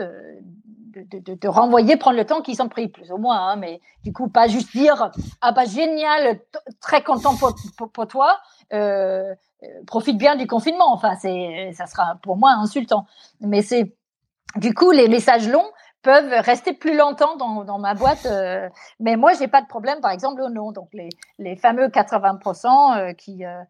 de, 1.03 1.19
de, 1.19 1.35
de, 1.35 1.47
renvoyer, 1.47 1.97
prendre 1.97 2.17
le 2.17 2.25
temps 2.25 2.41
qu'ils 2.41 2.61
ont 2.61 2.69
pris, 2.69 2.87
plus 2.87 3.11
ou 3.11 3.17
moins. 3.17 3.49
Hein, 3.49 3.55
mais 3.55 3.81
du 4.03 4.13
coup, 4.13 4.27
pas 4.27 4.47
juste 4.47 4.71
dire 4.75 5.11
ah 5.41 5.51
bah 5.51 5.65
génial, 5.65 6.39
très 6.81 7.03
content 7.03 7.35
pour, 7.35 7.55
pour, 7.91 8.07
toi, 8.07 8.39
euh, 8.73 9.33
euh, 9.63 9.67
profite 9.87 10.17
bien 10.17 10.35
du 10.35 10.47
confinement. 10.47 10.91
Enfin, 10.93 11.15
ça 11.15 11.85
sera 11.85 12.15
pour 12.21 12.37
moi 12.37 12.51
insultant. 12.51 13.05
Mais 13.41 13.61
c'est 13.61 13.95
du 14.55 14.73
coup 14.73 14.91
les 14.91 15.07
messages 15.07 15.47
longs 15.47 15.69
peuvent 16.01 16.33
rester 16.43 16.73
plus 16.73 16.95
longtemps 16.95 17.35
dans, 17.35 17.65
dans 17.65 17.77
ma 17.77 17.93
boîte. 17.93 18.25
mais 18.99 19.17
moi, 19.17 19.33
j'ai 19.33 19.47
pas 19.47 19.61
de 19.61 19.67
problème, 19.67 19.99
par 19.99 20.11
exemple, 20.11 20.41
au 20.41 20.49
nom. 20.49 20.71
Donc, 20.71 20.89
les, 20.93 21.09
les 21.39 21.55
fameux 21.57 21.87
80% 21.87 23.15
qui, 23.15 23.45
euh, 23.45 23.61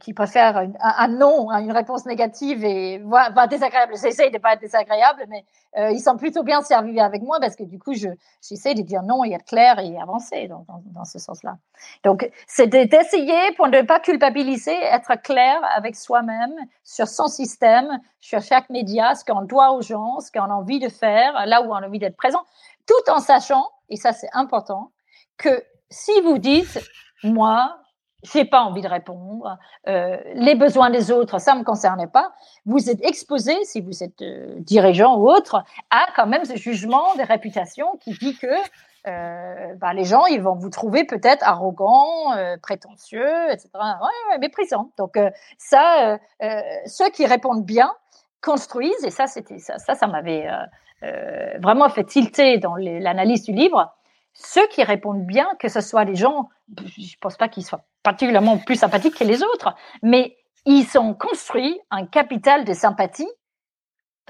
qui 0.00 0.12
préfèrent 0.12 0.58
un, 0.58 0.72
un, 0.80 1.08
non 1.08 1.50
une 1.52 1.72
réponse 1.72 2.04
négative 2.04 2.64
et 2.64 2.98
voire, 2.98 3.48
désagréable. 3.48 3.94
J'essaye 4.00 4.30
de 4.30 4.38
pas 4.38 4.52
être 4.54 4.60
désagréable, 4.60 5.24
mais 5.28 5.44
euh, 5.78 5.90
ils 5.90 6.00
sont 6.00 6.16
plutôt 6.16 6.42
bien 6.42 6.60
servis 6.60 7.00
avec 7.00 7.22
moi 7.22 7.38
parce 7.40 7.56
que 7.56 7.62
du 7.62 7.78
coup, 7.78 7.94
je 7.94 8.08
j'essaie 8.46 8.74
de 8.74 8.82
dire 8.82 9.02
non 9.02 9.24
et 9.24 9.32
être 9.32 9.44
clair 9.44 9.78
et 9.78 9.98
avancer 9.98 10.48
dans, 10.48 10.64
dans, 10.68 10.82
dans 10.86 11.04
ce 11.04 11.18
sens-là. 11.18 11.56
Donc, 12.04 12.28
c'est 12.46 12.66
d'essayer 12.66 13.52
pour 13.56 13.68
ne 13.68 13.82
pas 13.82 14.00
culpabiliser, 14.00 14.74
être 14.74 15.14
clair 15.22 15.60
avec 15.74 15.96
soi-même 15.96 16.52
sur 16.84 17.08
son 17.08 17.28
système, 17.28 18.00
sur 18.18 18.42
chaque 18.42 18.68
média, 18.68 19.14
ce 19.14 19.24
qu'on 19.24 19.42
doit 19.42 19.72
aux 19.72 19.82
gens, 19.82 20.20
ce 20.20 20.30
qu'on 20.30 20.44
a 20.44 20.54
envie 20.54 20.80
de 20.80 20.88
faire, 20.88 21.46
là 21.46 21.62
où 21.62 21.70
on 21.70 21.76
a 21.76 21.86
envie 21.86 21.98
d'être 21.98 22.16
présent, 22.16 22.42
tout 22.86 23.10
en 23.10 23.20
sachant, 23.20 23.66
et 23.88 23.96
ça 23.96 24.12
c'est 24.12 24.30
important, 24.32 24.90
que 25.38 25.64
si 25.88 26.20
vous 26.22 26.38
dites 26.38 26.78
moi, 27.22 27.76
j'ai 28.22 28.44
pas 28.44 28.62
envie 28.62 28.82
de 28.82 28.88
répondre. 28.88 29.58
Euh, 29.88 30.16
les 30.34 30.54
besoins 30.54 30.90
des 30.90 31.10
autres, 31.10 31.38
ça 31.38 31.54
me 31.54 31.64
concerne 31.64 32.08
pas. 32.10 32.32
Vous 32.66 32.90
êtes 32.90 33.04
exposé, 33.04 33.52
si 33.64 33.80
vous 33.80 34.02
êtes 34.02 34.22
euh, 34.22 34.56
dirigeant 34.58 35.16
ou 35.16 35.28
autre, 35.28 35.64
à 35.90 36.06
quand 36.14 36.26
même 36.26 36.44
ce 36.44 36.56
jugement 36.56 37.14
des 37.16 37.24
réputations 37.24 37.96
qui 38.00 38.12
dit 38.12 38.36
que 38.36 38.46
euh, 39.06 39.74
bah, 39.76 39.94
les 39.94 40.04
gens, 40.04 40.26
ils 40.26 40.42
vont 40.42 40.54
vous 40.54 40.68
trouver 40.68 41.04
peut-être 41.04 41.42
arrogant, 41.46 42.32
euh, 42.36 42.56
prétentieux, 42.58 43.50
etc. 43.50 43.70
Ouais, 43.74 44.32
ouais, 44.32 44.38
méprisant. 44.38 44.90
Donc 44.98 45.16
euh, 45.16 45.30
ça, 45.58 46.18
ceux 46.86 47.08
qui 47.10 47.26
répondent 47.26 47.64
bien 47.64 47.90
construisent, 48.42 49.04
et 49.04 49.10
ça, 49.10 49.26
c'était 49.26 49.58
ça, 49.58 49.78
ça, 49.78 49.94
ça 49.94 50.06
m'avait 50.06 50.48
vraiment 51.60 51.88
fait 51.88 52.04
tilter 52.04 52.58
dans 52.58 52.76
l'analyse 52.76 53.44
du 53.44 53.52
livre 53.52 53.94
ceux 54.32 54.66
qui 54.68 54.82
répondent 54.84 55.26
bien, 55.26 55.48
que 55.58 55.68
ce 55.68 55.80
soit 55.80 56.04
les 56.04 56.14
gens, 56.14 56.48
je 56.78 57.16
pense 57.20 57.36
pas 57.36 57.48
qu'ils 57.48 57.64
soient 57.64 57.84
particulièrement 58.02 58.58
plus 58.58 58.76
sympathiques 58.76 59.16
que 59.16 59.24
les 59.24 59.42
autres, 59.42 59.74
mais 60.02 60.36
ils 60.66 60.86
ont 60.98 61.14
construit 61.14 61.78
un 61.90 62.06
capital 62.06 62.64
de 62.64 62.72
sympathie 62.72 63.28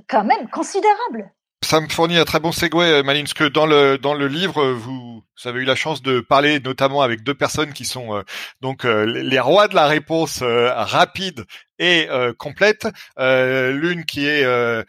quand 0.09 0.25
même 0.25 0.49
considérable. 0.51 1.33
Ça 1.62 1.81
me 1.81 1.89
fournit 1.89 2.16
un 2.16 2.25
très 2.25 2.41
bon 2.41 2.53
segue, 2.53 3.05
Maline, 3.05 3.25
parce 3.25 3.35
que 3.35 3.45
dans 3.45 3.66
le 3.66 3.99
dans 3.99 4.14
le 4.14 4.29
livre, 4.29 4.73
vous, 4.73 5.23
avez 5.49 5.61
eu 5.61 5.64
la 5.64 5.74
chance 5.74 6.03
de 6.03 6.20
parler 6.20 6.61
notamment 6.61 7.03
avec 7.03 7.22
deux 7.22 7.34
personnes 7.34 7.72
qui 7.72 7.84
sont 7.84 8.16
euh, 8.16 8.22
donc 8.61 8.84
euh, 8.84 9.05
les 9.05 9.41
rois 9.41 9.68
de 9.68 9.74
la 9.74 9.86
réponse 9.86 10.43
rapide 10.43 11.45
et 11.80 12.09
euh, 12.11 12.32
complète. 12.32 12.86
Euh, 13.18 13.72
l'une 13.72 14.05
qui 14.05 14.26
est 14.26 14.45
euh, 14.45 14.84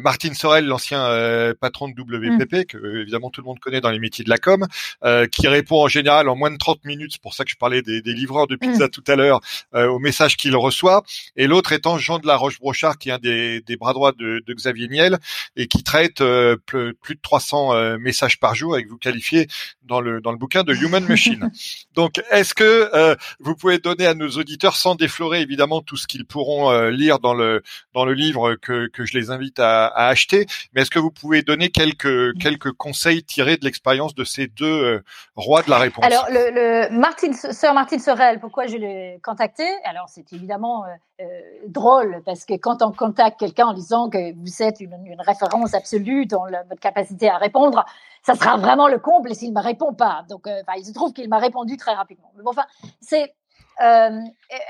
Martine 0.00 0.34
Sorel, 0.34 0.64
l'ancien 0.64 0.96
patron 1.60 1.88
de 1.88 2.00
WPP, 2.00 2.54
mm. 2.54 2.64
que 2.64 3.00
évidemment 3.02 3.30
tout 3.30 3.42
le 3.42 3.46
monde 3.46 3.58
connaît 3.58 3.82
dans 3.82 3.90
les 3.90 3.98
métiers 3.98 4.24
de 4.24 4.30
la 4.30 4.38
com, 4.38 4.64
qui 5.30 5.48
répond 5.48 5.82
en 5.82 5.88
général 5.88 6.28
en 6.28 6.36
moins 6.36 6.50
de 6.50 6.56
30 6.56 6.84
minutes, 6.84 7.12
c'est 7.12 7.20
pour 7.20 7.34
ça 7.34 7.44
que 7.44 7.50
je 7.50 7.56
parlais 7.56 7.82
des, 7.82 8.00
des 8.00 8.14
livreurs 8.14 8.46
de 8.46 8.54
pizza 8.54 8.86
mm. 8.86 8.90
tout 8.90 9.04
à 9.08 9.16
l'heure, 9.16 9.40
aux 9.74 9.98
messages 9.98 10.36
qu'il 10.36 10.54
reçoit. 10.56 11.02
Et 11.34 11.48
l'autre 11.48 11.72
étant 11.72 11.98
Jean 11.98 12.20
de 12.20 12.26
la 12.26 12.36
Roche-Brochard, 12.36 12.96
qui 12.98 13.08
est 13.08 13.12
un 13.12 13.18
des, 13.18 13.60
des 13.60 13.76
bras 13.76 13.92
droits 13.92 14.12
de, 14.12 14.42
de, 14.46 14.54
Xavier 14.54 14.86
Niel, 14.88 15.18
et 15.56 15.66
qui 15.66 15.82
traite 15.82 16.22
plus, 16.66 16.94
de 16.94 17.20
300 17.20 17.98
messages 17.98 18.38
par 18.38 18.54
jour, 18.54 18.74
avec 18.74 18.88
vous 18.88 18.98
qualifiez 18.98 19.48
dans 19.82 19.95
le, 20.00 20.20
dans 20.20 20.32
le 20.32 20.38
bouquin 20.38 20.62
de 20.62 20.74
Human 20.74 21.04
Machine. 21.08 21.50
Donc, 21.94 22.22
est-ce 22.30 22.54
que 22.54 23.16
vous 23.40 23.54
pouvez 23.54 23.78
donner 23.78 24.06
à 24.06 24.14
nos 24.14 24.28
auditeurs, 24.30 24.76
sans 24.76 24.94
déflorer 24.94 25.40
évidemment 25.40 25.80
tout 25.80 25.96
ce 25.96 26.06
qu'ils 26.06 26.26
pourront 26.26 26.70
euh, 26.70 26.90
lire 26.90 27.18
dans 27.18 27.34
le 27.34 27.62
dans 27.94 28.04
le 28.04 28.14
livre 28.14 28.54
que, 28.54 28.88
que 28.88 29.04
je 29.04 29.16
les 29.16 29.30
invite 29.30 29.58
à, 29.58 29.86
à 29.86 30.08
acheter. 30.08 30.46
Mais 30.72 30.82
est-ce 30.82 30.90
que 30.90 30.98
vous 30.98 31.10
pouvez 31.10 31.42
donner 31.42 31.70
quelques 31.70 32.36
quelques 32.38 32.72
conseils 32.72 33.22
tirés 33.22 33.56
de 33.56 33.64
l'expérience 33.64 34.14
de 34.14 34.24
ces 34.24 34.46
deux 34.46 34.66
euh, 34.66 35.04
rois 35.34 35.62
de 35.62 35.70
la 35.70 35.78
réponse? 35.78 36.04
Alors 36.04 36.26
le, 36.30 36.50
le 36.90 36.98
Martin, 36.98 37.32
sœur 37.32 37.74
Martine 37.74 37.98
Sorel, 38.00 38.40
pourquoi 38.40 38.66
je 38.66 38.76
l'ai 38.76 39.20
contacté 39.22 39.64
Alors 39.84 40.08
c'est 40.08 40.32
évidemment 40.32 40.84
euh, 41.20 41.24
drôle 41.66 42.22
parce 42.24 42.44
que 42.44 42.54
quand 42.54 42.82
on 42.82 42.92
contacte 42.92 43.40
quelqu'un 43.40 43.66
en 43.66 43.74
disant 43.74 44.08
que 44.10 44.34
vous 44.34 44.62
êtes 44.62 44.80
une, 44.80 44.96
une 45.06 45.20
référence 45.20 45.74
absolue 45.74 46.26
dans 46.26 46.44
votre 46.68 46.80
capacité 46.80 47.28
à 47.28 47.38
répondre, 47.38 47.84
ça 48.22 48.34
sera 48.34 48.56
vraiment 48.56 48.88
le 48.88 48.98
comble 48.98 49.34
s'il 49.34 49.52
me 49.52 49.62
répond 49.62 49.85
pas. 49.92 50.24
Donc, 50.28 50.48
il 50.76 50.84
se 50.84 50.92
trouve 50.92 51.12
qu'il 51.12 51.28
m'a 51.28 51.38
répondu 51.38 51.76
très 51.76 51.94
rapidement. 51.94 52.32
Mais 52.36 52.42
enfin, 52.46 52.64
c'est 53.00 53.34
euh, 53.82 54.20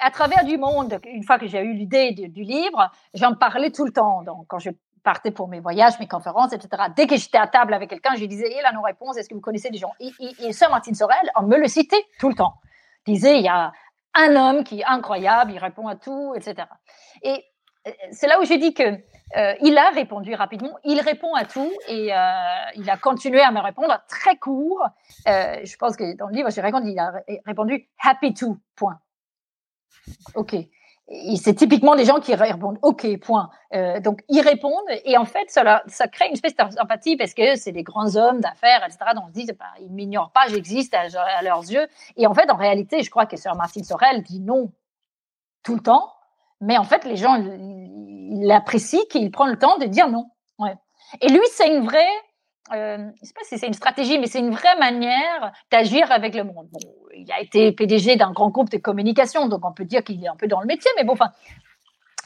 à 0.01 0.11
travers 0.11 0.45
du 0.45 0.59
monde, 0.59 0.99
une 1.05 1.23
fois 1.23 1.39
que 1.39 1.47
j'ai 1.47 1.61
eu 1.61 1.75
l'idée 1.75 2.13
du 2.13 2.43
livre, 2.43 2.91
j'en 3.15 3.35
parlais 3.35 3.71
tout 3.71 3.85
le 3.85 3.93
temps. 3.93 4.23
Donc, 4.23 4.47
quand 4.49 4.59
je 4.59 4.71
partais 5.03 5.31
pour 5.31 5.47
mes 5.47 5.61
voyages, 5.61 5.99
mes 6.01 6.09
conférences, 6.09 6.53
etc. 6.53 6.85
Dès 6.97 7.07
que 7.07 7.17
j'étais 7.17 7.39
à 7.39 7.47
table 7.47 7.73
avec 7.75 7.91
quelqu'un, 7.91 8.17
je 8.17 8.25
disais, 8.25 8.53
il 8.53 8.65
a 8.65 8.73
nos 8.73 8.83
réponses, 8.83 9.17
est-ce 9.17 9.29
que 9.29 9.35
vous 9.35 9.41
connaissez 9.41 9.71
des 9.71 9.79
gens? 9.79 9.93
Et, 10.01 10.11
et, 10.19 10.47
et 10.47 10.53
Sœur 10.53 10.71
Martine 10.71 10.95
Sorel, 10.95 11.31
on 11.37 11.43
me 11.43 11.57
le 11.57 11.69
citait 11.69 12.05
tout 12.19 12.29
le 12.29 12.35
temps. 12.35 12.55
disait, 13.07 13.39
il 13.39 13.45
y 13.45 13.49
a 13.49 13.73
un 14.15 14.35
homme 14.35 14.65
qui 14.65 14.81
est 14.81 14.85
incroyable, 14.85 15.53
il 15.53 15.59
répond 15.59 15.87
à 15.87 15.95
tout, 15.95 16.35
etc. 16.35 16.67
Et 17.23 17.31
euh, 17.35 17.39
c'est 18.11 18.27
là 18.27 18.41
où 18.41 18.45
j'ai 18.45 18.59
dit 18.59 18.75
que 18.75 18.83
euh, 19.37 19.55
il 19.61 19.77
a 19.77 19.91
répondu 19.91 20.35
rapidement, 20.35 20.79
il 20.85 21.01
répond 21.01 21.35
à 21.35 21.45
tout 21.45 21.73
et 21.89 22.15
euh, 22.15 22.17
il 22.77 22.89
a 22.89 22.97
continué 22.97 23.41
à 23.41 23.51
me 23.51 23.61
répondre 23.61 23.99
très 24.09 24.37
court. 24.37 24.85
Euh, 25.27 25.57
je 25.65 25.77
pense 25.77 25.97
que 25.97 26.17
dans 26.17 26.29
le 26.29 26.35
livre, 26.35 26.51
j'ai 26.51 26.61
répondu, 26.61 26.91
il 26.91 26.99
a 26.99 27.13
répondu 27.45 27.89
happy 28.03 28.35
to, 28.35 28.59
point. 28.77 28.99
OK. 30.35 30.55
C'est 31.37 31.55
typiquement 31.55 31.95
des 31.95 32.05
gens 32.05 32.19
qui 32.19 32.35
répondent 32.35 32.79
OK, 32.83 33.07
point. 33.21 33.51
Donc, 34.01 34.25
ils 34.29 34.41
répondent 34.41 34.89
et 35.05 35.17
en 35.17 35.25
fait, 35.25 35.49
ça, 35.51 35.85
ça 35.87 36.09
crée 36.09 36.27
une 36.27 36.33
espèce 36.33 36.57
d'empathie 36.57 37.17
parce 37.17 37.33
que 37.33 37.55
c'est 37.55 37.71
des 37.71 37.85
grands 37.85 38.17
hommes 38.17 38.41
d'affaires, 38.41 38.85
etc. 38.85 39.13
Donc, 39.15 39.25
on 39.25 39.29
se 39.29 39.33
dit, 39.33 39.47
bah, 39.53 39.67
ils 39.81 39.93
m'ignorent 39.93 40.33
pas, 40.33 40.49
j'existe 40.49 40.95
à, 40.95 41.03
à, 41.39 41.43
leurs 41.43 41.63
yeux. 41.63 41.87
Et 42.17 42.27
en 42.27 42.35
fait, 42.35 42.51
en 42.51 42.57
réalité, 42.57 43.05
je 43.05 43.11
crois 43.11 43.27
que 43.27 43.37
Sir 43.37 43.55
Martin 43.55 43.85
Sorel 43.85 44.25
dit 44.25 44.41
non 44.41 44.73
tout 45.63 45.77
le 45.77 45.81
temps. 45.81 46.16
Mais 46.61 46.79
en 46.79 46.85
fait, 46.85 47.05
les 47.05 47.17
gens, 47.17 47.37
il 47.37 48.51
apprécie 48.51 49.01
qu'il 49.11 49.31
prend 49.31 49.47
le 49.47 49.59
temps 49.59 49.79
de 49.79 49.87
dire 49.87 50.09
non. 50.09 50.27
Et 51.21 51.29
lui, 51.29 51.41
c'est 51.53 51.69
une 51.69 51.85
vraie, 51.85 52.09
euh, 52.73 52.99
je 53.23 53.27
sais 53.27 53.33
pas 53.33 53.45
si 53.45 53.59
c'est 53.59 53.67
une 53.67 53.75
stratégie, 53.75 54.19
mais 54.19 54.27
c'est 54.27 54.41
une 54.41 54.51
vraie 54.51 54.77
manière 54.79 55.53
d'agir 55.71 56.11
avec 56.11 56.35
le 56.35 56.45
monde. 56.45 56.69
Il 57.15 57.31
a 57.31 57.41
été 57.41 57.73
PDG 57.73 58.17
d'un 58.17 58.33
grand 58.33 58.51
groupe 58.51 58.71
de 58.71 58.79
communication, 58.79 59.47
donc 59.49 59.65
on 59.65 59.73
peut 59.73 59.85
dire 59.85 60.03
qu'il 60.03 60.23
est 60.25 60.29
un 60.29 60.37
peu 60.37 60.49
dans 60.49 60.61
le 60.61 60.67
métier, 60.67 60.91
mais 60.97 61.05
bon, 61.05 61.13
enfin, 61.13 61.31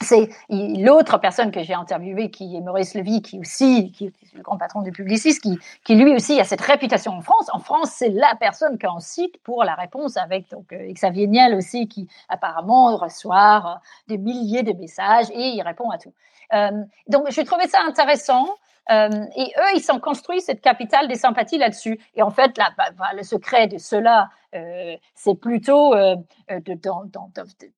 c'est 0.01 0.29
l'autre 0.49 1.17
personne 1.17 1.51
que 1.51 1.63
j'ai 1.63 1.73
interviewée, 1.73 2.29
qui 2.29 2.55
est 2.55 2.61
Maurice 2.61 2.93
Levy, 2.93 3.21
qui 3.21 3.39
aussi, 3.39 3.91
qui 3.91 4.05
est 4.05 4.13
le 4.33 4.41
grand 4.41 4.57
patron 4.57 4.81
du 4.81 4.91
Publicis, 4.91 5.39
qui, 5.39 5.57
qui 5.83 5.95
lui 5.95 6.13
aussi 6.13 6.39
a 6.39 6.43
cette 6.43 6.61
réputation 6.61 7.11
en 7.13 7.21
France. 7.21 7.49
En 7.53 7.59
France, 7.59 7.91
c'est 7.91 8.09
la 8.09 8.35
personne 8.39 8.77
qu'on 8.79 8.99
cite 8.99 9.41
pour 9.43 9.63
la 9.63 9.75
réponse 9.75 10.17
avec 10.17 10.49
donc 10.49 10.71
euh, 10.73 10.91
Xavier 10.91 11.27
Niel 11.27 11.55
aussi, 11.55 11.87
qui 11.87 12.07
apparemment 12.29 12.95
reçoit 12.97 13.63
euh, 13.65 13.79
des 14.07 14.17
milliers 14.17 14.63
de 14.63 14.73
messages 14.73 15.29
et 15.31 15.49
il 15.49 15.61
répond 15.61 15.89
à 15.89 15.97
tout. 15.97 16.13
Euh, 16.53 16.83
donc, 17.07 17.31
je 17.31 17.41
trouvais 17.41 17.67
ça 17.67 17.79
intéressant. 17.87 18.47
Euh, 18.89 19.09
et 19.35 19.43
eux, 19.43 19.75
ils 19.75 19.83
sont 19.83 19.99
construits 19.99 20.41
cette 20.41 20.61
capitale 20.61 21.07
des 21.07 21.15
sympathies 21.15 21.57
là-dessus. 21.57 21.99
Et 22.15 22.23
en 22.23 22.31
fait, 22.31 22.57
là, 22.57 22.71
bah, 22.77 22.89
bah, 22.97 23.11
le 23.15 23.23
secret 23.23 23.67
de 23.67 23.77
cela, 23.77 24.29
euh, 24.55 24.97
c'est 25.15 25.35
plutôt 25.35 25.93
euh, 25.93 26.15
de, 26.49 26.73
dans, 26.73 27.05
dans, 27.05 27.29
de, 27.35 27.71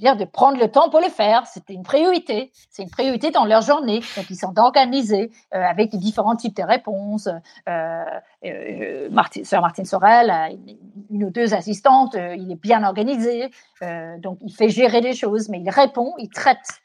dire, 0.00 0.16
de 0.16 0.24
prendre 0.24 0.58
le 0.58 0.68
temps 0.68 0.90
pour 0.90 1.00
le 1.00 1.08
faire. 1.08 1.46
C'était 1.46 1.74
une 1.74 1.82
priorité. 1.82 2.50
C'est 2.70 2.82
une 2.82 2.90
priorité 2.90 3.30
dans 3.30 3.44
leur 3.44 3.62
journée. 3.62 4.00
Donc, 4.16 4.26
ils 4.30 4.36
sont 4.36 4.58
organisés 4.58 5.30
euh, 5.54 5.62
avec 5.62 5.94
différents 5.94 6.36
types 6.36 6.56
de 6.56 6.62
réponses. 6.62 7.28
Euh, 7.68 8.04
euh, 8.44 9.08
Martin, 9.10 9.44
Sœur 9.44 9.60
Martine 9.60 9.84
Sorel 9.84 10.30
une, 10.50 10.76
une, 11.10 11.24
ou 11.24 11.30
deux 11.30 11.54
assistantes. 11.54 12.14
Euh, 12.14 12.34
il 12.34 12.50
est 12.50 12.60
bien 12.60 12.82
organisé. 12.84 13.50
Euh, 13.82 14.18
donc, 14.18 14.38
il 14.40 14.52
fait 14.52 14.68
gérer 14.68 15.00
des 15.00 15.14
choses, 15.14 15.48
mais 15.48 15.60
il 15.60 15.70
répond, 15.70 16.14
il 16.18 16.28
traite 16.28 16.80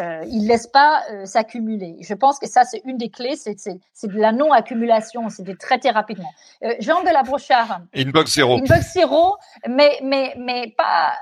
euh, 0.00 0.24
il 0.28 0.46
laisse 0.46 0.66
pas 0.66 1.02
euh, 1.10 1.24
s'accumuler. 1.24 1.96
Je 2.00 2.14
pense 2.14 2.38
que 2.38 2.48
ça, 2.48 2.64
c'est 2.64 2.82
une 2.84 2.96
des 2.96 3.10
clés, 3.10 3.36
c'est 3.36 3.54
de 3.56 4.18
la 4.18 4.32
non-accumulation, 4.32 5.28
c'est 5.28 5.42
de 5.42 5.52
traiter 5.52 5.90
rapidement. 5.90 6.30
Euh, 6.62 6.74
Jean 6.80 7.02
de 7.02 7.10
la 7.10 7.22
Brochard. 7.22 7.80
Inbox 7.94 8.34
zéro. 8.34 8.58
Inbox 8.58 8.92
zéro, 8.92 9.36
mais, 9.68 9.98
mais, 10.02 10.34
mais 10.38 10.74
pas, 10.76 11.14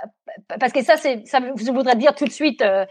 parce 0.61 0.73
que 0.73 0.83
ça, 0.83 0.97
c'est, 0.97 1.27
ça 1.27 1.41
voudrait 1.41 1.97
dire 1.97 2.15
tout 2.15 2.27
de 2.27 2.31
suite 2.31 2.63
euh, 2.63 2.85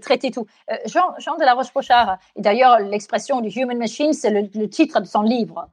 traiter 0.00 0.30
tout. 0.30 0.46
Jean, 0.86 1.14
Jean 1.18 1.36
de 1.36 1.44
la 1.44 1.54
Roche-Brochard, 1.54 2.18
et 2.36 2.42
d'ailleurs, 2.42 2.78
l'expression 2.78 3.40
du 3.40 3.48
human 3.48 3.78
machine, 3.78 4.12
c'est 4.12 4.30
le, 4.30 4.48
le 4.54 4.68
titre 4.68 5.00
de 5.00 5.06
son 5.06 5.22
livre. 5.22 5.68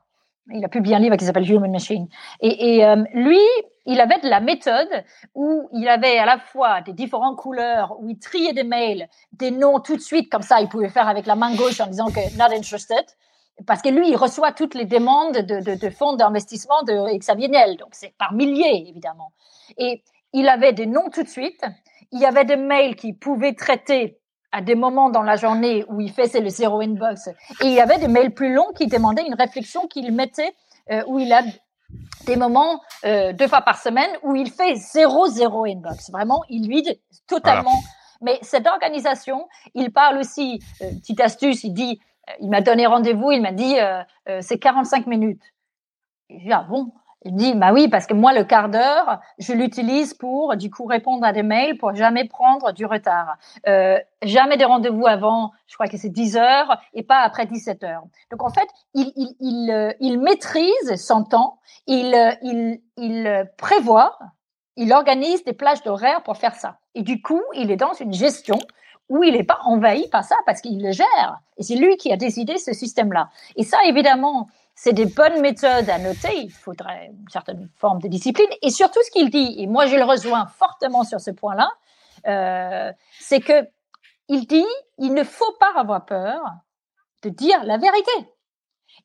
Il 0.53 0.63
a 0.63 0.70
publié 0.70 0.95
un 0.95 0.99
livre 0.99 1.18
qui 1.18 1.26
s'appelle 1.26 1.49
Human 1.51 1.70
Machine. 1.70 2.07
Et, 2.39 2.78
et 2.78 2.95
lui, 3.13 3.41
il 3.88 4.01
avait 4.01 4.19
de 4.19 4.29
la 4.29 4.41
méthode 4.41 5.03
où 5.33 5.69
il 5.71 5.88
avait 5.88 6.17
à 6.19 6.25
la 6.25 6.38
fois 6.38 6.81
des 6.81 6.93
différentes 6.93 7.38
couleurs, 7.38 7.95
où 7.99 8.09
il 8.09 8.19
triait 8.19 8.53
des 8.53 8.65
mails, 8.65 9.07
des 9.31 9.49
noms 9.49 9.79
tout 9.79 9.95
de 9.95 10.01
suite, 10.01 10.29
comme 10.29 10.41
ça, 10.41 10.59
il 10.59 10.67
pouvait 10.67 10.89
faire 10.89 11.07
avec 11.07 11.25
la 11.25 11.35
main 11.35 11.55
gauche 11.55 11.79
en 11.79 11.88
disant 11.88 12.07
que 12.07 12.38
not 12.38 12.53
interested. 12.53 13.05
Parce 13.65 13.81
que 13.81 13.89
lui, 13.89 14.09
il 14.09 14.15
reçoit 14.15 14.51
toutes 14.51 14.75
les 14.75 14.85
demandes 14.85 15.38
de, 15.38 15.89
fonds 15.89 16.13
d'investissement 16.13 16.83
de 16.83 17.17
Xavier 17.17 17.47
Niel. 17.47 17.77
Donc, 17.77 17.89
c'est 17.93 18.13
par 18.19 18.33
milliers, 18.33 18.85
évidemment. 18.88 19.31
Et 19.77 20.03
il 20.33 20.47
avait 20.47 20.73
des 20.73 20.85
noms 20.85 21.09
tout 21.09 21.23
de 21.23 21.29
suite. 21.29 21.63
Il 22.11 22.19
y 22.19 22.25
avait 22.25 22.45
des 22.45 22.57
mails 22.57 22.95
qu'il 22.95 23.17
pouvait 23.17 23.53
traiter 23.53 24.19
à 24.51 24.61
des 24.61 24.75
moments 24.75 25.09
dans 25.09 25.23
la 25.23 25.38
journée 25.38 25.85
où 25.88 26.01
il 26.01 26.11
fait 26.11 26.27
c'est 26.27 26.39
le 26.39 26.49
zéro 26.49 26.81
inbox. 26.81 27.29
Et 27.61 27.65
il 27.65 27.73
y 27.73 27.79
avait 27.79 27.97
des 27.97 28.07
mails 28.07 28.33
plus 28.33 28.53
longs 28.53 28.71
qui 28.77 28.88
demandaient 28.88 29.25
une 29.25 29.33
réflexion 29.33 29.88
qu'il 29.88 30.11
mettait 30.11 30.53
euh, 30.91 31.03
où 31.07 31.19
il 31.19 31.33
a 31.33 31.41
des 32.25 32.35
moments 32.35 32.81
euh, 33.05 33.33
deux 33.33 33.47
fois 33.47 33.61
par 33.61 33.77
semaine 33.77 34.09
où 34.23 34.35
il 34.35 34.51
fait 34.51 34.75
zéro 34.75 35.27
zéro 35.27 35.65
inbox. 35.65 36.11
Vraiment, 36.11 36.43
il 36.49 36.67
dit 36.67 36.99
totalement. 37.27 37.79
Mais 38.21 38.39
cette 38.41 38.67
organisation, 38.67 39.47
il 39.75 39.91
parle 39.91 40.17
aussi, 40.17 40.59
euh, 40.81 40.89
petite 40.99 41.21
astuce, 41.21 41.63
il 41.63 41.73
dit, 41.73 41.99
euh, 42.29 42.33
il 42.41 42.49
m'a 42.49 42.61
donné 42.61 42.88
rendez-vous, 42.88 43.31
il 43.31 43.41
m'a 43.41 43.51
dit 43.51 43.75
c'est 44.41 44.59
45 44.59 45.07
minutes. 45.07 45.43
Et 46.29 46.39
je 46.39 46.45
dis 46.45 46.51
ah 46.51 46.65
bon, 46.69 46.91
il 47.26 47.36
dit, 47.36 47.55
bah 47.55 47.74
oui, 47.74 47.88
parce 47.88 48.05
que 48.05 48.13
moi, 48.13 48.32
le 48.34 48.43
quart 48.43 48.70
d'heure, 48.70 49.20
je 49.39 49.51
l'utilise 49.53 50.13
pour, 50.13 50.55
du 50.55 50.70
coup, 50.70 50.86
répondre 50.86 51.26
à 51.26 51.34
des 51.34 51.43
mails 51.43 51.78
pour 51.78 51.95
jamais 51.95 52.26
prendre 52.26 52.72
du 52.74 52.86
retard. 52.86 53.38
Euh, 53.68 53.97
jamais 54.22 54.57
de 54.57 54.63
rendez-vous 54.63 55.07
avant, 55.07 55.51
je 55.65 55.74
crois 55.74 55.88
que 55.88 55.97
c'est 55.97 56.09
10 56.09 56.38
heures 56.38 56.80
et 56.93 57.03
pas 57.03 57.22
après 57.22 57.45
17 57.45 57.84
heures. 57.84 58.03
Donc, 58.32 58.43
en 58.43 58.49
fait, 58.49 58.68
il, 58.93 59.11
il, 59.15 59.36
il, 59.39 59.72
euh, 59.72 59.91
il 59.99 60.20
maîtrise 60.20 60.95
son 60.95 61.24
temps, 61.24 61.59
il, 61.88 62.13
euh, 62.13 62.32
il, 62.43 62.82
il 62.97 63.49
prévoit, 63.57 64.18
il 64.76 64.93
organise 64.93 65.43
des 65.43 65.53
plages 65.53 65.82
d'horaire 65.82 66.22
pour 66.22 66.38
faire 66.38 66.55
ça. 66.55 66.78
Et 66.93 67.01
du 67.01 67.22
coup, 67.22 67.41
il 67.55 67.72
est 67.72 67.78
dans 67.78 67.93
une 67.93 68.13
gestion 68.13 68.59
où 69.09 69.24
il 69.24 69.34
n'est 69.34 69.43
pas 69.43 69.59
envahi 69.63 70.07
par 70.09 70.24
ça 70.24 70.36
parce 70.45 70.61
qu'il 70.61 70.84
le 70.84 70.91
gère. 70.91 71.39
Et 71.57 71.63
c'est 71.63 71.76
lui 71.76 71.97
qui 71.97 72.11
a 72.11 72.18
décidé 72.18 72.57
ce 72.57 72.74
système-là. 72.74 73.30
Et 73.55 73.63
ça, 73.63 73.78
évidemment, 73.86 74.47
c'est 74.78 74.93
des 74.93 75.07
bonnes 75.07 75.41
méthodes 75.41 75.89
à 75.89 75.97
noter. 75.97 76.38
Il 76.38 76.51
faudrait 76.51 77.07
une 77.07 77.28
certaine 77.30 77.67
forme 77.75 77.99
de 77.99 78.07
discipline. 78.07 78.47
Et 78.61 78.69
surtout, 78.69 78.99
ce 79.03 79.09
qu'il 79.09 79.32
dit, 79.32 79.55
et 79.57 79.65
moi 79.65 79.88
je 79.88 79.95
le 79.95 80.03
rejoins 80.03 80.45
fortement 80.45 81.03
sur 81.03 81.19
ce 81.19 81.32
point-là, 81.32 81.69
euh, 82.28 82.93
c'est 83.19 83.39
que 83.39 83.67
il 84.30 84.45
dit, 84.45 84.65
il 84.99 85.13
ne 85.13 85.23
faut 85.23 85.51
pas 85.59 85.71
avoir 85.75 86.05
peur 86.05 86.39
de 87.23 87.30
dire 87.30 87.63
la 87.63 87.78
vérité. 87.78 88.11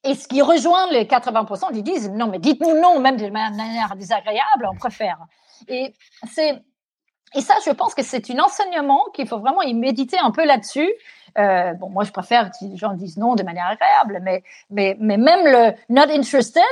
Et 0.05 0.14
ce 0.14 0.29
qui 0.29 0.43
rejoint 0.43 0.91
les 0.91 1.05
80%, 1.05 1.68
ils 1.73 1.83
disent 1.83 2.11
non, 2.11 2.27
mais 2.27 2.39
dites-nous 2.39 2.79
non, 2.79 3.01
même 3.01 3.16
de 3.16 3.29
manière 3.31 3.97
désagréable, 3.97 4.68
on 4.70 4.77
préfère. 4.77 5.20
Et 5.68 5.95
c'est 6.31 6.62
et 7.35 7.41
ça, 7.41 7.55
je 7.64 7.70
pense 7.70 7.95
que 7.95 8.03
c'est 8.03 8.31
un 8.31 8.41
enseignement 8.41 9.05
qu'il 9.14 9.27
faut 9.27 9.39
vraiment 9.39 9.62
y 9.62 9.73
méditer 9.73 10.18
un 10.18 10.33
peu 10.33 10.45
là-dessus. 10.45 10.91
Euh, 11.39 11.72
bon, 11.74 11.89
moi, 11.91 12.05
je 12.05 12.12
préfère 12.12 12.51
que 12.51 12.64
les 12.64 12.76
gens 12.76 12.93
disent 12.95 13.16
non 13.16 13.35
de 13.35 13.43
manière 13.43 13.66
agréable, 13.66 14.20
mais, 14.22 14.43
mais, 14.70 14.97
mais 15.01 15.16
même 15.16 15.45
le 15.45 15.72
not 15.89 16.12
interested 16.12 16.62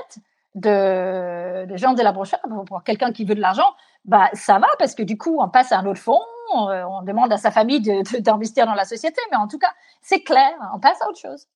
de, 0.55 1.67
de 1.67 1.77
Jean 1.77 1.95
de 1.95 2.03
la 2.03 2.13
Brochard, 2.13 2.41
pour 2.67 2.83
quelqu'un 2.83 3.13
qui 3.13 3.25
veut 3.25 3.35
de 3.35 3.41
l'argent, 3.41 3.73
bah, 4.05 4.29
ça 4.33 4.59
va 4.59 4.69
parce 4.79 4.95
que 4.95 5.03
du 5.03 5.19
coup, 5.19 5.39
on 5.41 5.49
passe 5.49 5.73
à 5.73 5.79
un 5.79 5.87
autre 5.87 6.01
fonds, 6.01 6.21
on, 6.53 7.03
demande 7.03 7.33
à 7.33 7.37
sa 7.37 7.51
famille 7.51 7.81
d'investir 7.81 8.67
dans 8.67 8.75
la 8.75 8.85
société, 8.85 9.21
mais 9.31 9.37
en 9.37 9.47
tout 9.47 9.59
cas, 9.59 9.73
c'est 10.03 10.23
clair, 10.23 10.51
on 10.75 10.81
passe 10.81 11.01
à 11.03 11.09
autre 11.09 11.19
chose. 11.19 11.47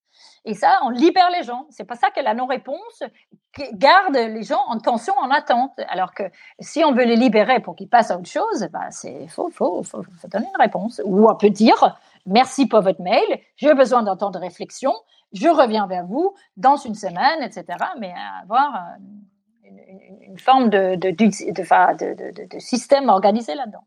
Et 0.45 0.55
ça, 0.55 0.79
on 0.85 0.91
libère 0.91 1.31
les 1.31 1.43
gens. 1.43 1.67
C'est 1.71 1.85
pas 1.85 1.97
ça 1.97 2.11
que 2.11 2.21
la 2.21 2.35
non-réponse 2.35 3.03
garde 3.73 4.15
les 4.15 4.43
gens 4.43 4.61
en 4.69 4.79
tension, 4.79 5.15
en 5.19 5.31
attente. 5.31 5.73
Alors 5.89 6.15
que 6.15 6.25
si 6.61 6.85
on 6.85 6.93
veut 6.93 7.05
les 7.05 7.17
libérer 7.17 7.61
pour 7.61 7.75
qu'ils 7.75 7.89
passent 7.89 8.11
à 8.11 8.19
autre 8.19 8.29
chose, 8.29 8.69
bah 8.71 8.91
c'est 8.91 9.27
faut, 9.29 9.51
faut, 9.51 9.83
faut, 9.83 10.03
faut, 10.03 10.29
donner 10.29 10.47
une 10.47 10.61
réponse. 10.61 11.01
Ou 11.05 11.29
on 11.29 11.35
peut 11.35 11.51
dire 11.51 11.99
merci 12.27 12.67
pour 12.67 12.81
votre 12.81 13.03
mail, 13.03 13.41
j'ai 13.57 13.75
besoin 13.75 14.03
d'un 14.03 14.17
temps 14.17 14.31
de 14.31 14.39
réflexion, 14.39 14.93
je 15.33 15.49
reviens 15.49 15.87
vers 15.87 16.07
vous 16.07 16.35
dans 16.57 16.77
une 16.77 16.95
semaine, 16.95 17.43
etc. 17.43 17.65
Mais 18.01 18.15
avoir 18.43 18.75
euh, 18.75 19.69
une, 20.29 20.39
forme 20.39 20.71
de, 20.71 22.59
système 22.59 23.09
organisé 23.09 23.55
là-dedans. 23.55 23.85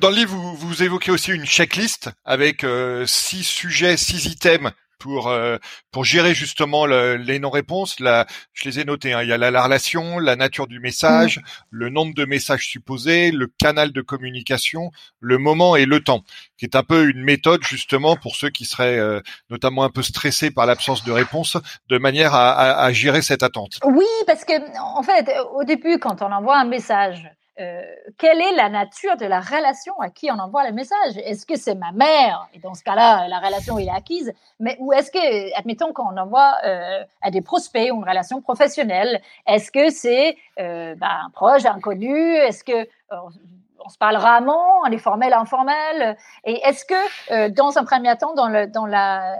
Dans 0.00 0.10
le 0.10 0.16
livre, 0.16 0.34
vous, 0.34 0.54
vous, 0.54 0.82
évoquez 0.82 1.10
aussi 1.10 1.32
une 1.32 1.46
checklist 1.46 2.10
avec 2.24 2.64
euh, 2.64 3.06
six 3.06 3.44
sujets, 3.44 3.96
six 3.96 4.26
items 4.26 4.72
pour 4.98 5.28
euh, 5.28 5.56
pour 5.90 6.04
gérer 6.04 6.34
justement 6.34 6.86
les 6.86 7.38
non-réponses. 7.38 8.00
Là, 8.00 8.26
je 8.52 8.68
les 8.68 8.80
ai 8.80 8.84
notés. 8.84 9.12
Hein. 9.12 9.22
Il 9.22 9.28
y 9.28 9.32
a 9.32 9.38
la, 9.38 9.62
relation, 9.62 10.18
la 10.18 10.36
nature 10.36 10.66
du 10.66 10.80
message, 10.80 11.38
mmh. 11.38 11.42
le 11.70 11.88
nombre 11.90 12.14
de 12.14 12.24
messages 12.24 12.66
supposés, 12.66 13.30
le 13.30 13.46
canal 13.46 13.92
de 13.92 14.00
communication, 14.00 14.90
le 15.20 15.38
moment 15.38 15.76
et 15.76 15.86
le 15.86 16.00
temps, 16.00 16.22
qui 16.58 16.64
est 16.64 16.76
un 16.76 16.82
peu 16.82 17.08
une 17.08 17.22
méthode 17.22 17.62
justement 17.64 18.16
pour 18.16 18.36
ceux 18.36 18.50
qui 18.50 18.64
seraient 18.64 18.98
euh, 18.98 19.20
notamment 19.50 19.84
un 19.84 19.90
peu 19.90 20.02
stressés 20.02 20.50
par 20.50 20.66
l'absence 20.66 21.04
de 21.04 21.12
réponse, 21.12 21.56
de 21.88 21.98
manière 21.98 22.34
à, 22.34 22.82
à 22.82 22.92
gérer 22.92 23.22
cette 23.22 23.42
attente. 23.42 23.78
Oui, 23.84 24.06
parce 24.26 24.44
que 24.44 24.52
en 24.80 25.02
fait, 25.02 25.30
au 25.52 25.64
début, 25.64 25.98
quand 25.98 26.22
on 26.22 26.32
envoie 26.32 26.58
un 26.58 26.64
message 26.64 27.30
euh, 27.58 27.82
quelle 28.18 28.40
est 28.40 28.52
la 28.52 28.68
nature 28.68 29.16
de 29.16 29.24
la 29.24 29.40
relation 29.40 29.98
à 30.00 30.10
qui 30.10 30.30
on 30.30 30.38
envoie 30.38 30.66
le 30.66 30.72
message? 30.72 31.16
Est-ce 31.16 31.46
que 31.46 31.56
c'est 31.56 31.74
ma 31.74 31.92
mère? 31.92 32.48
Et 32.52 32.58
dans 32.58 32.74
ce 32.74 32.84
cas-là, 32.84 33.28
la 33.28 33.38
relation 33.38 33.78
est 33.78 33.88
acquise. 33.88 34.32
Mais 34.60 34.76
ou 34.78 34.92
est-ce 34.92 35.10
que, 35.10 35.58
admettons 35.58 35.92
qu'on 35.92 36.16
envoie 36.16 36.54
euh, 36.64 37.02
à 37.22 37.30
des 37.30 37.40
prospects 37.40 37.90
ou 37.92 37.96
une 37.96 38.08
relation 38.08 38.42
professionnelle, 38.42 39.22
est-ce 39.46 39.70
que 39.70 39.90
c'est 39.90 40.36
euh, 40.58 40.94
bah, 40.96 41.20
un 41.26 41.30
proche, 41.30 41.64
inconnu 41.64 42.34
Est-ce 42.36 42.62
que 42.62 42.88
on 43.10 43.88
se 43.88 43.98
parle 43.98 44.16
rarement, 44.16 44.80
on 44.84 44.90
est 44.90 44.98
formel, 44.98 45.32
informel? 45.32 46.16
Et 46.44 46.60
est-ce 46.64 46.84
que, 46.84 47.48
dans 47.50 47.78
un 47.78 47.84
premier 47.84 48.16
temps, 48.18 48.34
dans, 48.34 48.48
la, 48.48 48.66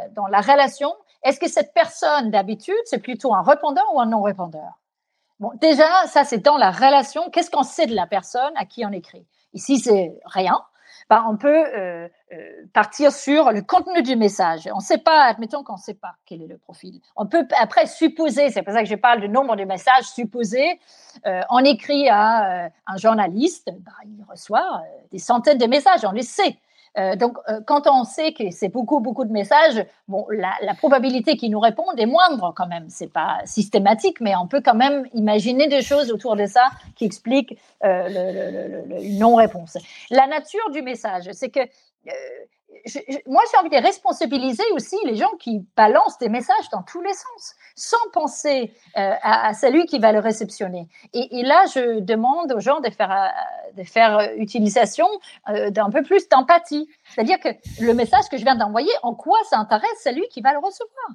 dans 0.08 0.26
la 0.28 0.40
relation, 0.40 0.94
est-ce 1.24 1.40
que 1.40 1.48
cette 1.48 1.74
personne 1.74 2.30
d'habitude, 2.30 2.76
c'est 2.84 3.02
plutôt 3.02 3.34
un 3.34 3.42
répondeur 3.42 3.84
ou 3.92 4.00
un 4.00 4.06
non-répondeur? 4.06 4.78
Bon, 5.38 5.50
déjà, 5.60 6.06
ça, 6.06 6.24
c'est 6.24 6.38
dans 6.38 6.56
la 6.56 6.70
relation. 6.70 7.28
Qu'est-ce 7.30 7.50
qu'on 7.50 7.62
sait 7.62 7.86
de 7.86 7.94
la 7.94 8.06
personne 8.06 8.52
à 8.56 8.64
qui 8.64 8.86
on 8.86 8.92
écrit? 8.92 9.26
Ici, 9.52 9.78
c'est 9.78 10.18
rien. 10.24 10.58
Ben, 11.10 11.24
on 11.28 11.36
peut 11.36 11.48
euh, 11.48 12.08
euh, 12.32 12.36
partir 12.72 13.12
sur 13.12 13.52
le 13.52 13.62
contenu 13.62 14.02
du 14.02 14.16
message. 14.16 14.68
On 14.72 14.78
ne 14.78 14.82
sait 14.82 14.98
pas, 14.98 15.24
admettons 15.24 15.62
qu'on 15.62 15.74
ne 15.74 15.78
sait 15.78 15.94
pas 15.94 16.14
quel 16.24 16.42
est 16.42 16.46
le 16.46 16.58
profil. 16.58 17.00
On 17.16 17.26
peut 17.26 17.46
après 17.60 17.86
supposer, 17.86 18.50
c'est 18.50 18.62
pour 18.62 18.72
ça 18.72 18.82
que 18.82 18.88
je 18.88 18.96
parle 18.96 19.20
du 19.20 19.28
nombre 19.28 19.54
de 19.56 19.64
messages 19.64 20.04
supposés. 20.04 20.80
Euh, 21.26 21.42
on 21.50 21.60
écrit 21.60 22.08
à 22.08 22.70
un 22.86 22.96
journaliste, 22.96 23.68
ben, 23.70 23.92
il 24.04 24.24
reçoit 24.28 24.82
des 25.12 25.18
centaines 25.18 25.58
de 25.58 25.66
messages, 25.66 26.04
on 26.04 26.12
le 26.12 26.22
sait. 26.22 26.58
Euh, 26.98 27.14
donc, 27.14 27.36
euh, 27.48 27.60
quand 27.66 27.86
on 27.86 28.04
sait 28.04 28.32
que 28.32 28.50
c'est 28.50 28.68
beaucoup, 28.68 29.00
beaucoup 29.00 29.24
de 29.24 29.32
messages, 29.32 29.84
bon, 30.08 30.26
la, 30.30 30.74
probabilité 30.74 31.36
qu'ils 31.36 31.50
nous 31.50 31.60
répondent 31.60 31.98
est 31.98 32.06
moindre 32.06 32.52
quand 32.56 32.66
même. 32.66 32.86
C'est 32.88 33.12
pas 33.12 33.38
systématique, 33.44 34.20
mais 34.20 34.34
on 34.36 34.46
peut 34.46 34.62
quand 34.64 34.74
même 34.74 35.06
imaginer 35.12 35.68
des 35.68 35.82
choses 35.82 36.10
autour 36.10 36.36
de 36.36 36.46
ça 36.46 36.66
qui 36.94 37.04
expliquent 37.04 37.58
euh, 37.84 38.82
non-réponse. 39.18 39.76
La 40.10 40.26
nature 40.26 40.70
du 40.72 40.82
message, 40.82 41.30
c'est 41.32 41.50
que 41.50 41.60
euh, 42.96 43.16
moi, 43.26 43.42
j'ai 43.50 43.58
envie 43.58 43.70
de 43.70 43.82
responsabiliser 43.82 44.64
aussi 44.72 44.96
les 45.04 45.16
gens 45.16 45.30
qui 45.38 45.64
balancent 45.76 46.18
des 46.18 46.28
messages 46.28 46.68
dans 46.72 46.82
tous 46.82 47.00
les 47.00 47.12
sens, 47.12 47.54
sans 47.74 48.10
penser 48.12 48.72
euh, 48.96 49.14
à, 49.22 49.54
celui 49.54 49.86
qui 49.86 49.98
va 49.98 50.12
le 50.12 50.18
réceptionner. 50.18 50.88
Et, 51.12 51.42
là, 51.42 51.64
je 51.74 52.00
demande 52.00 52.52
aux 52.52 52.60
gens 52.60 52.80
de 52.80 52.90
faire, 52.90 53.12
euh, 53.12 53.72
de 53.76 53.84
faire 53.84 54.32
utilisation 54.36 55.06
d'un 55.46 55.90
peu 55.90 56.02
plus 56.02 56.28
d'empathie. 56.28 56.88
C'est-à-dire 57.14 57.38
que 57.40 57.48
le 57.80 57.94
message 57.94 58.28
que 58.30 58.36
je 58.36 58.44
viens 58.44 58.56
d'envoyer, 58.56 58.90
en 59.02 59.14
quoi 59.14 59.38
ça 59.48 59.58
intéresse 59.58 60.02
celui 60.02 60.26
qui 60.28 60.40
va 60.40 60.52
le 60.52 60.58
recevoir? 60.58 61.08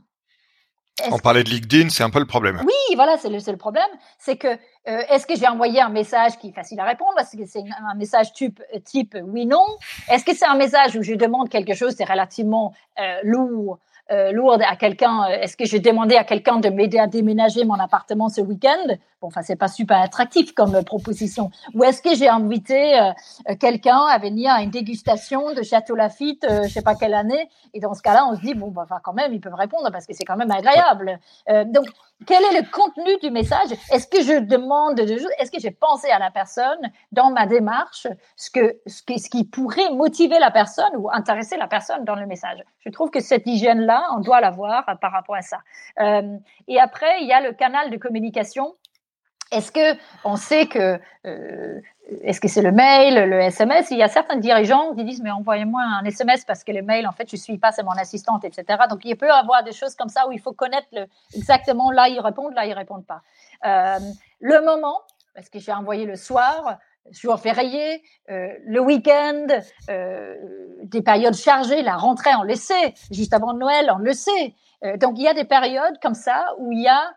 On 1.12 1.20
parlait 1.20 1.44
de 1.44 1.50
LinkedIn, 1.50 1.90
c'est 1.90 2.04
un 2.04 2.10
peu 2.10 2.20
le 2.20 2.26
problème. 2.26 2.62
Oui, 2.66 2.96
voilà, 2.96 3.18
c'est 3.18 3.30
le, 3.30 3.38
le, 3.46 3.58
problème. 3.58 3.90
C'est 4.18 4.36
que, 4.36 4.48
euh, 4.48 4.58
est-ce 4.86 5.26
que 5.26 5.36
j'ai 5.36 5.48
envoyé 5.48 5.82
un 5.82 5.90
message 5.90 6.38
qui 6.38 6.50
est 6.50 6.54
facile 6.54 6.80
à 6.80 6.86
répondre 6.86 7.14
Est-ce 7.20 7.38
que 7.38 7.46
c'est 7.46 7.60
un 7.60 7.96
message 7.96 8.34
type, 8.34 8.62
type 8.84 9.18
oui-non 9.24 9.66
Est-ce 10.10 10.26
que 10.26 10.36
c'est 10.36 10.48
un 10.48 10.56
message 10.56 10.96
où 10.96 11.04
je 11.04 11.14
demande 11.14 11.50
quelque 11.50 11.74
chose, 11.74 11.96
c'est 11.98 12.10
relativement 12.10 12.74
euh, 13.00 13.20
lourd 13.24 13.80
euh, 14.12 14.32
lourde 14.34 14.62
à 14.68 14.76
quelqu'un. 14.76 15.24
Euh, 15.24 15.42
est-ce 15.42 15.56
que 15.56 15.64
j'ai 15.64 15.80
demandé 15.80 16.16
à 16.16 16.26
quelqu'un 16.26 16.58
de 16.58 16.68
m'aider 16.68 17.00
à 17.00 17.08
déménager 17.08 17.64
mon 17.64 17.76
appartement 17.76 18.28
ce 18.28 18.42
week-end? 18.42 18.96
Bon, 19.22 19.28
enfin, 19.28 19.42
c'est 19.42 19.56
pas 19.56 19.68
super 19.68 20.02
attractif 20.02 20.54
comme 20.54 20.76
euh, 20.76 20.82
proposition. 20.82 21.52
Ou 21.74 21.84
est-ce 21.84 22.02
que 22.02 22.16
j'ai 22.16 22.28
invité 22.28 23.12
quelqu'un 23.60 24.00
à 24.00 24.18
venir 24.18 24.52
à 24.52 24.62
une 24.62 24.70
dégustation 24.70 25.54
de 25.54 25.62
Château 25.62 25.96
Lafitte, 25.96 26.46
je 26.64 26.68
sais 26.68 26.82
pas 26.82 26.96
quelle 26.96 27.14
année? 27.14 27.50
Et 27.74 27.80
dans 27.80 27.94
ce 27.94 28.02
cas-là, 28.02 28.26
on 28.30 28.36
se 28.36 28.42
dit 28.42 28.54
bon, 28.54 28.70
bah, 28.70 28.84
enfin, 28.84 29.00
quand 29.04 29.14
même, 29.14 29.34
ils 29.34 29.42
peuvent 29.42 29.54
répondre 29.54 29.90
parce 29.92 30.06
que 30.06 30.14
c'est 30.14 30.26
quand 30.26 30.38
même 30.38 30.52
agréable. 30.52 31.20
donc, 31.68 31.88
quel 32.26 32.44
est 32.44 32.62
le 32.62 32.72
contenu 32.72 33.18
du 33.22 33.32
message? 33.32 33.72
Est-ce 33.92 34.08
que 34.08 34.22
je 34.22 34.40
demande 34.40 34.96
de 34.96 35.04
Est-ce 35.40 35.52
que 35.52 35.60
j'ai 35.60 35.72
pensé 35.72 36.10
à 36.10 36.20
la 36.20 36.30
personne 36.30 36.92
dans 37.12 37.32
ma 37.32 37.48
démarche, 37.48 38.08
ce 38.36 38.52
que, 38.52 38.78
ce 38.86 39.30
qui 39.30 39.44
pourrait 39.44 39.90
motiver 39.92 40.38
la 40.40 40.52
personne 40.52 40.92
ou 40.98 41.10
intéresser 41.12 41.58
la 41.58 41.68
personne 41.68 42.06
dans 42.06 42.16
le 42.16 42.28
message? 42.28 42.64
Je 42.86 42.90
trouve 42.90 43.10
que 43.10 43.20
cette 43.20 43.48
hygiène-là, 43.48 44.04
on 44.16 44.20
doit 44.20 44.42
l'avoir 44.42 44.86
par 45.00 45.12
rapport 45.12 45.36
à 45.36 45.42
ça. 45.42 45.60
Euh, 46.00 46.38
et 46.68 46.80
après, 46.80 47.22
il 47.22 47.28
y 47.28 47.34
a 47.34 47.42
le 47.42 47.54
canal 47.54 47.90
de 47.90 47.98
communication. 47.98 48.76
Est-ce 49.52 49.72
que 49.72 50.00
on 50.24 50.38
sait 50.38 50.68
que 50.68 51.00
euh, 51.26 51.82
est-ce 52.24 52.40
que 52.40 52.48
c'est 52.48 52.62
le 52.62 52.72
mail, 52.72 53.30
le 53.30 53.40
SMS 53.40 53.92
Il 53.92 53.98
y 53.98 54.04
a 54.04 54.08
certains 54.08 54.38
dirigeants 54.38 54.96
qui 54.96 55.04
disent 55.04 55.22
mais 55.22 55.32
envoyez-moi 55.32 55.82
un 55.82 56.06
SMS 56.06 56.46
parce 56.46 56.64
que 56.64 56.72
le 56.72 56.82
mail 56.82 57.06
en 57.06 57.12
fait 57.12 57.30
je 57.30 57.36
suis 57.36 57.58
pas 57.58 57.72
c'est 57.72 57.84
mon 57.84 57.92
assistante 57.92 58.46
etc. 58.46 58.80
Donc 58.90 59.02
il 59.04 59.16
peut 59.18 59.28
y 59.28 59.30
avoir 59.30 59.64
des 59.64 59.74
choses 59.74 59.96
comme 59.96 60.10
ça 60.10 60.28
où 60.28 60.32
il 60.32 60.40
faut 60.40 60.54
connaître 60.54 60.88
exactement 61.36 61.92
là 61.92 62.08
ils 62.08 62.20
répondent 62.20 62.54
là 62.54 62.66
ils 62.66 62.74
répondent 62.74 63.06
pas. 63.06 63.22
Euh, 63.66 64.00
le 64.40 64.62
moment 64.62 65.02
parce 65.36 65.50
que 65.50 65.60
j'ai 65.60 65.74
envoyé 65.74 66.06
le 66.06 66.16
soir 66.16 66.78
jours 67.10 67.40
fériés, 67.40 68.04
le 68.28 68.80
week-end, 68.80 69.48
des 70.84 71.02
périodes 71.02 71.34
chargées, 71.34 71.82
la 71.82 71.98
rentrée, 71.98 72.30
on 72.38 72.44
le 72.44 72.54
sait, 72.54 72.94
juste 73.10 73.34
avant 73.34 73.54
Noël, 73.54 73.92
on 73.92 73.98
le 73.98 74.14
sait. 74.14 74.54
donc 74.98 75.18
il 75.18 75.24
y 75.24 75.28
a 75.28 75.34
des 75.34 75.44
périodes 75.44 75.98
comme 76.00 76.14
ça 76.14 76.46
où 76.60 76.72
il 76.72 76.84
y 76.84 76.88
a 76.88 77.12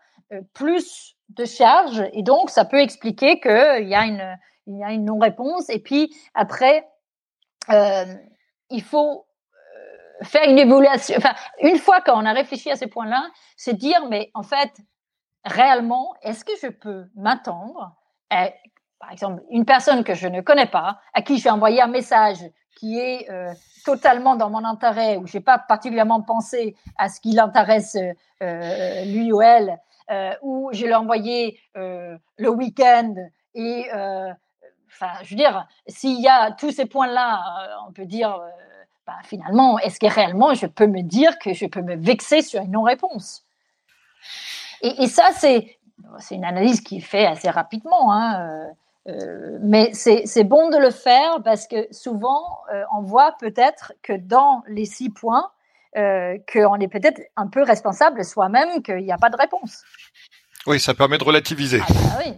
plus 0.53 1.14
de 1.29 1.45
charges 1.45 2.03
et 2.13 2.23
donc 2.23 2.49
ça 2.49 2.65
peut 2.65 2.79
expliquer 2.79 3.39
qu'il 3.39 3.87
y 3.87 3.95
a 3.95 4.05
une, 4.05 4.37
il 4.67 4.77
y 4.77 4.83
a 4.83 4.91
une 4.91 5.05
non-réponse. 5.05 5.69
Et 5.69 5.79
puis 5.79 6.15
après, 6.33 6.87
il 7.69 8.83
faut 8.83 9.25
faire 10.23 10.49
une 10.49 10.59
évaluation. 10.59 11.15
Enfin, 11.17 11.33
une 11.61 11.77
fois 11.77 12.01
qu'on 12.01 12.25
a 12.25 12.33
réfléchi 12.33 12.71
à 12.71 12.75
ces 12.75 12.87
points-là, 12.87 13.27
c'est 13.57 13.73
dire, 13.73 14.05
mais 14.09 14.31
en 14.33 14.43
fait, 14.43 14.71
réellement, 15.43 16.13
est-ce 16.21 16.45
que 16.45 16.53
je 16.61 16.67
peux 16.67 17.05
m'attendre 17.15 17.95
à, 18.29 18.49
par 18.99 19.11
exemple, 19.11 19.43
une 19.49 19.65
personne 19.65 20.03
que 20.03 20.13
je 20.13 20.27
ne 20.27 20.41
connais 20.41 20.65
pas, 20.65 20.99
à 21.13 21.21
qui 21.21 21.37
j'ai 21.37 21.49
envoyé 21.49 21.81
un 21.81 21.87
message 21.87 22.39
qui 22.77 22.99
est 22.99 23.29
euh, 23.29 23.53
totalement 23.85 24.35
dans 24.35 24.49
mon 24.49 24.65
intérêt, 24.65 25.17
où 25.17 25.27
j'ai 25.27 25.39
pas 25.39 25.59
particulièrement 25.59 26.21
pensé 26.21 26.75
à 26.97 27.07
ce 27.07 27.21
qui 27.21 27.31
l'intéresse 27.31 27.97
euh, 28.41 29.05
lui 29.05 29.31
ou 29.31 29.41
elle, 29.41 29.79
euh, 30.11 30.33
ou 30.41 30.69
je 30.71 30.85
l'ai 30.85 30.93
envoyé 30.93 31.59
euh, 31.77 32.15
le 32.37 32.49
week-end 32.49 33.15
et 33.55 33.87
euh, 33.91 34.31
enfin, 34.87 35.13
je 35.23 35.31
veux 35.31 35.35
dire, 35.35 35.67
s'il 35.87 36.21
y 36.21 36.27
a 36.27 36.51
tous 36.51 36.71
ces 36.71 36.85
points-là, 36.85 37.79
on 37.87 37.91
peut 37.91 38.05
dire 38.05 38.39
bah, 39.07 39.17
finalement, 39.23 39.79
est-ce 39.79 39.99
que 39.99 40.05
réellement 40.05 40.53
je 40.53 40.67
peux 40.67 40.85
me 40.85 41.01
dire 41.01 41.39
que 41.39 41.53
je 41.53 41.65
peux 41.65 41.81
me 41.81 41.95
vexer 41.95 42.43
sur 42.43 42.61
une 42.61 42.71
non-réponse? 42.71 43.45
Et, 44.81 45.07
ça, 45.07 45.31
c'est 45.31 45.79
une 46.29 46.45
analyse 46.45 46.81
qui 46.81 46.97
est 46.97 47.01
faite 47.01 47.27
assez 47.27 47.49
rapidement, 47.49 48.11
hein, 48.13 48.69
euh, 49.07 49.57
mais 49.61 49.91
c'est 49.93 50.43
bon 50.43 50.69
de 50.69 50.77
le 50.77 50.91
faire 50.91 51.41
parce 51.43 51.67
que 51.67 51.87
souvent, 51.91 52.59
on 52.95 53.01
voit 53.01 53.35
peut-être 53.39 53.93
que 54.03 54.13
dans 54.13 54.61
les 54.67 54.85
six 54.85 55.09
points, 55.09 55.49
euh, 55.97 56.37
qu'on 56.51 56.79
est 56.79 56.87
peut-être 56.87 57.21
un 57.35 57.47
peu 57.47 57.63
responsable 57.63 58.23
soi-même, 58.23 58.81
qu'il 58.83 58.97
n'y 58.97 59.11
a 59.11 59.17
pas 59.17 59.29
de 59.29 59.37
réponse. 59.37 59.83
Oui, 60.67 60.79
ça 60.79 60.93
permet 60.93 61.17
de 61.17 61.23
relativiser. 61.23 61.81
Ah, 61.81 61.93
bah 61.93 62.23
oui. 62.25 62.33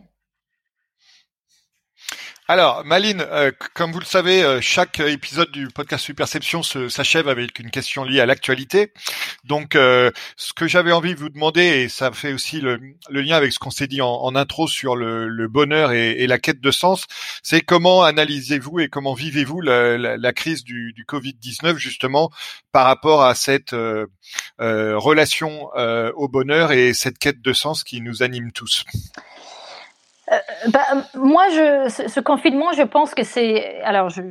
Alors, 2.50 2.86
Maline, 2.86 3.26
euh, 3.30 3.52
comme 3.74 3.92
vous 3.92 4.00
le 4.00 4.06
savez, 4.06 4.42
euh, 4.42 4.62
chaque 4.62 5.02
épisode 5.02 5.52
du 5.52 5.68
podcast 5.68 6.06
Superception 6.06 6.64
s'achève 6.64 7.28
avec 7.28 7.60
une 7.60 7.72
question 7.72 8.06
liée 8.06 8.22
à 8.22 8.26
l'actualité. 8.26 8.94
Donc, 9.44 9.76
euh, 9.76 10.12
ce 10.38 10.54
que 10.54 10.66
j'avais 10.66 10.94
envie 10.94 11.14
de 11.14 11.20
vous 11.20 11.28
demander, 11.28 11.62
et 11.62 11.90
ça 11.90 12.10
fait 12.14 12.32
aussi 12.32 12.62
le, 12.62 12.80
lien 13.10 13.36
avec 13.36 13.52
ce 13.52 13.60
qu'on 13.60 13.70
s'est 13.70 13.88
dit 13.88 14.02
en, 14.02 14.34
intro 14.34 14.70
sur 14.70 14.96
le, 14.96 15.48
bonheur 15.50 15.92
et, 15.92 16.26
la 16.26 16.40
quête 16.40 16.62
de 16.62 16.72
sens, 16.72 17.06
c'est 17.44 17.60
comment 17.60 18.04
analysez-vous 18.04 18.80
et 18.80 18.88
comment 18.88 19.14
vivez-vous 19.14 19.60
la, 19.60 20.32
crise 20.32 20.64
du, 20.64 20.94
du 20.94 21.04
Covid-19 21.04 21.76
justement 21.76 22.32
par 22.72 22.86
rapport 22.86 23.24
à 23.24 23.36
cette 23.36 23.76
relation 24.58 25.70
au 26.16 26.28
bonheur 26.30 26.72
et 26.72 26.94
cette 26.94 27.18
quête 27.18 27.42
de 27.42 27.52
sens 27.52 27.84
qui 27.84 28.00
nous 28.00 28.24
anime 28.24 28.54
tous? 28.54 28.86
Euh, 30.32 30.38
bah, 30.70 30.86
moi, 31.16 31.48
je, 31.50 31.90
ce, 32.08 32.20
confinement, 32.20 32.74
je 32.74 32.84
pense 32.84 33.14
que 33.14 33.24
c'est. 33.24 33.82
Alors, 33.82 34.10
je 34.10 34.22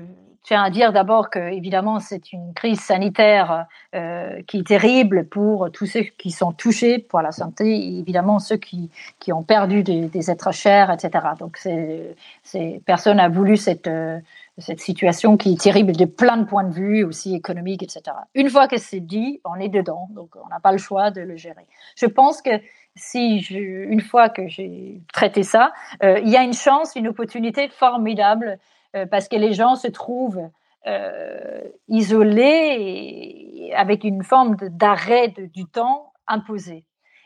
tiens 0.42 0.62
à 0.62 0.70
dire 0.70 0.92
d'abord 0.92 1.30
que, 1.30 1.38
évidemment, 1.38 1.98
c'est 1.98 2.32
une 2.32 2.54
crise 2.54 2.80
sanitaire 2.80 3.66
euh, 3.94 4.42
qui 4.46 4.58
est 4.58 4.66
terrible 4.66 5.26
pour 5.26 5.70
tous 5.72 5.86
ceux 5.86 6.02
qui 6.02 6.30
sont 6.30 6.52
touchés 6.52 6.98
pour 6.98 7.20
la 7.20 7.32
santé, 7.32 7.98
évidemment 7.98 8.38
ceux 8.38 8.56
qui, 8.56 8.90
qui 9.18 9.32
ont 9.32 9.42
perdu 9.42 9.82
des, 9.82 10.02
des 10.02 10.30
êtres 10.30 10.52
chers, 10.52 10.92
etc. 10.92 11.24
Donc, 11.38 11.56
c'est, 11.56 12.80
personne 12.84 13.16
n'a 13.16 13.28
voulu 13.28 13.56
cette, 13.56 13.88
euh, 13.88 14.20
cette 14.58 14.80
situation 14.80 15.36
qui 15.36 15.54
est 15.54 15.60
terrible 15.60 15.92
de 15.92 16.04
plein 16.04 16.36
de 16.36 16.44
points 16.44 16.64
de 16.64 16.72
vue, 16.72 17.02
aussi 17.02 17.34
économiques, 17.34 17.82
etc. 17.82 18.02
Une 18.34 18.48
fois 18.48 18.68
que 18.68 18.78
c'est 18.78 19.00
dit, 19.00 19.40
on 19.44 19.56
est 19.56 19.68
dedans, 19.68 20.08
donc 20.14 20.30
on 20.36 20.48
n'a 20.48 20.60
pas 20.60 20.72
le 20.72 20.78
choix 20.78 21.10
de 21.10 21.22
le 21.22 21.36
gérer. 21.36 21.66
Je 21.96 22.06
pense 22.06 22.40
que 22.40 22.50
si 22.96 23.38
une 23.38 24.00
fois 24.00 24.28
que 24.28 24.48
j'ai 24.48 25.02
traité 25.12 25.42
ça, 25.42 25.72
euh, 26.02 26.18
il 26.20 26.28
y 26.28 26.36
a 26.36 26.42
une 26.42 26.54
chance, 26.54 26.96
une 26.96 27.08
opportunité 27.08 27.68
formidable 27.68 28.58
euh, 28.94 29.06
parce 29.06 29.28
que 29.28 29.36
les 29.36 29.52
gens 29.52 29.76
se 29.76 29.88
trouvent 29.88 30.50
euh, 30.86 31.60
isolés 31.88 33.72
avec 33.76 34.04
une 34.04 34.22
forme 34.22 34.56
d'arrêt 34.56 35.28
du 35.28 35.66
temps 35.66 36.12
imposé 36.26 36.84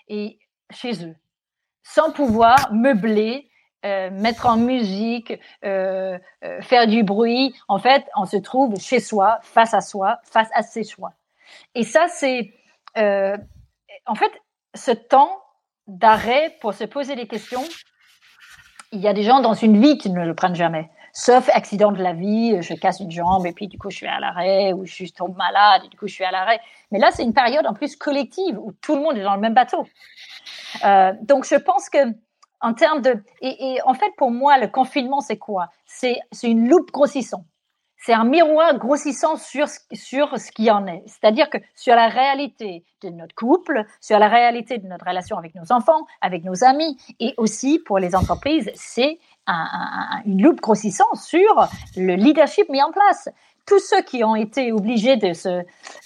et 0.09 0.39
chez 0.71 1.07
eux, 1.07 1.15
sans 1.83 2.11
pouvoir 2.13 2.73
meubler, 2.73 3.47
mettre 3.83 4.47
en 4.47 4.59
musique, 4.59 5.33
faire 5.63 6.87
du 6.87 7.03
bruit. 7.03 7.55
En 7.67 7.79
fait, 7.79 8.05
on 8.15 8.27
se 8.27 8.37
trouve 8.37 8.79
chez 8.79 9.01
soi, 9.01 9.39
face 9.43 9.73
à 9.73 9.81
soi, 9.81 10.19
face 10.25 10.51
à 10.55 10.63
ses 10.63 10.85
choix. 10.85 11.13
Et 11.75 11.83
ça, 11.83 12.07
c'est 12.09 12.53
en 12.97 14.15
fait 14.15 14.33
ce 14.75 14.91
temps 14.91 15.41
d'arrêt 15.87 16.57
pour 16.61 16.75
se 16.75 16.85
poser 16.85 17.17
des 17.17 17.27
questions. 17.27 17.65
Il 18.93 19.01
y 19.01 19.09
a 19.09 19.13
des 19.13 19.23
gens 19.23 19.41
dans 19.41 19.55
une 19.55 19.81
vie 19.81 19.99
qui 19.99 20.11
ne 20.11 20.25
le 20.25 20.35
prennent 20.35 20.55
jamais. 20.55 20.91
Sauf 21.13 21.49
accident 21.53 21.91
de 21.91 22.03
la 22.03 22.13
vie, 22.13 22.63
je 22.63 22.75
casse 22.75 23.01
une 23.01 23.11
jambe 23.11 23.45
et 23.47 23.53
puis 23.53 23.67
du 23.67 23.79
coup 23.79 23.91
je 23.91 23.97
suis 23.97 24.07
à 24.07 24.21
l'arrêt 24.21 24.73
ou 24.73 24.85
je 24.85 25.05
tombe 25.13 25.37
malade 25.37 25.83
et 25.85 25.89
du 25.89 25.97
coup 25.97 26.07
je 26.07 26.15
suis 26.15 26.25
à 26.25 26.31
l'arrêt. 26.31 26.61
Mais 26.93 26.99
là 26.99 27.11
c'est 27.11 27.25
une 27.25 27.35
période 27.35 27.67
en 27.67 27.75
plus 27.75 27.97
collective 27.97 28.59
où 28.59 28.73
tout 28.81 28.95
le 28.95 29.03
monde 29.03 29.17
est 29.17 29.23
dans 29.23 29.35
le 29.35 29.41
même 29.41 29.55
bateau. 29.55 29.87
Euh, 30.85 31.13
donc 31.23 31.47
je 31.47 31.57
pense 31.57 31.91
que 31.91 31.99
en 32.61 32.75
termes 32.75 33.03
de 33.03 33.23
et, 33.41 33.75
et 33.75 33.83
en 33.83 33.95
fait 33.95 34.13
pour 34.17 34.31
moi 34.31 34.59
le 34.59 34.69
confinement 34.69 35.21
c'est 35.21 35.39
quoi? 35.39 35.71
C'est 35.85 36.21
c'est 36.31 36.49
une 36.49 36.69
loupe 36.69 36.93
grossissante 36.93 37.45
c'est 38.01 38.15
un 38.15 38.25
miroir 38.25 38.79
grossissant 38.79 39.37
sur, 39.37 39.67
sur 39.93 40.39
ce 40.39 40.51
qui 40.53 40.71
en 40.71 40.87
est. 40.87 41.03
C'est-à-dire 41.07 41.51
que 41.51 41.59
sur 41.75 41.95
la 41.95 42.09
réalité 42.09 42.83
de 43.03 43.11
notre 43.11 43.35
couple, 43.35 43.85
sur 44.01 44.19
la 44.19 44.29
réalité 44.29 44.79
de 44.79 44.87
notre 44.87 45.07
relation 45.07 45.37
avec 45.37 45.55
nos 45.55 45.71
enfants, 45.71 46.07
avec 46.23 46.43
nos 46.45 46.65
amis, 46.65 46.97
et 47.21 47.35
aussi 47.37 47.79
pour 47.79 47.99
les 47.99 48.17
entreprises, 48.17 48.71
c'est 48.75 49.19
un, 49.47 50.23
une 50.25 50.43
loupe 50.43 50.61
grossissante 50.61 51.17
sur 51.17 51.69
le 51.97 52.15
leadership 52.15 52.69
mis 52.71 52.83
en 52.83 52.91
place. 52.91 53.29
Tous 53.67 53.79
ceux 53.79 54.03
qui 54.03 54.25
ont 54.25 54.35
été 54.35 54.73
obligés 54.73 55.17
de, 55.17 55.33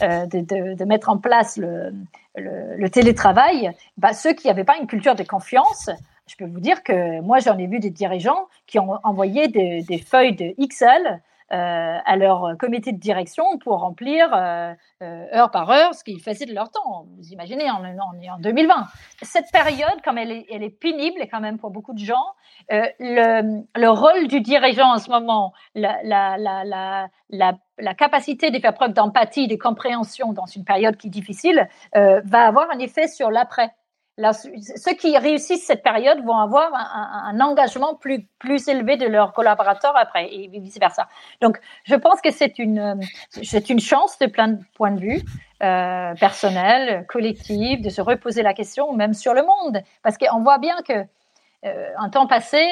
euh, 0.02 0.26
de, 0.26 0.84
mettre 0.84 1.08
en 1.08 1.18
place 1.18 1.56
le, 1.56 1.94
le, 2.34 2.88
télétravail, 2.90 3.70
bah, 3.96 4.12
ceux 4.12 4.32
qui 4.32 4.48
n'avaient 4.48 4.64
pas 4.64 4.76
une 4.78 4.88
culture 4.88 5.14
de 5.14 5.22
confiance, 5.22 5.90
je 6.26 6.36
peux 6.36 6.46
vous 6.46 6.60
dire 6.60 6.82
que 6.82 7.20
moi 7.20 7.38
j'en 7.38 7.56
ai 7.56 7.66
vu 7.66 7.78
des 7.78 7.90
dirigeants 7.90 8.48
qui 8.66 8.78
ont 8.80 8.98
envoyé 9.04 9.46
des, 9.46 9.82
des 9.82 9.98
feuilles 9.98 10.34
de 10.34 10.54
XL 10.60 11.20
à 11.54 12.16
leur 12.16 12.56
comité 12.58 12.92
de 12.92 12.98
direction 12.98 13.44
pour 13.58 13.80
remplir 13.80 14.32
euh, 14.34 14.72
euh, 15.02 15.26
heure 15.32 15.50
par 15.50 15.70
heure 15.70 15.94
ce 15.94 16.04
qu'ils 16.04 16.20
faisaient 16.20 16.46
de 16.46 16.54
leur 16.54 16.70
temps. 16.70 17.06
Vous 17.16 17.28
imaginez, 17.28 17.64
on, 17.70 17.84
est 18.20 18.30
en 18.30 18.38
2020. 18.38 18.74
Cette 19.22 19.50
période, 19.52 20.00
comme 20.04 20.18
elle 20.18 20.30
est, 20.30 20.78
pénible 20.80 21.20
quand 21.30 21.40
même 21.40 21.58
pour 21.58 21.70
beaucoup 21.70 21.94
de 21.94 21.98
gens, 21.98 22.24
le, 22.68 23.62
le, 23.76 23.90
rôle 23.90 24.28
du 24.28 24.40
dirigeant 24.40 24.94
en 24.94 24.98
ce 24.98 25.10
moment, 25.10 25.52
la 25.74 26.28
capacité 27.96 28.50
de 28.50 28.58
faire 28.58 28.74
preuve 28.74 28.92
d'empathie, 28.92 29.48
de 29.48 29.56
compréhension 29.56 30.32
dans 30.32 30.46
une 30.46 30.64
période 30.64 30.96
qui 30.96 31.08
est 31.08 31.10
difficile, 31.10 31.68
va 31.94 32.46
avoir 32.46 32.70
un 32.70 32.78
effet 32.78 33.06
sur 33.08 33.30
l'après 33.30 33.70
ceux 34.18 34.94
qui 34.94 35.16
réussissent 35.18 35.66
cette 35.66 35.82
période 35.82 36.24
vont 36.24 36.36
avoir 36.36 36.70
un, 36.72 37.40
engagement 37.40 37.94
plus, 37.94 38.68
élevé 38.68 38.96
de 38.96 39.06
leurs 39.06 39.32
collaborateurs 39.32 39.96
après 39.96 40.28
et 40.32 40.48
vice 40.48 40.78
versa. 40.78 41.08
Donc, 41.40 41.58
je 41.84 41.96
pense 41.96 42.20
que 42.20 42.30
c'est 42.30 42.58
une, 42.58 43.00
c'est 43.30 43.70
une 43.70 43.80
chance 43.80 44.18
de 44.18 44.26
plein 44.26 44.48
de 44.48 44.58
points 44.74 44.92
de 44.92 45.00
vue 45.00 45.22
euh, 45.62 46.14
personnels, 46.14 47.06
collectifs, 47.08 47.80
de 47.82 47.90
se 47.90 48.00
reposer 48.00 48.42
la 48.42 48.54
question, 48.54 48.92
même 48.92 49.14
sur 49.14 49.34
le 49.34 49.42
monde, 49.42 49.82
parce 50.02 50.16
qu'on 50.16 50.42
voit 50.42 50.58
bien 50.58 50.76
que 50.86 51.04
euh, 51.64 51.88
en 51.98 52.10
temps 52.10 52.26
passé, 52.26 52.62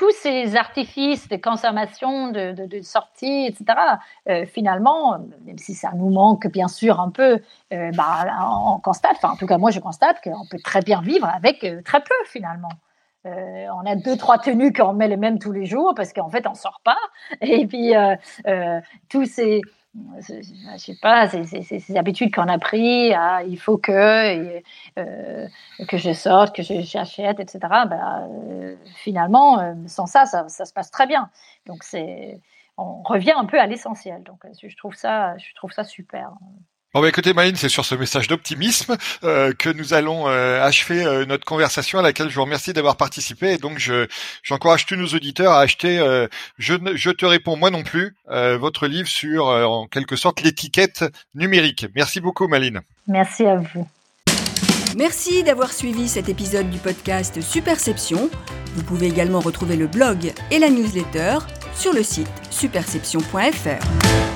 tous 0.00 0.12
ces 0.12 0.56
artifices 0.56 1.28
de 1.28 1.36
consommation, 1.36 2.30
de, 2.32 2.52
de, 2.52 2.80
sortie, 2.80 3.44
etc., 3.44 3.78
euh, 4.30 4.46
finalement, 4.46 5.18
même 5.44 5.58
si 5.58 5.74
ça 5.74 5.90
nous 5.94 6.08
manque 6.08 6.46
bien 6.50 6.68
sûr 6.68 7.00
un 7.00 7.10
peu, 7.10 7.38
euh, 7.74 7.90
bah, 7.92 8.24
on 8.66 8.78
constate, 8.78 9.16
enfin 9.16 9.34
en 9.34 9.36
tout 9.36 9.46
cas 9.46 9.58
moi 9.58 9.70
je 9.70 9.78
constate 9.78 10.22
qu'on 10.24 10.46
peut 10.50 10.58
très 10.64 10.80
bien 10.80 11.02
vivre 11.02 11.28
avec 11.28 11.62
euh, 11.64 11.82
très 11.82 12.00
peu 12.00 12.14
finalement. 12.24 12.70
On 13.26 13.84
a 13.84 13.96
deux 13.96 14.16
trois 14.16 14.38
tenues 14.38 14.72
qu'on 14.72 14.94
met 14.94 15.06
les 15.06 15.18
mêmes 15.18 15.38
tous 15.38 15.52
les 15.52 15.66
jours 15.66 15.92
parce 15.94 16.14
qu'en 16.14 16.30
fait 16.30 16.46
on 16.46 16.54
sort 16.54 16.80
pas. 16.82 16.96
Et 17.42 17.66
puis 17.66 17.92
tous 19.10 19.26
ces 19.26 19.60
je 19.94 20.76
sais 20.78 20.96
pas, 21.00 21.28
ces 21.28 21.96
habitudes 21.96 22.34
qu'on 22.34 22.48
a 22.48 22.58
pris, 22.58 23.12
ah, 23.12 23.42
il 23.42 23.58
faut 23.58 23.78
que 23.78 24.62
euh, 24.98 25.48
que 25.88 25.96
je 25.96 26.12
sorte, 26.12 26.54
que 26.54 26.62
j'achète, 26.62 27.40
etc. 27.40 27.58
Ben, 27.88 28.28
euh, 28.30 28.76
finalement, 28.96 29.58
euh, 29.58 29.74
sans 29.86 30.06
ça, 30.06 30.26
ça, 30.26 30.48
se 30.48 30.72
passe 30.72 30.90
très 30.90 31.06
bien. 31.06 31.30
Donc 31.66 31.84
on 32.76 33.02
revient 33.02 33.34
un 33.36 33.46
peu 33.46 33.60
à 33.60 33.66
l'essentiel. 33.66 34.22
Donc 34.22 34.40
je 34.62 34.76
trouve 34.76 34.94
ça, 34.94 35.36
je 35.38 35.54
trouve 35.54 35.72
ça 35.72 35.84
super. 35.84 36.32
Bon 36.92 37.00
bah 37.00 37.08
écoutez 37.08 37.32
Maline, 37.34 37.54
c'est 37.54 37.68
sur 37.68 37.84
ce 37.84 37.94
message 37.94 38.26
d'optimisme 38.26 38.96
euh, 39.22 39.52
que 39.56 39.68
nous 39.68 39.94
allons 39.94 40.26
euh, 40.26 40.60
achever 40.60 41.04
euh, 41.04 41.24
notre 41.24 41.44
conversation 41.44 42.00
à 42.00 42.02
laquelle 42.02 42.28
je 42.30 42.34
vous 42.34 42.42
remercie 42.42 42.72
d'avoir 42.72 42.96
participé 42.96 43.52
et 43.52 43.58
donc 43.58 43.78
je 43.78 44.08
j'encourage 44.42 44.86
tous 44.86 44.96
nos 44.96 45.06
auditeurs 45.06 45.52
à 45.52 45.60
acheter 45.60 45.98
je, 46.58 46.74
je 46.94 47.10
te 47.10 47.24
réponds 47.24 47.56
moi 47.56 47.70
non 47.70 47.84
plus 47.84 48.16
votre 48.26 48.88
livre 48.88 49.08
sur 49.08 49.46
en 49.46 49.86
quelque 49.86 50.16
sorte 50.16 50.40
l'étiquette 50.40 51.04
numérique. 51.36 51.86
Merci 51.94 52.20
beaucoup 52.20 52.48
Maline. 52.48 52.80
Merci 53.06 53.44
à 53.46 53.56
vous. 53.56 53.86
Merci 54.96 55.44
d'avoir 55.44 55.72
suivi 55.72 56.08
cet 56.08 56.28
épisode 56.28 56.70
du 56.70 56.78
podcast 56.78 57.40
Superception. 57.40 58.28
Vous 58.74 58.82
pouvez 58.82 59.06
également 59.06 59.40
retrouver 59.40 59.76
le 59.76 59.86
blog 59.86 60.32
et 60.50 60.58
la 60.58 60.70
newsletter 60.70 61.38
sur 61.74 61.92
le 61.92 62.02
site 62.02 62.28
superception.fr. 62.50 64.29